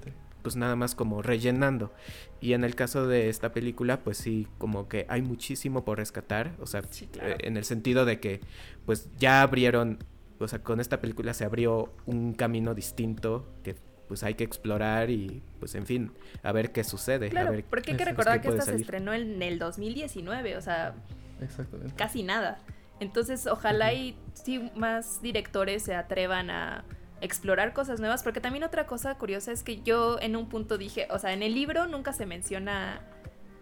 pues 0.43 0.55
nada 0.57 0.77
más 0.77 0.95
como 0.95 1.21
rellenando. 1.21 1.93
Y 2.41 2.53
en 2.53 2.63
el 2.65 2.75
caso 2.77 3.07
de 3.09 3.29
esta 3.29 3.53
película, 3.53 4.01
pues 4.05 4.17
sí, 4.19 4.47
como 4.57 4.89
que 4.89 5.05
hay 5.09 5.21
muchísimo 5.21 5.85
por 5.85 5.99
rescatar, 5.99 6.55
o 6.61 6.67
sea, 6.67 6.83
Sí, 6.91 7.07
claro. 7.07 7.31
eh, 7.31 7.39
en 7.41 7.57
el 7.57 7.65
sentido 7.65 8.05
de 8.05 8.19
que 8.21 8.41
pues 8.87 9.09
ya 9.19 9.43
abrieron, 9.43 9.99
o 10.39 10.49
sea, 10.49 10.61
con 10.61 10.81
esta 10.81 11.01
película 11.01 11.35
se 11.35 11.45
abrió 11.45 11.93
un 12.07 12.35
camino 12.35 12.75
distinto 12.75 13.47
que 13.63 13.77
pues 14.09 14.23
hay 14.23 14.35
que 14.35 14.45
explorar 14.45 15.11
y 15.11 15.43
pues 15.59 15.75
en 15.75 15.85
fin, 15.85 16.13
a 16.43 16.53
ver 16.53 16.73
qué 16.73 16.83
sucede. 16.83 17.27
a 17.27 17.31
Claro, 17.31 17.53
ver 17.53 17.65
porque 17.69 17.93
hay 17.93 17.97
que 17.99 18.05
recordar 18.07 18.41
que 18.41 18.49
esta 18.49 18.63
se 18.63 18.77
estrenó 18.77 19.13
en 19.13 19.43
el 19.43 19.59
2019, 19.59 20.57
o 20.57 20.63
sea, 20.63 20.95
Exactamente. 21.41 21.95
casi 21.95 22.23
nada. 22.23 22.59
Entonces, 23.01 23.47
ojalá 23.47 23.93
y 23.93 24.17
sí 24.33 24.71
más 24.75 25.23
directores 25.23 25.83
se 25.85 25.95
atrevan 25.95 26.51
a 26.51 26.85
explorar 27.21 27.73
cosas 27.73 28.01
nuevas, 28.01 28.23
porque 28.23 28.41
también 28.41 28.65
otra 28.65 28.87
cosa 28.87 29.17
curiosa 29.17 29.53
es 29.53 29.63
que 29.63 29.83
yo 29.83 30.19
en 30.21 30.37
un 30.37 30.49
punto 30.49 30.79
dije, 30.79 31.07
o 31.11 31.19
sea, 31.19 31.33
en 31.33 31.43
el 31.43 31.55
libro 31.55 31.87
nunca 31.87 32.13
se 32.13 32.27
menciona 32.27 33.01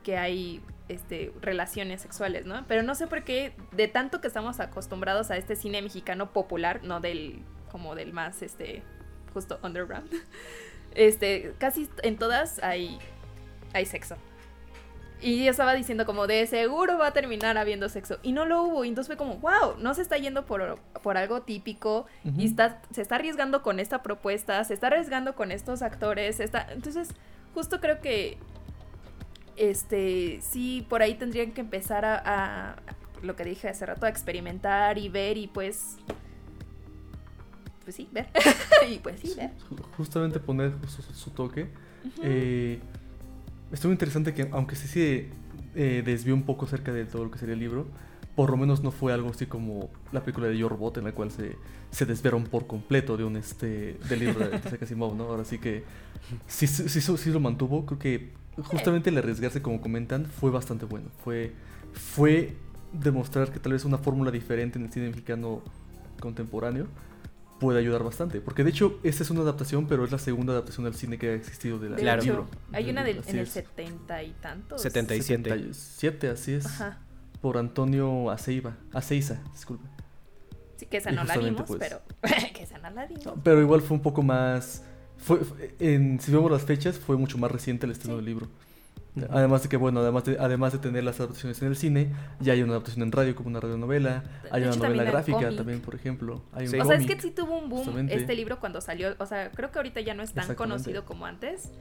que 0.07 0.17
hay 0.17 0.63
este, 0.89 1.33
relaciones 1.41 2.01
sexuales, 2.01 2.47
¿no? 2.47 2.65
Pero 2.69 2.85
no 2.85 2.95
sé 2.95 3.09
por 3.09 3.25
qué, 3.25 3.53
de 3.73 3.89
tanto 3.89 4.21
que 4.21 4.29
estamos 4.29 4.61
acostumbrados 4.61 5.33
a 5.33 5.37
este 5.37 5.57
cine 5.57 5.83
mexicano 5.83 6.33
popular, 6.33 6.85
no 6.85 7.01
del, 7.01 7.41
como 7.73 7.97
del 7.97 8.13
más, 8.13 8.41
este, 8.41 8.85
justo 9.35 9.59
underground, 9.65 10.09
este, 10.95 11.55
casi 11.59 11.91
en 12.05 12.19
todas 12.19 12.63
hay, 12.63 13.01
hay 13.73 13.85
sexo. 13.85 14.17
Y 15.21 15.45
yo 15.45 15.51
estaba 15.51 15.75
diciendo 15.75 16.07
como 16.07 16.29
de 16.29 16.47
seguro 16.47 16.99
va 16.99 17.09
a 17.09 17.13
terminar 17.13 17.59
habiendo 17.59 17.89
sexo. 17.89 18.19
Y 18.23 18.31
no 18.31 18.45
lo 18.45 18.63
hubo. 18.63 18.85
Y 18.85 18.89
entonces 18.89 19.09
fue 19.09 19.17
como, 19.17 19.39
wow, 19.39 19.77
no 19.79 19.95
se 19.95 20.03
está 20.03 20.19
yendo 20.19 20.45
por, 20.45 20.79
por 21.03 21.17
algo 21.17 21.41
típico. 21.41 22.07
Y 22.37 22.45
está, 22.45 22.83
se 22.93 23.01
está 23.01 23.15
arriesgando 23.15 23.63
con 23.63 23.81
esta 23.81 24.03
propuesta. 24.03 24.63
Se 24.65 24.75
está 24.75 24.89
arriesgando 24.89 25.35
con 25.35 25.53
estos 25.53 25.81
actores. 25.81 26.39
Está... 26.39 26.71
Entonces, 26.71 27.09
justo 27.55 27.81
creo 27.81 28.03
que 28.03 28.37
este 29.57 30.41
sí, 30.43 30.87
por 30.89 31.03
ahí 31.03 31.15
tendrían 31.15 31.53
que 31.53 31.61
empezar 31.61 32.05
a, 32.05 32.23
a- 32.25 32.77
lo 33.23 33.35
que 33.37 33.45
dije 33.45 33.69
hace 33.69 33.87
rato, 33.87 34.07
a 34.07 34.09
experimentar 34.09 34.99
y 34.99 35.09
ver 35.09 35.37
y 35.39 35.47
pues. 35.49 35.97
Pues 37.85 37.97
sí, 37.97 38.09
ver. 38.13 38.29
y 38.91 38.99
pues 38.99 39.21
sí, 39.21 39.35
ver. 39.37 39.51
Ju- 39.71 39.83
Justamente 39.97 40.41
poner 40.41 40.73
su, 41.15 41.31
toque. 41.31 41.69
Eh, 42.23 42.79
estuvo 43.73 43.93
interesante 43.93 44.35
que, 44.35 44.49
aunque 44.53 44.77
sí 44.77 44.87
se 44.89 45.29
eh, 45.75 46.03
desvió 46.05 46.35
un 46.35 46.43
poco 46.43 46.67
acerca 46.67 46.93
de 46.93 47.05
todo 47.05 47.25
lo 47.25 47.31
que 47.31 47.39
sería 47.39 47.55
el 47.55 47.61
libro, 47.61 47.87
por 48.35 48.51
lo 48.51 48.57
menos 48.57 48.83
no 48.83 48.91
fue 48.91 49.13
algo 49.13 49.31
así 49.31 49.47
como 49.47 49.89
la 50.13 50.21
película 50.21 50.49
de 50.49 50.59
Yo 50.59 50.69
Robot, 50.69 50.99
en 50.99 51.05
la 51.05 51.13
cual 51.13 51.31
se, 51.31 51.57
se 51.91 52.05
desviaron 52.07 52.45
por 52.45 52.67
completo 52.67 53.17
de 53.17 53.25
un 53.25 53.37
este 53.37 53.95
del 54.09 54.19
libro 54.21 54.47
de 54.49 54.57
Isaac 54.67 54.83
Asimov, 54.83 55.15
¿no? 55.17 55.25
Ahora 55.25 55.45
sí 55.45 55.59
que 55.59 55.85
sí, 56.47 56.67
sí, 56.67 56.89
sí, 56.89 57.01
sí 57.17 57.31
lo 57.31 57.41
mantuvo. 57.41 57.87
Creo 57.87 57.99
que 57.99 58.33
justamente 58.65 59.11
el 59.11 59.19
arriesgarse, 59.19 59.63
como 59.63 59.81
comentan, 59.81 60.27
fue 60.27 60.51
bastante 60.51 60.85
bueno. 60.87 61.09
Fue, 61.25 61.53
fue 61.93 62.57
demostrar 62.93 63.51
que 63.53 63.59
tal 63.61 63.73
vez 63.73 63.85
una 63.85 63.99
fórmula 63.99 64.31
diferente 64.31 64.79
en 64.79 64.87
el 64.87 64.93
cine 64.93 65.09
mexicano 65.09 65.63
contemporáneo 66.21 66.87
puede 67.61 67.79
ayudar 67.79 68.03
bastante. 68.05 68.41
Porque 68.41 68.65
de 68.65 68.71
hecho, 68.71 68.99
esta 69.03 69.23
es 69.23 69.31
una 69.31 69.41
adaptación, 69.41 69.87
pero 69.87 70.05
es 70.05 70.13
la 70.13 70.19
segunda 70.19 70.53
adaptación 70.53 70.87
al 70.87 70.95
cine 70.95 71.19
que 71.19 71.31
ha 71.31 71.35
existido 71.35 71.79
de 71.79 71.91
la 71.91 71.97
De 71.97 72.03
Claro. 72.03 72.23
libro. 72.23 72.47
hay 72.73 72.91
una 72.91 73.03
del- 73.05 73.23
en 73.27 73.39
el 73.39 73.47
setenta 73.47 74.23
y 74.23 74.33
tantos. 74.41 74.83
77. 74.83 75.51
77, 75.51 76.29
así 76.29 76.53
es. 76.53 76.67
Ajá. 76.67 76.99
Por 77.41 77.59
Antonio 77.59 78.31
Aceiva. 78.31 78.77
Aceiza, 78.93 79.43
disculpe. 79.53 79.87
Sí, 80.77 80.87
que 80.87 80.99
esa 80.99 81.11
no 81.13 81.25
la 81.25 81.37
vimos, 81.39 81.63
pues, 81.67 81.79
pero. 81.79 82.01
que 82.55 82.63
esa 82.63 82.79
no 82.79 82.91
la 82.91 83.07
vimos. 83.07 83.25
No, 83.25 83.35
pero 83.43 83.61
igual 83.63 83.81
fue 83.81 83.97
un 83.97 84.03
poco 84.03 84.23
más. 84.23 84.83
Fue, 85.27 85.41
en, 85.81 86.21
si 86.21 86.31
vemos 86.31 86.51
las 86.53 86.63
fechas, 86.63 86.99
fue 86.99 87.17
mucho 87.17 87.37
más 87.37 87.51
reciente 87.51 87.85
el 87.87 87.93
estreno 87.93 88.15
Sí. 88.15 88.25
del 88.25 88.27
libro. 88.27 88.49
Además 89.31 89.63
de 89.63 89.71
que, 89.71 89.79
bueno, 89.79 90.01
además 90.01 90.25
de, 90.25 90.37
además 90.39 90.73
de 90.75 90.79
tener 90.79 91.03
las 91.03 91.19
adaptaciones 91.19 91.61
en 91.63 91.69
el 91.69 91.77
cine, 91.77 92.13
ya 92.39 92.53
hay 92.53 92.63
una 92.63 92.73
adaptación 92.73 93.03
en 93.03 93.13
radio 93.13 93.35
como 93.35 93.49
una 93.49 93.61
radionovela, 93.61 94.23
De 94.43 94.49
hay 94.53 94.63
una 94.63 94.71
hecho, 94.73 94.79
novela 94.81 95.05
también 95.05 95.07
gráfica 95.11 95.57
también, 95.57 95.81
por 95.81 95.95
ejemplo. 95.95 96.43
Hay 96.53 96.67
un 96.67 96.71
Sí. 96.73 96.79
O 96.81 96.85
sea, 96.85 96.97
es 96.97 97.07
que 97.07 97.19
sí 97.21 97.31
tuvo 97.31 97.59
un 97.59 97.71
boom 97.71 97.79
justamente. 97.85 98.15
este 98.15 98.35
libro 98.35 98.61
cuando 98.61 98.81
salió. 98.83 99.17
O 99.19 99.25
sea, 99.27 99.51
creo 99.53 99.71
que 99.73 99.79
ahorita 99.79 100.01
ya 100.03 100.13
no 100.15 100.23
es 100.23 100.33
tan 100.35 100.55
conocido 100.55 101.05
como 101.07 101.25
antes. 101.27 101.73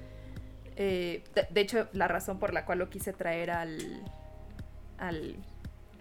Eh, 0.77 1.23
de, 1.35 1.45
de 1.51 1.61
hecho, 1.61 1.87
la 1.93 2.07
razón 2.07 2.39
por 2.39 2.53
la 2.53 2.65
cual 2.65 2.79
lo 2.79 2.89
quise 2.89 3.11
traer 3.13 3.51
al, 3.51 3.79
al 4.97 5.35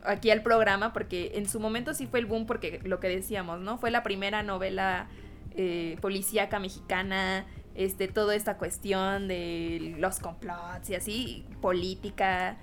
aquí 0.05 0.31
al 0.31 0.43
programa, 0.43 0.93
porque 0.93 1.33
en 1.35 1.49
su 1.49 1.59
momento 1.59 1.95
sí 1.95 2.07
fue 2.07 2.21
el 2.21 2.27
boom, 2.27 2.47
porque 2.47 2.81
lo 2.85 3.01
que 3.01 3.09
decíamos, 3.09 3.61
¿no? 3.61 3.77
Fue 3.79 3.91
la 3.91 4.03
primera 4.05 4.43
novela 4.45 5.09
eh, 5.55 5.97
policíaca 6.01 6.59
mexicana, 6.59 7.47
este, 7.75 8.09
toda 8.09 8.35
esta 8.35 8.57
cuestión 8.57 9.29
de 9.29 9.95
los 9.99 10.19
complots 10.21 10.91
y 10.91 10.95
así, 10.95 11.47
política. 11.61 12.57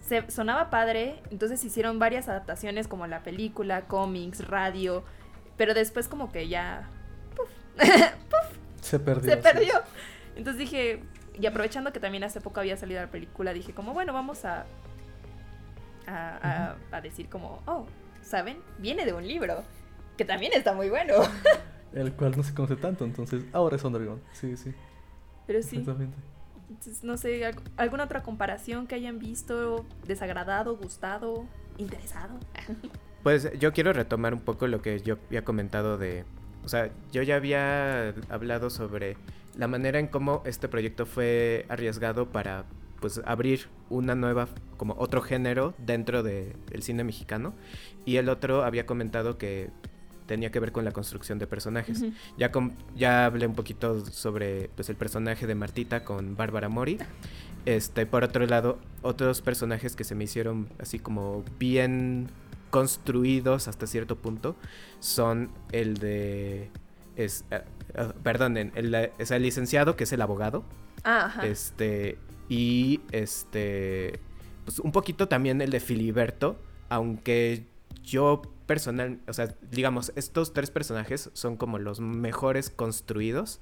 Se, 0.00 0.30
sonaba 0.30 0.70
padre, 0.70 1.20
entonces 1.30 1.64
hicieron 1.64 1.98
varias 1.98 2.28
adaptaciones 2.28 2.86
como 2.88 3.06
la 3.06 3.22
película, 3.22 3.82
cómics, 3.86 4.46
radio, 4.46 5.02
pero 5.56 5.74
después 5.74 6.06
como 6.08 6.30
que 6.30 6.48
ya 6.48 6.88
Se 8.80 8.98
perdió. 9.00 9.30
se 9.30 9.36
sí. 9.36 9.42
perdió. 9.42 9.74
Entonces 10.36 10.58
dije, 10.58 11.02
y 11.38 11.46
aprovechando 11.46 11.92
que 11.92 12.00
también 12.00 12.22
hace 12.24 12.40
poco 12.40 12.60
había 12.60 12.76
salido 12.76 13.00
la 13.00 13.10
película, 13.10 13.52
dije 13.52 13.72
como, 13.74 13.94
bueno, 13.94 14.12
vamos 14.12 14.44
a, 14.44 14.64
a, 16.06 16.36
a- 16.92 16.96
a 16.96 17.00
decir 17.00 17.28
como, 17.28 17.62
oh, 17.66 17.86
¿saben? 18.22 18.58
Viene 18.78 19.04
de 19.06 19.12
un 19.12 19.26
libro, 19.26 19.64
que 20.16 20.24
también 20.24 20.52
está 20.54 20.72
muy 20.72 20.88
bueno. 20.88 21.14
El 21.92 22.12
cual 22.12 22.34
no 22.36 22.42
se 22.42 22.52
conoce 22.54 22.76
tanto, 22.76 23.04
entonces 23.04 23.44
ahora 23.52 23.76
es 23.76 23.84
Underground. 23.84 24.20
Sí, 24.32 24.56
sí. 24.56 24.72
Pero 25.46 25.62
sí, 25.62 25.76
Exactamente. 25.78 26.16
entonces, 26.68 27.04
no 27.04 27.16
sé, 27.16 27.40
¿alg- 27.50 27.62
¿alguna 27.76 28.04
otra 28.04 28.22
comparación 28.22 28.86
que 28.86 28.94
hayan 28.96 29.18
visto, 29.18 29.86
desagradado, 30.06 30.76
gustado, 30.76 31.44
interesado? 31.78 32.38
Pues 33.22 33.50
yo 33.58 33.72
quiero 33.72 33.92
retomar 33.92 34.32
un 34.34 34.38
poco 34.40 34.68
lo 34.68 34.82
que 34.82 35.00
yo 35.00 35.16
había 35.26 35.44
comentado 35.44 35.98
de... 35.98 36.24
O 36.64 36.68
sea, 36.68 36.90
yo 37.10 37.22
ya 37.22 37.34
había 37.34 38.10
hablado 38.28 38.70
sobre 38.70 39.16
la 39.56 39.66
manera 39.66 39.98
en 39.98 40.06
cómo 40.06 40.42
este 40.46 40.68
proyecto 40.68 41.06
fue 41.06 41.66
arriesgado 41.68 42.30
para 42.30 42.66
pues 43.00 43.20
abrir 43.24 43.66
una 43.90 44.14
nueva, 44.14 44.46
como 44.76 44.94
otro 44.96 45.22
género 45.22 45.74
dentro 45.78 46.22
de- 46.22 46.54
del 46.70 46.84
cine 46.84 47.02
mexicano. 47.02 47.52
Y 48.04 48.18
el 48.18 48.28
otro 48.28 48.62
había 48.62 48.86
comentado 48.86 49.38
que 49.38 49.70
tenía 50.26 50.50
que 50.50 50.60
ver 50.60 50.72
con 50.72 50.84
la 50.84 50.92
construcción 50.92 51.38
de 51.38 51.46
personajes. 51.46 52.04
Ya, 52.36 52.50
ya 52.96 53.26
hablé 53.26 53.46
un 53.46 53.54
poquito 53.54 54.04
sobre 54.06 54.68
pues, 54.76 54.88
el 54.90 54.96
personaje 54.96 55.46
de 55.46 55.54
Martita 55.54 56.04
con 56.04 56.36
Bárbara 56.36 56.68
Mori. 56.68 56.98
Este, 57.64 58.06
por 58.06 58.22
otro 58.24 58.46
lado, 58.46 58.78
otros 59.02 59.40
personajes 59.42 59.96
que 59.96 60.04
se 60.04 60.14
me 60.14 60.24
hicieron 60.24 60.68
así 60.78 60.98
como 60.98 61.44
bien 61.58 62.28
construidos 62.70 63.68
hasta 63.68 63.86
cierto 63.86 64.16
punto 64.16 64.56
son 65.00 65.50
el 65.72 65.94
de... 65.94 66.70
Es, 67.16 67.44
eh, 67.50 67.62
perdón, 68.22 68.56
el, 68.56 68.70
el- 68.74 69.10
es 69.18 69.30
el 69.30 69.42
licenciado, 69.42 69.96
que 69.96 70.04
es 70.04 70.12
el 70.12 70.20
abogado. 70.20 70.64
Ah, 71.02 71.26
ajá. 71.26 71.46
Este, 71.46 72.18
y 72.48 73.00
este, 73.12 74.20
pues 74.64 74.78
un 74.78 74.92
poquito 74.92 75.26
también 75.28 75.60
el 75.62 75.70
de 75.70 75.80
Filiberto, 75.80 76.58
aunque 76.88 77.64
yo 78.02 78.42
personal, 78.66 79.20
o 79.28 79.32
sea, 79.32 79.54
digamos, 79.70 80.12
estos 80.16 80.52
tres 80.52 80.70
personajes 80.70 81.30
son 81.32 81.56
como 81.56 81.78
los 81.78 82.00
mejores 82.00 82.70
construidos. 82.70 83.60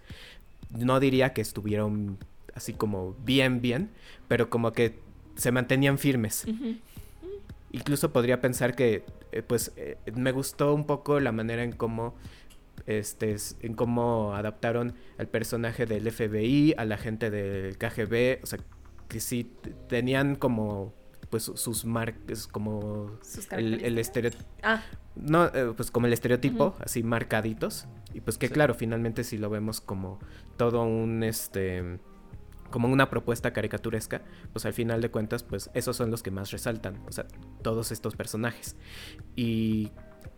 No 0.70 0.98
diría 1.00 1.32
que 1.32 1.40
estuvieron 1.40 2.18
así 2.55 2.72
como 2.72 3.14
bien, 3.24 3.61
bien, 3.61 3.90
pero 4.28 4.48
como 4.48 4.72
que 4.72 4.98
se 5.36 5.52
mantenían 5.52 5.98
firmes. 5.98 6.46
Incluso 7.72 8.12
podría 8.12 8.40
pensar 8.40 8.76
que, 8.76 9.05
eh, 9.32 9.42
pues, 9.42 9.72
eh, 9.76 9.98
me 10.14 10.32
gustó 10.32 10.72
un 10.74 10.86
poco 10.86 11.18
la 11.18 11.32
manera 11.32 11.64
en 11.64 11.72
cómo, 11.72 12.14
este, 12.86 13.36
en 13.62 13.74
cómo 13.74 14.34
adaptaron 14.34 14.94
al 15.18 15.26
personaje 15.26 15.84
del 15.84 16.11
FBI, 16.11 16.74
a 16.78 16.84
la 16.84 16.96
gente 16.96 17.30
del 17.30 17.76
KGB, 17.76 18.42
o 18.42 18.46
sea, 18.46 18.61
que 19.09 19.20
sí 19.20 19.50
tenían 19.88 20.36
como, 20.36 20.94
pues, 21.35 21.43
su- 21.43 21.57
sus 21.57 21.85
marcas, 21.85 22.47
como 22.47 23.11
Sus 23.20 23.51
el, 23.51 23.82
el 23.85 23.99
estereotipo, 23.99 24.45
Ah, 24.62 24.85
no, 25.16 25.47
eh, 25.47 25.72
pues 25.76 25.91
como 25.91 26.07
el 26.07 26.12
estereotipo, 26.12 26.76
así 26.78 27.03
marcaditos, 27.03 27.89
y 28.12 28.20
pues 28.20 28.39
que 28.39 28.47
Sí. 28.47 28.55
claro, 28.55 28.74
finalmente 28.74 29.24
si 29.24 29.37
lo 29.37 29.51
vemos 29.51 29.80
como 29.80 30.20
todo 30.57 30.85
un, 30.85 31.24
este, 31.24 31.99
como 32.70 32.87
una 32.87 33.11
propuesta 33.11 33.53
caricaturesca, 33.53 34.22
pues 34.53 34.64
al 34.64 34.74
final 34.74 35.01
de 35.01 35.11
cuentas, 35.11 35.43
pues 35.43 35.70
esos 35.74 35.97
son 35.97 36.12
los 36.12 36.22
que 36.22 36.30
más 36.30 36.53
resaltan, 36.53 37.03
o 37.09 37.11
sea, 37.11 37.26
todos 37.62 37.91
estos 37.91 38.14
personajes. 38.14 38.76
Y, 39.35 39.91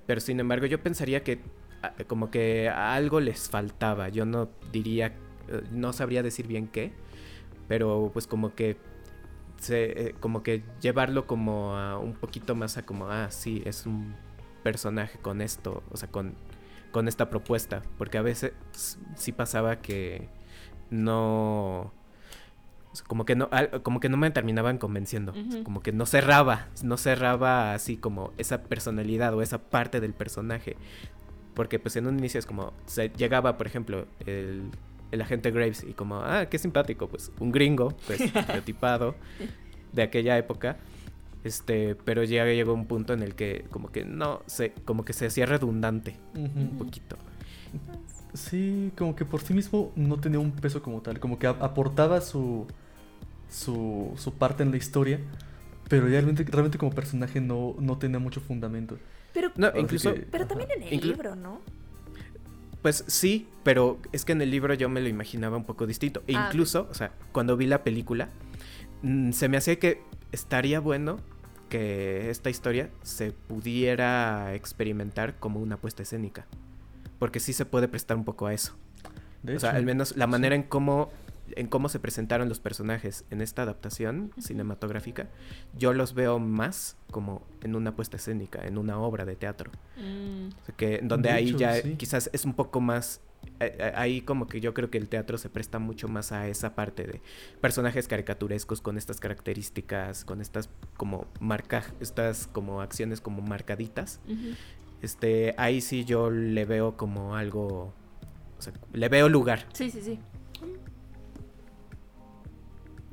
pero 0.06 0.22
sin 0.22 0.40
embargo, 0.40 0.64
yo 0.64 0.82
pensaría 0.82 1.22
que 1.22 1.42
ah, 1.82 1.92
como 2.06 2.30
que 2.30 2.70
algo 2.70 3.20
les 3.20 3.50
faltaba, 3.50 4.08
yo 4.08 4.24
no 4.24 4.48
diría, 4.72 5.08
eh, 5.48 5.60
no 5.72 5.92
sabría 5.92 6.22
decir 6.22 6.46
bien 6.46 6.68
qué, 6.68 6.92
pero 7.68 8.08
pues 8.14 8.26
como 8.26 8.54
que 8.54 8.78
se, 9.58 10.08
eh, 10.08 10.14
como 10.20 10.42
que 10.42 10.62
llevarlo 10.80 11.26
como 11.26 11.76
a 11.76 11.98
un 11.98 12.14
poquito 12.14 12.54
más 12.54 12.76
a 12.76 12.84
como, 12.84 13.08
ah, 13.08 13.30
sí, 13.30 13.62
es 13.64 13.86
un 13.86 14.14
personaje 14.62 15.18
con 15.18 15.40
esto, 15.40 15.82
o 15.90 15.96
sea, 15.96 16.10
con, 16.10 16.34
con 16.92 17.08
esta 17.08 17.30
propuesta, 17.30 17.82
porque 17.98 18.18
a 18.18 18.22
veces 18.22 18.52
sí 19.14 19.32
pasaba 19.32 19.76
que 19.76 20.28
no 20.90 21.92
como 23.06 23.26
que 23.26 23.36
no 23.36 23.50
como 23.82 24.00
que 24.00 24.08
no 24.08 24.16
me 24.16 24.30
terminaban 24.30 24.78
convenciendo, 24.78 25.34
como 25.64 25.82
que 25.82 25.92
no 25.92 26.06
cerraba, 26.06 26.68
no 26.82 26.96
cerraba 26.96 27.74
así 27.74 27.96
como 27.96 28.32
esa 28.38 28.62
personalidad 28.62 29.34
o 29.34 29.42
esa 29.42 29.58
parte 29.58 30.00
del 30.00 30.14
personaje, 30.14 30.76
porque 31.54 31.78
pues 31.78 31.96
en 31.96 32.06
un 32.06 32.18
inicio 32.18 32.38
es 32.38 32.46
como 32.46 32.72
se 32.86 33.10
llegaba, 33.10 33.58
por 33.58 33.66
ejemplo, 33.66 34.06
el 34.24 34.70
el 35.12 35.20
agente 35.20 35.50
Graves 35.50 35.84
y 35.88 35.92
como, 35.92 36.16
ah, 36.16 36.46
qué 36.50 36.58
simpático, 36.58 37.08
pues 37.08 37.30
un 37.40 37.52
gringo, 37.52 37.96
pues 38.06 38.20
estereotipado 38.34 39.14
de 39.92 40.02
aquella 40.02 40.36
época. 40.38 40.76
Este, 41.44 41.94
pero 41.94 42.24
ya 42.24 42.44
llegó 42.44 42.74
un 42.74 42.86
punto 42.86 43.12
en 43.12 43.22
el 43.22 43.34
que 43.36 43.66
como 43.70 43.92
que 43.92 44.04
no, 44.04 44.42
se 44.46 44.72
como 44.84 45.04
que 45.04 45.12
se 45.12 45.26
hacía 45.26 45.46
redundante 45.46 46.16
un 46.34 46.76
poquito. 46.76 47.16
Sí, 48.34 48.92
como 48.98 49.14
que 49.16 49.24
por 49.24 49.40
sí 49.40 49.54
mismo 49.54 49.92
no 49.96 50.18
tenía 50.18 50.38
un 50.40 50.50
peso 50.52 50.82
como 50.82 51.00
tal, 51.00 51.20
como 51.20 51.38
que 51.38 51.46
aportaba 51.46 52.20
su, 52.20 52.66
su, 53.48 54.12
su 54.16 54.34
parte 54.34 54.62
en 54.62 54.70
la 54.72 54.76
historia, 54.76 55.20
pero 55.88 56.06
realmente, 56.06 56.44
realmente 56.44 56.76
como 56.78 56.92
personaje 56.92 57.40
no, 57.40 57.76
no 57.78 57.96
tenía 57.96 58.18
mucho 58.18 58.40
fundamento. 58.40 58.98
pero, 59.32 59.52
No, 59.56 59.68
incluso 59.78 60.12
que- 60.14 60.20
pero 60.22 60.46
también 60.46 60.70
en 60.72 60.82
el 60.82 60.90
Inclu- 61.00 61.02
libro, 61.04 61.36
¿no? 61.36 61.60
Pues 62.82 63.04
sí, 63.06 63.48
pero 63.62 63.98
es 64.12 64.24
que 64.24 64.32
en 64.32 64.42
el 64.42 64.50
libro 64.50 64.74
yo 64.74 64.88
me 64.88 65.00
lo 65.00 65.08
imaginaba 65.08 65.56
un 65.56 65.64
poco 65.64 65.86
distinto. 65.86 66.22
E 66.26 66.36
Ah, 66.36 66.46
incluso, 66.46 66.88
o 66.90 66.94
sea, 66.94 67.12
cuando 67.32 67.56
vi 67.56 67.66
la 67.66 67.82
película, 67.82 68.28
mm, 69.02 69.32
se 69.32 69.48
me 69.48 69.56
hacía 69.56 69.78
que 69.78 70.02
estaría 70.32 70.80
bueno 70.80 71.18
que 71.68 72.30
esta 72.30 72.50
historia 72.50 72.90
se 73.02 73.32
pudiera 73.32 74.54
experimentar 74.54 75.38
como 75.38 75.60
una 75.60 75.76
puesta 75.76 76.02
escénica. 76.02 76.46
Porque 77.18 77.40
sí 77.40 77.52
se 77.52 77.64
puede 77.64 77.88
prestar 77.88 78.16
un 78.16 78.24
poco 78.24 78.46
a 78.46 78.54
eso. 78.54 78.74
De 79.42 79.56
o 79.56 79.60
sea, 79.60 79.70
al 79.70 79.84
menos 79.84 80.16
la 80.16 80.26
sí. 80.26 80.30
manera 80.30 80.54
en 80.54 80.62
cómo 80.62 81.10
en 81.54 81.68
cómo 81.68 81.88
se 81.88 81.98
presentaron 82.00 82.48
los 82.48 82.60
personajes 82.60 83.24
en 83.30 83.40
esta 83.40 83.62
adaptación 83.62 84.32
cinematográfica, 84.38 85.28
yo 85.76 85.92
los 85.92 86.14
veo 86.14 86.38
más 86.38 86.96
como 87.10 87.46
en 87.62 87.76
una 87.76 87.94
puesta 87.94 88.16
escénica, 88.16 88.66
en 88.66 88.78
una 88.78 88.98
obra 88.98 89.24
de 89.24 89.36
teatro. 89.36 89.70
Mm, 89.96 90.48
O 90.48 90.64
sea, 90.66 90.74
que 90.76 91.00
donde 91.02 91.28
De 91.28 91.34
ahí 91.34 91.54
ya 91.54 91.74
sí. 91.76 91.94
quizás 91.96 92.30
es 92.32 92.44
un 92.44 92.54
poco 92.54 92.80
más 92.80 93.20
eh, 93.60 93.76
eh, 93.78 93.92
ahí 93.94 94.22
como 94.22 94.48
que 94.48 94.60
yo 94.60 94.74
creo 94.74 94.90
que 94.90 94.98
el 94.98 95.08
teatro 95.08 95.38
se 95.38 95.48
presta 95.48 95.78
mucho 95.78 96.08
más 96.08 96.32
a 96.32 96.48
esa 96.48 96.74
parte 96.74 97.04
de 97.04 97.20
personajes 97.60 98.08
caricaturescos 98.08 98.80
con 98.80 98.98
estas 98.98 99.20
características, 99.20 100.24
con 100.24 100.40
estas 100.40 100.68
como 100.96 101.26
marca 101.40 101.84
estas 102.00 102.48
como 102.48 102.80
acciones 102.80 103.20
como 103.20 103.42
marcaditas. 103.42 104.20
Este, 105.00 105.54
ahí 105.58 105.80
sí 105.80 106.04
yo 106.04 106.30
le 106.30 106.64
veo 106.64 106.96
como 106.96 107.36
algo 107.36 107.92
o 108.58 108.62
sea, 108.62 108.72
le 108.92 109.08
veo 109.08 109.28
lugar. 109.28 109.66
Sí, 109.72 109.90
sí, 109.90 110.00
sí. 110.00 110.18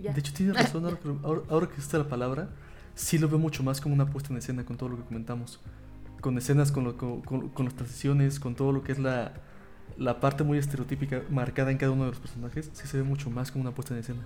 Ya. 0.04 0.12
De 0.14 0.20
hecho, 0.20 0.34
tienes 0.34 0.56
razón, 0.62 0.84
ahora 0.86 0.98
que, 0.98 1.10
ahora, 1.24 1.42
ahora 1.50 1.68
que 1.70 1.80
está 1.80 1.98
la 1.98 2.08
palabra, 2.10 2.50
sí 2.94 3.18
lo 3.18 3.28
veo 3.30 3.40
mucho 3.40 3.64
más 3.64 3.80
como 3.82 3.96
una 3.96 4.06
puesta 4.06 4.30
en 4.32 4.38
escena 4.38 4.66
con 4.66 4.78
todo 4.78 4.90
lo 4.90 4.98
que 4.98 5.04
comentamos. 5.04 5.60
Con 6.22 6.38
escenas, 6.38 6.72
con, 6.72 6.84
lo- 6.84 6.98
con, 6.98 7.22
con- 7.22 7.50
con 7.50 7.66
las 7.66 7.74
transiciones, 7.76 8.40
con 8.40 8.56
todo 8.56 8.72
lo 8.74 8.84
que 8.84 8.92
es 8.92 9.00
la, 9.00 9.34
la 9.98 10.20
parte 10.20 10.44
muy 10.44 10.58
estereotípica 10.58 11.22
marcada 11.30 11.72
en 11.72 11.78
cada 11.78 11.92
uno 11.94 12.04
de 12.04 12.10
los 12.12 12.20
personajes, 12.20 12.70
sí 12.74 12.88
se 12.88 12.98
ve 12.98 13.04
mucho 13.04 13.30
más 13.30 13.52
como 13.52 13.62
una 13.64 13.72
puesta 13.74 13.94
en 13.94 14.02
escena. 14.02 14.22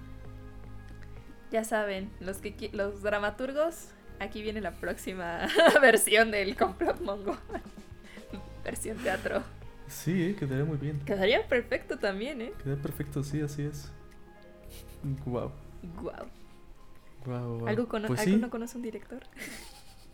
Ya 1.52 1.64
saben, 1.64 2.10
los 2.20 2.38
que 2.38 2.70
los 2.74 3.02
dramaturgos, 3.04 3.90
aquí 4.20 4.42
viene 4.42 4.62
la 4.62 4.72
próxima 4.72 5.48
versión 5.82 6.32
del 6.32 6.56
complot 6.58 7.00
mongo. 7.02 7.38
versión 8.66 8.98
teatro. 8.98 9.44
Sí, 9.88 10.24
eh, 10.24 10.36
quedaría 10.36 10.66
muy 10.66 10.78
bien. 10.78 11.00
Quedaría 11.06 11.48
perfecto 11.48 11.98
también, 11.98 12.42
¿eh? 12.42 12.54
Quedaría 12.62 12.82
perfecto, 12.82 13.24
sí, 13.24 13.40
así 13.42 13.62
es. 13.62 13.92
Wow. 15.26 15.52
Guau. 16.02 16.26
Guau, 17.26 17.58
guau. 17.60 17.68
¿Algo 17.68 17.88
cono- 17.88 18.08
Pues 18.08 18.22
sí. 18.22 18.30
¿Alguno 18.32 18.50
conoce 18.50 18.78
un 18.78 18.84
director? 18.84 19.20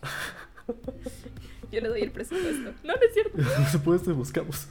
Yo 1.71 1.81
le 1.81 1.87
doy 1.89 2.01
el 2.01 2.11
presupuesto. 2.11 2.71
No, 2.83 2.93
no 2.93 3.01
es 3.01 3.13
cierto. 3.13 3.37
Por 3.37 3.65
supuesto, 3.67 4.15
buscamos. 4.15 4.67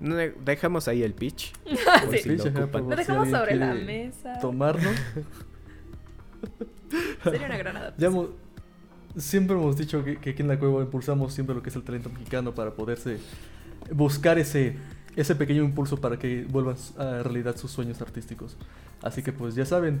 No, 0.00 0.16
Dejamos 0.16 0.88
ahí 0.88 1.02
el 1.02 1.14
pitch. 1.14 1.52
Sí. 2.10 2.18
si 2.22 2.36
lo 2.36 2.44
Pitch, 2.44 2.52
dejamos 2.96 3.28
sobre 3.30 3.56
la 3.56 3.74
mesa. 3.74 4.38
Tomarlo. 4.40 4.90
Sería 7.22 7.46
una 7.46 7.56
gran 7.58 7.74
Ya 7.74 7.80
adaptación. 7.80 8.12
hemos- 8.12 8.28
siempre 9.22 9.56
hemos 9.56 9.76
dicho 9.76 10.04
que, 10.04 10.16
que 10.18 10.30
aquí 10.30 10.42
en 10.42 10.48
la 10.48 10.58
cueva 10.58 10.80
impulsamos 10.82 11.32
siempre 11.34 11.54
lo 11.54 11.62
que 11.62 11.68
es 11.70 11.76
el 11.76 11.82
talento 11.82 12.08
mexicano 12.10 12.54
para 12.54 12.72
poderse 12.74 13.18
buscar 13.92 14.38
ese, 14.38 14.76
ese 15.16 15.34
pequeño 15.34 15.62
impulso 15.64 16.00
para 16.00 16.18
que 16.18 16.44
vuelvan 16.50 16.76
a 16.98 17.22
realidad 17.22 17.56
sus 17.56 17.70
sueños 17.70 18.00
artísticos. 18.00 18.56
Así 19.02 19.22
que 19.22 19.32
pues 19.32 19.54
ya 19.54 19.64
saben, 19.66 20.00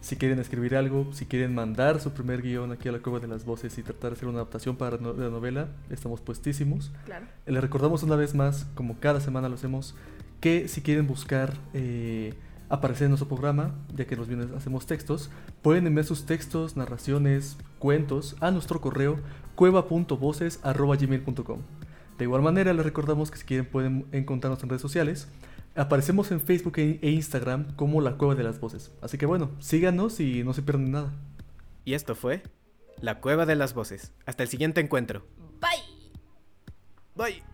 si 0.00 0.16
quieren 0.16 0.38
escribir 0.38 0.76
algo, 0.76 1.12
si 1.12 1.24
quieren 1.26 1.54
mandar 1.54 2.00
su 2.00 2.12
primer 2.12 2.42
guion 2.42 2.72
aquí 2.72 2.88
a 2.88 2.92
la 2.92 2.98
cueva 2.98 3.20
de 3.20 3.28
las 3.28 3.44
voces 3.46 3.76
y 3.78 3.82
tratar 3.82 4.10
de 4.10 4.16
hacer 4.16 4.28
una 4.28 4.38
adaptación 4.38 4.76
para 4.76 4.98
no- 4.98 5.14
la 5.14 5.30
novela, 5.30 5.68
estamos 5.90 6.20
puestísimos. 6.20 6.90
Claro. 7.06 7.26
Les 7.46 7.62
recordamos 7.62 8.02
una 8.02 8.16
vez 8.16 8.34
más, 8.34 8.66
como 8.74 8.98
cada 9.00 9.20
semana 9.20 9.48
lo 9.48 9.54
hacemos, 9.54 9.94
que 10.40 10.68
si 10.68 10.82
quieren 10.82 11.06
buscar 11.06 11.54
eh, 11.72 12.34
aparecer 12.68 13.06
en 13.06 13.12
nuestro 13.12 13.28
programa, 13.28 13.74
ya 13.96 14.04
que 14.04 14.14
los 14.16 14.28
viernes 14.28 14.50
hacemos 14.54 14.84
textos, 14.86 15.30
pueden 15.62 15.86
enviar 15.86 16.04
sus 16.04 16.26
textos, 16.26 16.76
narraciones, 16.76 17.56
cuentos 17.78 18.36
a 18.40 18.50
nuestro 18.50 18.82
correo 18.82 19.16
cueva.voces.gmail.com. 19.54 21.60
De 22.18 22.24
igual 22.24 22.42
manera, 22.42 22.72
les 22.72 22.84
recordamos 22.84 23.30
que 23.30 23.38
si 23.38 23.44
quieren 23.44 23.66
pueden 23.66 24.06
encontrarnos 24.12 24.62
en 24.62 24.68
redes 24.68 24.82
sociales. 24.82 25.28
Aparecemos 25.74 26.30
en 26.30 26.40
Facebook 26.40 26.78
e 26.78 27.00
e 27.02 27.10
Instagram 27.10 27.74
como 27.74 28.00
La 28.00 28.16
Cueva 28.16 28.36
de 28.36 28.44
las 28.44 28.60
Voces. 28.60 28.92
Así 29.02 29.18
que 29.18 29.26
bueno, 29.26 29.50
síganos 29.58 30.20
y 30.20 30.44
no 30.44 30.52
se 30.52 30.62
pierdan 30.62 30.92
nada. 30.92 31.12
Y 31.84 31.94
esto 31.94 32.14
fue 32.14 32.42
La 33.00 33.20
Cueva 33.20 33.44
de 33.46 33.56
las 33.56 33.74
Voces. 33.74 34.12
Hasta 34.26 34.44
el 34.44 34.48
siguiente 34.48 34.80
encuentro. 34.80 35.26
Bye. 35.60 35.82
Bye. 37.16 37.53